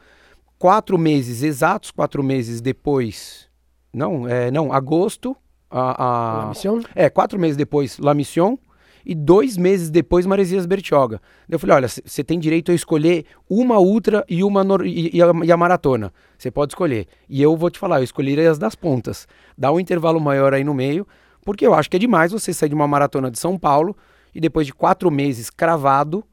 Quatro 0.59 0.97
meses 0.97 1.43
exatos, 1.43 1.91
quatro 1.91 2.23
meses 2.23 2.61
depois, 2.61 3.49
não, 3.93 4.27
é, 4.27 4.51
não, 4.51 4.73
agosto, 4.73 5.37
a... 5.71 6.03
a 6.03 6.39
La 6.45 6.49
Mission? 6.49 6.81
É, 6.95 7.11
quatro 7.11 7.39
meses 7.39 7.57
depois, 7.57 7.99
La 7.99 8.15
Mission, 8.15 8.57
e 9.05 9.15
dois 9.15 9.57
meses 9.57 9.91
depois 9.91 10.27
Maresias 10.27 10.67
Bertioga. 10.67 11.21
Eu 11.49 11.59
falei, 11.59 11.77
olha, 11.77 11.89
você 11.89 12.23
tem 12.23 12.39
direito 12.39 12.71
a 12.71 12.75
escolher 12.75 13.25
uma 13.49 13.79
ultra 13.79 14.25
e 14.29 14.43
uma 14.45 14.65
e, 14.85 15.17
e, 15.17 15.23
a, 15.23 15.33
e, 15.45 15.53
a, 15.53 15.57
maratona. 15.57 16.13
Você 16.39 16.51
pode 16.51 16.73
escolher. 16.73 17.07
E 17.29 17.43
eu 17.43 17.57
vou 17.57 17.71
te 17.71 17.79
falar, 17.79 18.01
eu 18.01 18.05
escolheria 18.05 18.51
as 18.51 18.59
das 18.59 18.75
pontas. 18.75 19.27
Dá 19.57 19.73
um 19.73 19.81
intervalo 19.81 20.21
maior 20.21 20.55
aí 20.55 20.65
no 20.65 20.75
meio, 20.75 21.07
porque 21.45 21.67
eu 21.67 21.75
acho 21.75 21.91
que 21.91 21.97
é 21.97 22.01
demais 22.01 22.33
você 22.33 22.53
sair 22.53 22.69
de 22.69 22.75
uma 22.75 22.89
maratona 22.89 23.31
de 23.31 23.39
São 23.39 23.59
Paulo 23.59 23.97
e 24.35 24.41
depois 24.41 24.67
de 24.67 24.73
quatro 24.73 25.11
meses 25.11 25.51
cravado, 25.51 26.25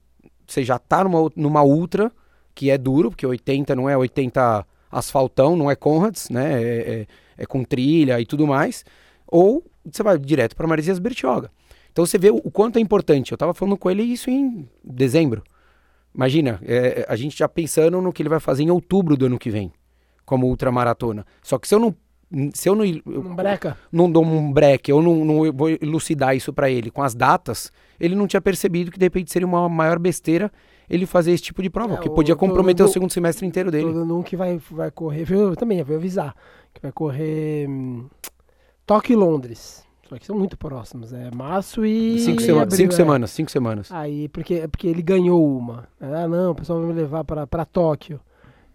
você 0.48 0.64
já 0.64 0.80
tá 0.80 1.04
numa, 1.04 1.30
numa 1.36 1.64
ultra, 1.64 2.12
que 2.56 2.70
é 2.70 2.78
duro, 2.78 3.10
porque 3.10 3.26
80 3.26 3.76
não 3.76 3.90
é 3.90 3.98
80 3.98 4.66
asfaltão, 4.92 5.56
não 5.56 5.70
é 5.70 5.76
Conrads, 5.76 6.30
né? 6.30 6.62
É, 6.62 6.66
é, 6.68 7.08
é 7.38 7.46
com 7.46 7.64
trilha 7.64 8.20
e 8.20 8.26
tudo 8.26 8.48
mais. 8.48 8.84
Ou 9.28 9.64
você 9.86 10.04
vai 10.04 10.18
direto 10.18 10.56
para 10.56 10.68
Maresias 10.68 11.00
Bertioga. 11.00 11.52
Então 11.92 12.06
você 12.06 12.18
vê 12.18 12.30
o, 12.30 12.42
quanto 12.52 12.78
é 12.78 12.82
importante. 12.82 13.32
Eu 13.32 13.36
estava 13.36 13.54
falando 13.54 13.78
com 13.78 13.90
ele 13.90 14.04
isso 14.04 14.30
em 14.30 14.68
dezembro. 14.84 15.44
Imagina, 16.14 16.60
é, 16.64 17.06
a 17.08 17.16
gente 17.16 17.38
já 17.38 17.48
pensando 17.48 18.02
no 18.02 18.12
que 18.12 18.22
ele 18.22 18.30
vai 18.30 18.40
fazer 18.40 18.64
em 18.64 18.72
outubro 18.72 19.16
do 19.16 19.26
ano 19.26 19.38
que 19.38 19.50
vem, 19.50 19.72
como 20.26 20.48
ultramaratona. 20.48 21.26
Só 21.42 21.58
que 21.58 21.68
se 21.68 21.76
eu 21.76 21.80
não. 21.80 21.96
Se 22.54 22.70
eu 22.70 22.76
não. 22.76 22.86
Não 23.06 23.36
breca. 23.36 23.78
Não 23.92 24.12
dou 24.12 24.24
um 24.24 24.52
break, 24.52 24.90
eu 24.90 25.02
não, 25.02 25.26
não 25.26 25.46
eu 25.46 25.54
vou 25.54 25.70
elucidar 25.70 26.36
isso 26.36 26.54
para 26.54 26.70
ele 26.70 26.92
com 26.92 27.02
as 27.02 27.16
datas, 27.16 27.72
ele 28.00 28.16
não 28.16 28.28
tinha 28.28 28.42
percebido 28.42 28.92
que 28.92 29.00
de 29.00 29.06
repente 29.06 29.32
seria 29.32 29.48
uma 29.48 29.68
maior 29.68 29.98
besteira 29.98 30.52
ele 30.90 31.06
fazer 31.06 31.32
esse 31.32 31.44
tipo 31.44 31.62
de 31.62 31.70
prova, 31.70 31.96
é, 31.96 31.98
que 31.98 32.10
podia 32.10 32.36
comprometer 32.36 32.84
o 32.84 32.90
segundo 32.90 33.14
semestre 33.14 33.46
inteiro 33.46 33.70
dele. 33.70 33.86
Todo 33.86 34.06
mundo 34.06 34.24
que 34.24 34.36
vai, 34.36 34.60
vai 34.72 34.90
correr, 34.90 35.32
eu 35.32 35.56
também 35.56 35.84
vou 35.84 35.96
avisar, 35.96 36.36
que 36.74 36.82
vai 36.82 36.92
correr 36.92 37.70
hum, 37.70 38.08
Tóquio 38.86 39.14
e 39.14 39.16
Londres. 39.16 39.86
Só 40.10 40.18
que 40.18 40.26
são 40.26 40.36
muito 40.36 40.58
próximos, 40.58 41.14
é 41.14 41.30
março 41.30 41.86
e. 41.86 42.18
Cinco, 42.20 42.42
sema 42.42 42.64
abril, 42.64 42.78
cinco 42.78 42.94
é. 42.94 42.96
semanas, 42.96 43.30
cinco 43.30 43.52
semanas. 43.52 43.92
Aí, 43.92 44.28
porque, 44.30 44.68
porque 44.68 44.88
ele 44.88 45.04
ganhou 45.04 45.56
uma. 45.56 45.88
Ah, 46.02 46.28
não, 46.28 46.52
o 46.52 46.56
pessoal 46.56 46.80
vai 46.80 46.88
me 46.88 46.96
levar 46.96 47.24
para 47.24 47.64
Tóquio. 47.64 48.20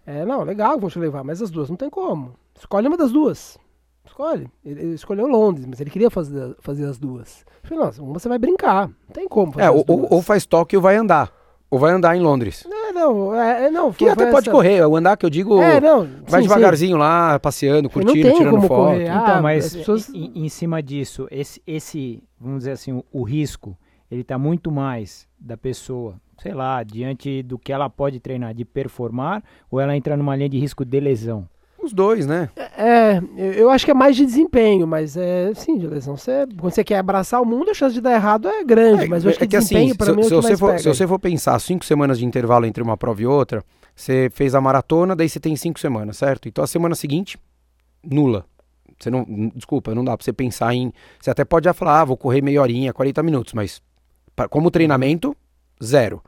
É, 0.05 0.23
não, 0.23 0.43
legal, 0.43 0.79
vou 0.79 0.89
te 0.89 0.97
levar, 0.97 1.25
mas 1.25 1.41
as 1.41 1.51
duas 1.51 1.69
não 1.69 1.75
tem 1.75 1.89
como. 1.89 2.35
Escolhe 2.57 2.87
uma 2.87 2.95
das 2.95 3.11
duas. 3.11 3.57
Escolhe. 4.05 4.49
Ele, 4.63 4.79
ele 4.79 4.93
escolheu 4.93 5.27
Londres, 5.27 5.65
mas 5.65 5.81
ele 5.81 5.89
queria 5.89 6.09
fazer, 6.09 6.55
fazer 6.59 6.85
as 6.85 6.97
duas. 6.97 7.43
Eu 7.63 7.69
falei, 7.69 7.83
nossa, 7.83 8.01
uma 8.01 8.17
você 8.17 8.29
vai 8.29 8.37
brincar. 8.37 8.87
Não 8.87 9.13
tem 9.13 9.27
como 9.27 9.51
fazer. 9.51 9.65
É, 9.65 9.69
ou, 9.69 9.83
ou, 9.87 10.21
faz 10.21 10.45
Tóquio 10.45 10.79
ou 10.79 10.83
vai 10.83 10.95
andar. 10.95 11.33
Ou 11.69 11.79
vai 11.79 11.91
andar 11.91 12.15
em 12.15 12.21
Londres. 12.21 12.65
É, 12.71 12.91
não, 12.93 13.35
é, 13.35 13.65
é 13.65 13.71
não. 13.71 13.91
Que 13.91 14.07
até 14.07 14.29
pode 14.31 14.47
essa... 14.47 14.51
correr, 14.51 14.85
o 14.85 14.95
andar 14.95 15.17
que 15.17 15.25
eu 15.25 15.29
digo. 15.29 15.61
É, 15.61 15.81
não. 15.81 16.07
Vai 16.27 16.41
sim, 16.41 16.47
devagarzinho 16.47 16.93
sim. 16.93 16.99
lá, 16.99 17.39
passeando, 17.39 17.89
curtindo, 17.89 18.33
tirando 18.33 18.61
foto. 18.61 18.91
Correr. 18.91 19.09
Ah, 19.09 19.23
então, 19.23 19.41
mas 19.41 19.75
pessoas... 19.75 20.09
em, 20.09 20.31
em, 20.35 20.49
cima 20.49 20.81
disso, 20.81 21.27
esse, 21.31 21.61
esse, 21.65 22.23
vamos 22.39 22.59
dizer 22.59 22.71
assim, 22.71 22.93
o, 22.93 23.03
o 23.11 23.23
risco, 23.23 23.77
ele 24.09 24.21
está 24.21 24.37
muito 24.37 24.71
mais 24.71 25.27
da 25.39 25.57
pessoa, 25.57 26.15
sei 26.37 26.53
lá, 26.53 26.83
diante 26.83 27.41
do 27.41 27.57
que 27.57 27.73
ela 27.73 27.89
pode 27.89 28.19
treinar, 28.19 28.53
de 28.53 28.63
performar, 28.63 29.43
ou 29.69 29.79
ela 29.79 29.95
entra 29.95 30.15
numa 30.15 30.35
linha 30.35 30.49
de 30.49 30.59
risco 30.59 30.85
de 30.85 30.99
lesão? 30.99 31.47
Os 31.81 31.93
dois, 31.93 32.25
né? 32.25 32.49
É, 32.55 32.64
eu 33.57 33.69
acho 33.69 33.85
que 33.85 33.91
é 33.91 33.93
mais 33.93 34.15
de 34.15 34.25
desempenho, 34.25 34.85
mas 34.85 35.15
é 35.15 35.53
sim, 35.53 35.77
de 35.77 35.87
lesão. 35.87 36.17
Você, 36.17 36.45
quando 36.59 36.73
você 36.73 36.83
quer 36.83 36.97
abraçar 36.97 37.41
o 37.41 37.45
mundo, 37.45 37.71
a 37.71 37.73
chance 37.73 37.93
de 37.93 38.01
dar 38.01 38.13
errado 38.13 38.47
é 38.47 38.63
grande, 38.63 39.05
é, 39.05 39.07
mas 39.07 39.23
eu 39.23 39.29
acho 39.29 39.37
é 39.37 39.41
que, 39.41 39.47
que 39.47 39.55
assim, 39.55 39.75
desempenho 39.75 39.91
assim, 39.91 39.97
para 39.97 40.13
mim 40.13 40.23
se, 40.23 40.33
é 40.33 40.37
o 40.37 40.41
que 40.41 40.47
você 40.47 40.57
for, 40.57 40.79
Se 40.79 40.87
você 40.87 41.07
for 41.07 41.19
pensar 41.19 41.59
cinco 41.59 41.85
semanas 41.85 42.19
de 42.19 42.25
intervalo 42.25 42.65
entre 42.65 42.83
uma 42.83 42.97
prova 42.97 43.21
e 43.21 43.25
outra, 43.25 43.63
você 43.95 44.29
fez 44.33 44.53
a 44.53 44.61
maratona, 44.61 45.15
daí 45.15 45.29
você 45.29 45.39
tem 45.39 45.55
cinco 45.55 45.79
semanas, 45.79 46.17
certo? 46.17 46.47
Então 46.47 46.63
a 46.63 46.67
semana 46.67 46.95
seguinte, 46.95 47.37
nula. 48.03 48.45
Você 48.99 49.09
não, 49.09 49.25
desculpa, 49.53 49.93
não 49.93 50.03
dá 50.03 50.15
para 50.15 50.23
você 50.23 50.33
pensar 50.33 50.73
em. 50.73 50.91
Você 51.19 51.29
até 51.29 51.43
pode 51.43 51.65
já 51.65 51.73
falar, 51.73 52.01
ah, 52.01 52.05
vou 52.05 52.17
correr 52.17 52.41
meia 52.41 52.61
horinha, 52.61 52.93
40 52.93 53.23
minutos, 53.23 53.53
mas 53.53 53.81
pra, 54.35 54.47
como 54.47 54.71
treinamento, 54.71 55.35
zero. 55.83 56.21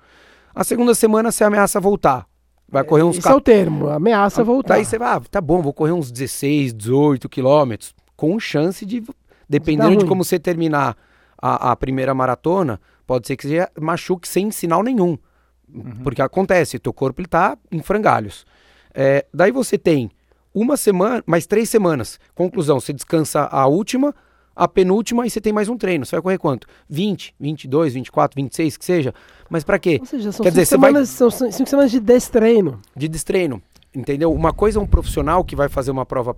A 0.54 0.64
segunda 0.64 0.94
semana 0.94 1.32
você 1.32 1.44
ameaça 1.44 1.80
voltar. 1.80 2.26
Vai 2.70 2.84
correr 2.84 3.04
uns... 3.04 3.18
Esse 3.18 3.28
é 3.28 3.34
o 3.34 3.40
termo, 3.40 3.88
ameaça 3.90 4.44
voltar. 4.44 4.76
Daí 4.76 4.86
você 4.86 4.98
vai, 4.98 5.16
ah, 5.16 5.22
tá 5.32 5.40
bom, 5.40 5.62
vou 5.62 5.74
correr 5.74 5.94
uns 5.94 6.12
16, 6.12 6.74
18 6.74 7.30
quilômetros, 7.30 7.96
com 8.16 8.38
chance 8.40 8.86
de, 8.86 9.04
dependendo 9.48 9.98
de 9.98 10.06
como 10.06 10.24
você 10.24 10.38
terminar 10.38 10.98
a, 11.42 11.72
a, 11.72 11.76
primeira 11.76 12.14
maratona, 12.14 12.80
pode 13.06 13.28
ser 13.28 13.38
que 13.38 13.48
você 13.48 13.68
machuque 13.80 14.28
sem 14.28 14.52
sinal 14.52 14.84
nenhum. 14.84 15.18
Uhum. 15.74 16.04
Porque 16.04 16.22
acontece, 16.22 16.80
teu 16.80 16.92
corpo 16.92 17.22
ele 17.22 17.28
tá 17.28 17.58
em 17.72 17.82
frangalhos. 17.82 18.46
É, 18.94 19.26
daí 19.34 19.52
você 19.52 19.78
tem 19.78 20.12
uma 20.54 20.76
semana, 20.76 21.24
mais 21.26 21.46
três 21.46 21.70
semanas. 21.70 22.20
Conclusão, 22.34 22.80
você 22.80 22.92
descansa 22.92 23.48
a 23.52 23.68
última, 23.68 24.14
a 24.58 24.68
penúltima 24.68 25.28
e 25.28 25.30
você 25.30 25.40
tem 25.40 25.54
mais 25.54 25.70
um 25.70 25.78
treino. 25.78 26.04
Você 26.04 26.16
vai 26.16 26.22
correr 26.24 26.38
quanto? 26.40 26.68
20, 26.90 27.36
22, 27.40 27.94
24, 27.94 28.36
26, 28.36 28.76
que 28.76 28.84
seja. 28.84 29.14
Mas 29.48 29.64
para 29.64 29.78
quê? 29.78 29.98
Ou 30.00 30.06
seja, 30.08 30.32
são 30.32 30.44
Quer 30.44 30.50
cinco, 30.50 30.62
dizer, 30.62 30.66
semanas, 30.66 31.20
vai... 31.20 31.32
são 31.32 31.52
cinco 31.52 31.70
semanas 31.70 31.92
de 31.92 32.00
destreino. 32.00 32.82
De 32.96 33.08
destreino, 33.08 33.62
entendeu? 33.94 34.34
Uma 34.34 34.52
coisa 34.52 34.80
é 34.80 34.82
um 34.82 34.88
profissional 34.88 35.44
que 35.44 35.56
vai 35.56 35.70
fazer 35.70 35.92
uma 35.92 36.08
prova, 36.08 36.36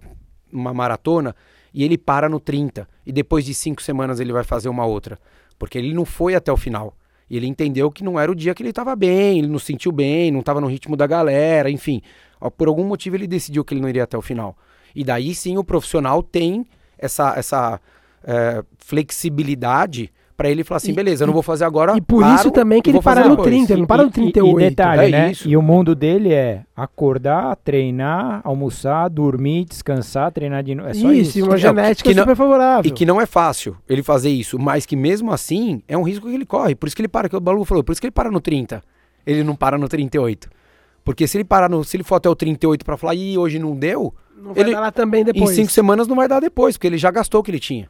uma 0.51 0.73
maratona, 0.73 1.33
e 1.73 1.81
ele 1.81 1.97
para 1.97 2.27
no 2.27 2.41
30. 2.41 2.85
E 3.05 3.13
depois 3.13 3.45
de 3.45 3.53
cinco 3.53 3.81
semanas 3.81 4.19
ele 4.19 4.33
vai 4.33 4.43
fazer 4.43 4.67
uma 4.67 4.85
outra. 4.85 5.17
Porque 5.57 5.77
ele 5.77 5.93
não 5.93 6.03
foi 6.03 6.35
até 6.35 6.51
o 6.51 6.57
final. 6.57 6.93
E 7.29 7.37
ele 7.37 7.47
entendeu 7.47 7.89
que 7.89 8.03
não 8.03 8.19
era 8.19 8.29
o 8.29 8.35
dia 8.35 8.53
que 8.53 8.61
ele 8.61 8.71
estava 8.71 8.95
bem, 8.97 9.39
ele 9.39 9.47
não 9.47 9.59
se 9.59 9.67
sentiu 9.67 9.93
bem, 9.93 10.29
não 10.29 10.41
estava 10.41 10.59
no 10.59 10.67
ritmo 10.67 10.97
da 10.97 11.07
galera, 11.07 11.69
enfim. 11.69 12.01
Por 12.57 12.67
algum 12.67 12.83
motivo 12.83 13.15
ele 13.15 13.27
decidiu 13.27 13.63
que 13.63 13.73
ele 13.73 13.81
não 13.81 13.87
iria 13.87 14.03
até 14.03 14.17
o 14.17 14.21
final. 14.21 14.57
E 14.93 15.05
daí 15.05 15.33
sim 15.33 15.57
o 15.57 15.63
profissional 15.63 16.21
tem 16.21 16.65
essa, 16.97 17.33
essa 17.37 17.79
é, 18.23 18.63
flexibilidade 18.77 20.11
Pra 20.37 20.49
ele 20.49 20.63
falar 20.63 20.77
assim, 20.77 20.91
E- 20.91 20.95
beleza, 20.95 21.23
eu 21.23 21.27
não 21.27 21.33
vou 21.33 21.43
fazer 21.43 21.65
agora. 21.65 21.97
E 21.97 21.99
por 22.01 22.21
paro, 22.21 22.35
isso 22.35 22.49
também 22.49 22.81
que 22.81 22.89
e 22.89 22.93
ele 22.93 23.01
para 23.01 23.25
no 23.25 23.31
depois. 23.31 23.49
30, 23.49 23.73
ele 23.73 23.81
não 23.81 23.87
para 23.87 24.03
no 24.03 24.07
E- 24.07 24.11
38. 24.13 24.57
E, 24.65 24.69
detalhe, 24.69 25.05
é 25.07 25.11
né? 25.11 25.31
isso. 25.31 25.49
E 25.49 25.57
o 25.57 25.61
mundo 25.61 25.93
dele 25.93 26.31
é 26.31 26.63
acordar, 26.73 27.57
treinar, 27.57 28.39
almoçar, 28.45 29.09
dormir, 29.09 29.65
descansar, 29.65 30.31
treinar 30.31 30.63
de 30.63 30.75
novo. 30.75 30.87
É 30.87 30.93
só 30.93 31.11
isso, 31.11 31.31
isso. 31.31 31.39
e 31.39 31.41
uma 31.41 31.55
É, 31.55 31.57
genética 31.57 32.09
que 32.09 32.15
não- 32.15 32.23
super 32.23 32.37
favorável. 32.37 32.89
E 32.89 32.93
que 32.93 33.05
não 33.05 33.19
é 33.19 33.25
fácil 33.25 33.75
ele 33.89 34.01
fazer 34.01 34.29
isso, 34.29 34.57
mas 34.57 34.85
que 34.85 34.95
mesmo 34.95 35.29
assim 35.33 35.81
é 35.89 35.97
um 35.97 36.03
risco 36.03 36.25
que 36.29 36.33
ele 36.33 36.45
corre. 36.45 36.73
Por 36.73 36.87
isso 36.87 36.95
que 36.95 37.01
ele 37.01 37.09
para, 37.09 37.27
que 37.27 37.35
o 37.35 37.39
Balu 37.41 37.65
falou, 37.65 37.83
por 37.83 37.91
isso 37.91 37.99
que 37.99 38.07
ele 38.07 38.11
para 38.13 38.31
no 38.31 38.39
30. 38.39 38.81
Ele 39.27 39.43
não 39.43 39.57
para 39.57 39.77
no 39.77 39.89
38. 39.89 40.49
Porque 41.03 41.27
se 41.27 41.35
ele 41.35 41.43
parar 41.43 41.67
no. 41.69 41.83
Se 41.83 41.97
ele 41.97 42.03
for 42.05 42.15
até 42.15 42.29
o 42.29 42.35
38 42.35 42.85
pra 42.85 42.95
falar, 42.95 43.13
ih, 43.13 43.37
hoje 43.37 43.59
não 43.59 43.75
deu, 43.75 44.13
não 44.41 44.53
vai 44.53 44.63
ele- 44.63 44.71
dar 44.71 44.79
lá 44.79 44.89
também 44.89 45.25
depois. 45.25 45.51
em 45.51 45.55
cinco 45.55 45.71
semanas 45.73 46.07
não 46.07 46.15
vai 46.15 46.29
dar 46.29 46.39
depois, 46.39 46.77
porque 46.77 46.87
ele 46.87 46.97
já 46.97 47.11
gastou 47.11 47.41
o 47.41 47.43
que 47.43 47.51
ele 47.51 47.59
tinha. 47.59 47.89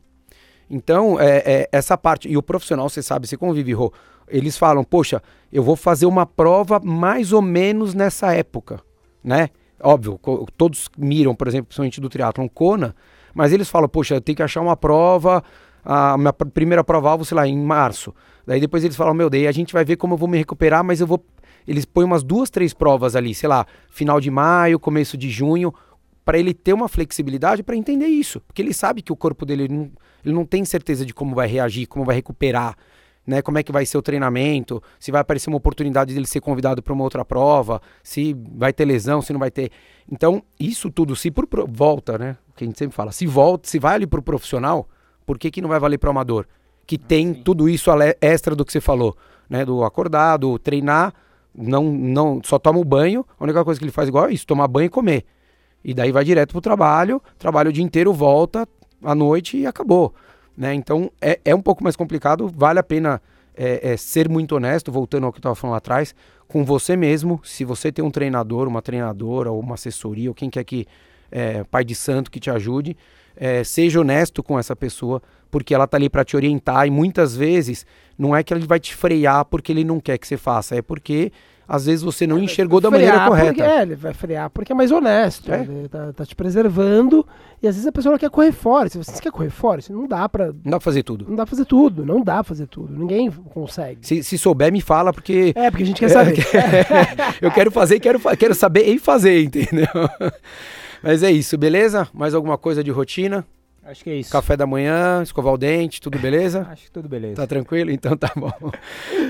Então, 0.70 1.20
é, 1.20 1.38
é, 1.46 1.70
essa 1.72 1.98
parte. 1.98 2.30
E 2.30 2.38
o 2.38 2.44
profissional, 2.44 2.88
você 2.90 3.02
sabe, 3.02 3.28
você 3.28 3.36
convive, 3.36 3.74
Rô, 3.74 3.92
eles 4.28 4.58
falam, 4.58 4.84
poxa, 4.84 5.22
eu 5.52 5.64
vou 5.64 5.76
fazer 5.76 6.06
uma 6.06 6.26
prova 6.26 6.80
mais 6.84 7.34
ou 7.34 7.42
menos 7.42 7.94
nessa 7.94 8.34
época, 8.34 8.80
né? 9.24 9.50
Óbvio, 9.82 10.20
todos 10.58 10.90
miram, 10.98 11.34
por 11.34 11.48
exemplo, 11.48 11.68
principalmente 11.68 12.02
do 12.02 12.10
triatlon 12.10 12.48
Kona, 12.50 12.96
mas 13.34 13.54
eles 13.54 13.70
falam, 13.70 13.88
poxa, 13.88 14.16
eu 14.16 14.22
tenho 14.22 14.36
que 14.36 14.44
achar 14.44 14.62
uma 14.62 14.76
prova, 14.76 15.42
a 15.84 16.18
minha 16.18 16.34
pr- 16.34 16.50
primeira 16.50 16.84
prova-alvo, 16.84 17.24
sei 17.24 17.36
lá, 17.36 17.48
em 17.48 17.58
março. 17.58 18.14
Daí 18.46 18.60
depois 18.60 18.84
eles 18.84 18.98
falam, 18.98 19.14
meu, 19.14 19.30
daí 19.30 19.48
a 19.48 19.52
gente 19.52 19.72
vai 19.74 19.86
ver 19.86 19.96
como 19.96 20.14
eu 20.14 20.18
vou 20.18 20.28
me 20.28 20.38
recuperar, 20.38 20.84
mas 20.84 21.00
eu 21.00 21.08
vou... 21.08 21.24
Eles 21.68 21.86
põem 21.86 22.06
umas 22.06 22.24
duas, 22.24 22.50
três 22.50 22.74
provas 22.74 23.16
ali, 23.16 23.34
sei 23.34 23.48
lá, 23.48 23.66
final 23.90 24.20
de 24.20 24.30
maio, 24.30 24.80
começo 24.80 25.18
de 25.18 25.30
junho, 25.30 25.74
para 26.30 26.38
ele 26.38 26.54
ter 26.54 26.74
uma 26.74 26.88
flexibilidade 26.88 27.64
para 27.64 27.76
entender 27.76 28.06
isso. 28.06 28.40
Porque 28.42 28.62
ele 28.62 28.72
sabe 28.72 29.02
que 29.02 29.12
o 29.12 29.16
corpo 29.16 29.48
dele 29.48 29.64
ele 29.64 29.74
não, 29.74 29.92
ele 30.24 30.36
não 30.36 30.46
tem 30.46 30.64
certeza 30.64 31.04
de 31.04 31.12
como 31.12 31.34
vai 31.34 31.48
reagir, 31.48 31.88
como 31.88 32.06
vai 32.06 32.16
recuperar, 32.16 32.78
né? 33.26 33.42
Como 33.42 33.58
é 33.58 33.64
que 33.64 33.72
vai 33.72 33.84
ser 33.84 33.98
o 33.98 34.02
treinamento, 34.04 34.80
se 35.00 35.10
vai 35.10 35.22
aparecer 35.22 35.50
uma 35.50 35.58
oportunidade 35.58 36.14
dele 36.14 36.28
ser 36.28 36.40
convidado 36.40 36.84
para 36.84 36.94
uma 36.94 37.04
outra 37.04 37.26
prova, 37.26 37.82
se 38.04 38.38
vai 38.56 38.72
ter 38.72 38.86
lesão, 38.86 39.24
se 39.24 39.34
não 39.34 39.40
vai 39.40 39.50
ter. 39.50 39.72
Então, 40.08 40.44
isso 40.60 40.92
tudo, 40.92 41.16
se 41.16 41.32
por 41.32 41.48
volta, 41.68 42.16
né? 42.16 42.38
O 42.48 42.54
que 42.54 42.64
a 42.64 42.68
gente 42.68 42.78
sempre 42.78 42.96
fala, 42.96 43.12
se 43.12 43.26
volta, 43.26 43.68
se 43.68 43.80
vai 43.80 43.96
ali 43.96 44.06
pro 44.06 44.22
profissional, 44.22 44.88
por 45.26 45.40
que, 45.40 45.50
que 45.50 45.64
não 45.64 45.70
vai 45.70 45.80
valer 45.80 45.98
para 45.98 46.10
o 46.10 46.12
amador? 46.12 46.46
Que 46.86 46.96
tem 46.96 47.34
tudo 47.34 47.68
isso 47.68 47.90
extra 48.22 48.56
do 48.56 48.64
que 48.64 48.72
você 48.72 48.80
falou, 48.80 49.18
né? 49.50 49.66
Do 49.66 49.84
acordar, 49.84 50.38
do 50.38 50.60
treinar, 50.60 51.12
não, 51.56 51.86
não 51.86 52.40
só 52.44 52.60
toma 52.60 52.78
o 52.78 52.86
banho, 52.86 53.26
a 53.40 53.44
única 53.44 53.66
coisa 53.66 53.80
que 53.80 53.84
ele 53.84 53.92
faz 53.92 54.08
igual 54.08 54.28
é 54.28 54.34
isso, 54.34 54.46
tomar 54.46 54.68
banho 54.68 54.86
e 54.86 54.90
comer. 54.90 55.26
E 55.84 55.94
daí 55.94 56.12
vai 56.12 56.24
direto 56.24 56.52
pro 56.52 56.62
trabalho, 56.62 57.22
trabalha 57.38 57.70
o 57.70 57.74
dia 57.74 57.84
inteiro, 57.84 58.14
volta 58.14 58.68
à 59.04 59.16
noite 59.16 59.58
e 59.58 59.66
acabou. 59.66 60.14
Né? 60.58 60.74
Então 60.74 61.12
é, 61.22 61.40
é 61.46 61.56
um 61.56 61.62
pouco 61.62 61.84
mais 61.84 61.96
complicado, 61.96 62.52
vale 62.54 62.80
a 62.80 62.84
pena 62.84 63.22
é, 63.56 63.92
é, 63.92 63.98
ser 63.98 64.30
muito 64.30 64.56
honesto, 64.56 64.92
voltando 64.92 65.26
ao 65.26 65.32
que 65.32 65.38
eu 65.38 65.42
estava 65.42 65.56
falando 65.56 65.72
lá 65.72 65.78
atrás, 65.78 66.16
com 66.48 66.64
você 66.64 66.96
mesmo. 66.96 67.42
Se 67.44 67.64
você 67.64 67.92
tem 67.92 68.04
um 68.04 68.12
treinador, 68.12 68.68
uma 68.68 68.82
treinadora, 68.82 69.52
ou 69.52 69.60
uma 69.60 69.76
assessoria, 69.76 70.30
ou 70.30 70.34
quem 70.34 70.50
quer 70.50 70.64
que, 70.64 70.86
é, 71.32 71.64
pai 71.66 71.84
de 71.84 71.96
santo 71.96 72.32
que 72.32 72.40
te 72.40 72.50
ajude, 72.50 72.96
é, 73.36 73.64
seja 73.64 74.02
honesto 74.02 74.44
com 74.44 74.58
essa 74.58 74.76
pessoa, 74.76 75.22
porque 75.52 75.74
ela 75.74 75.88
tá 75.88 75.98
ali 75.98 76.10
para 76.10 76.26
te 76.26 76.36
orientar 76.36 76.86
e 76.88 76.92
muitas 76.92 77.36
vezes 77.36 77.86
não 78.18 78.36
é 78.36 78.44
que 78.44 78.54
ele 78.54 78.66
vai 78.66 78.80
te 78.80 78.96
frear 78.96 79.46
porque 79.46 79.72
ele 79.72 79.84
não 79.84 80.00
quer 80.00 80.18
que 80.18 80.28
você 80.28 80.38
faça, 80.38 80.76
é 80.76 80.82
porque 80.82 81.32
às 81.70 81.86
vezes 81.86 82.02
você 82.02 82.26
não 82.26 82.40
enxergou 82.40 82.82
da 82.82 82.90
maneira 82.90 83.28
correta. 83.28 83.54
Porque, 83.54 83.62
é, 83.62 83.82
ele 83.84 83.96
vai 83.96 84.12
frear 84.12 84.50
porque 84.50 84.72
é 84.72 84.76
mais 84.76 84.92
honesto. 84.92 85.54
É. 85.54 85.62
Ele 85.62 85.88
tá, 85.88 86.12
tá 86.12 86.26
te 86.26 86.36
preservando. 86.36 87.24
E 87.62 87.68
às 87.68 87.76
vezes 87.76 87.88
a 87.88 87.92
pessoa 87.92 88.18
quer 88.18 88.32
correr 88.32 88.52
fora. 88.52 88.90
Se 88.90 88.98
você 88.98 89.22
quer 89.22 89.32
correr 89.32 89.52
fora, 89.52 89.80
não 89.92 90.08
dá 90.08 90.28
pra. 90.28 90.48
Não 90.48 90.54
dá 90.72 90.72
pra 90.72 90.80
fazer 90.80 91.04
tudo. 91.04 91.26
Não 91.30 91.36
dá 91.36 91.46
pra 91.46 91.52
fazer 91.52 91.66
tudo. 91.66 92.04
Não 92.04 92.24
dá 92.24 92.34
pra 92.36 92.44
fazer 92.44 92.66
tudo. 92.66 92.98
Ninguém 92.98 93.30
consegue. 93.30 94.00
Se, 94.02 94.24
se 94.24 94.38
souber, 94.40 94.72
me 94.72 94.82
fala, 94.82 95.14
porque 95.14 95.54
É, 95.56 95.70
porque 95.70 95.84
a 95.84 95.86
gente 95.86 96.00
quer 96.00 96.10
saber. 96.10 96.44
eu 97.40 97.52
quero 97.52 97.70
fazer 97.70 97.98
e 97.98 98.00
quero, 98.00 98.20
quero 98.36 98.56
saber 98.56 98.88
e 98.88 98.98
fazer, 98.98 99.44
entendeu? 99.44 99.88
Mas 101.04 101.22
é 101.22 101.30
isso, 101.32 101.56
beleza? 101.56 102.08
Mais 102.12 102.34
alguma 102.34 102.58
coisa 102.58 102.84
de 102.84 102.90
rotina? 102.90 103.46
Acho 103.90 104.04
que 104.04 104.10
é 104.12 104.16
isso. 104.18 104.32
Café 104.32 104.56
da 104.56 104.68
manhã, 104.68 105.24
escovar 105.24 105.52
o 105.52 105.58
dente, 105.58 106.00
tudo 106.00 106.20
beleza? 106.20 106.68
Acho 106.70 106.84
que 106.84 106.92
tudo 106.92 107.10
beleza. 107.10 107.38
Tá 107.38 107.48
tranquilo? 107.48 107.90
Então 107.90 108.16
tá 108.16 108.32
bom. 108.36 108.52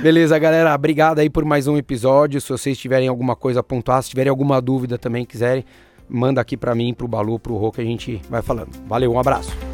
Beleza, 0.01 0.37
galera. 0.37 0.75
Obrigado 0.75 1.19
aí 1.19 1.29
por 1.29 1.45
mais 1.45 1.65
um 1.65 1.77
episódio. 1.77 2.41
Se 2.41 2.49
vocês 2.49 2.77
tiverem 2.77 3.07
alguma 3.07 3.37
coisa 3.37 3.61
a 3.61 3.63
pontuar, 3.63 4.03
se 4.03 4.09
tiverem 4.09 4.29
alguma 4.29 4.61
dúvida 4.61 4.97
também, 4.97 5.23
quiserem, 5.23 5.63
manda 6.09 6.41
aqui 6.41 6.57
pra 6.57 6.75
mim, 6.75 6.93
pro 6.93 7.07
Balu, 7.07 7.39
pro 7.39 7.55
Rô, 7.55 7.71
que 7.71 7.79
a 7.79 7.85
gente 7.85 8.21
vai 8.29 8.41
falando. 8.41 8.71
Valeu, 8.85 9.13
um 9.13 9.19
abraço. 9.19 9.68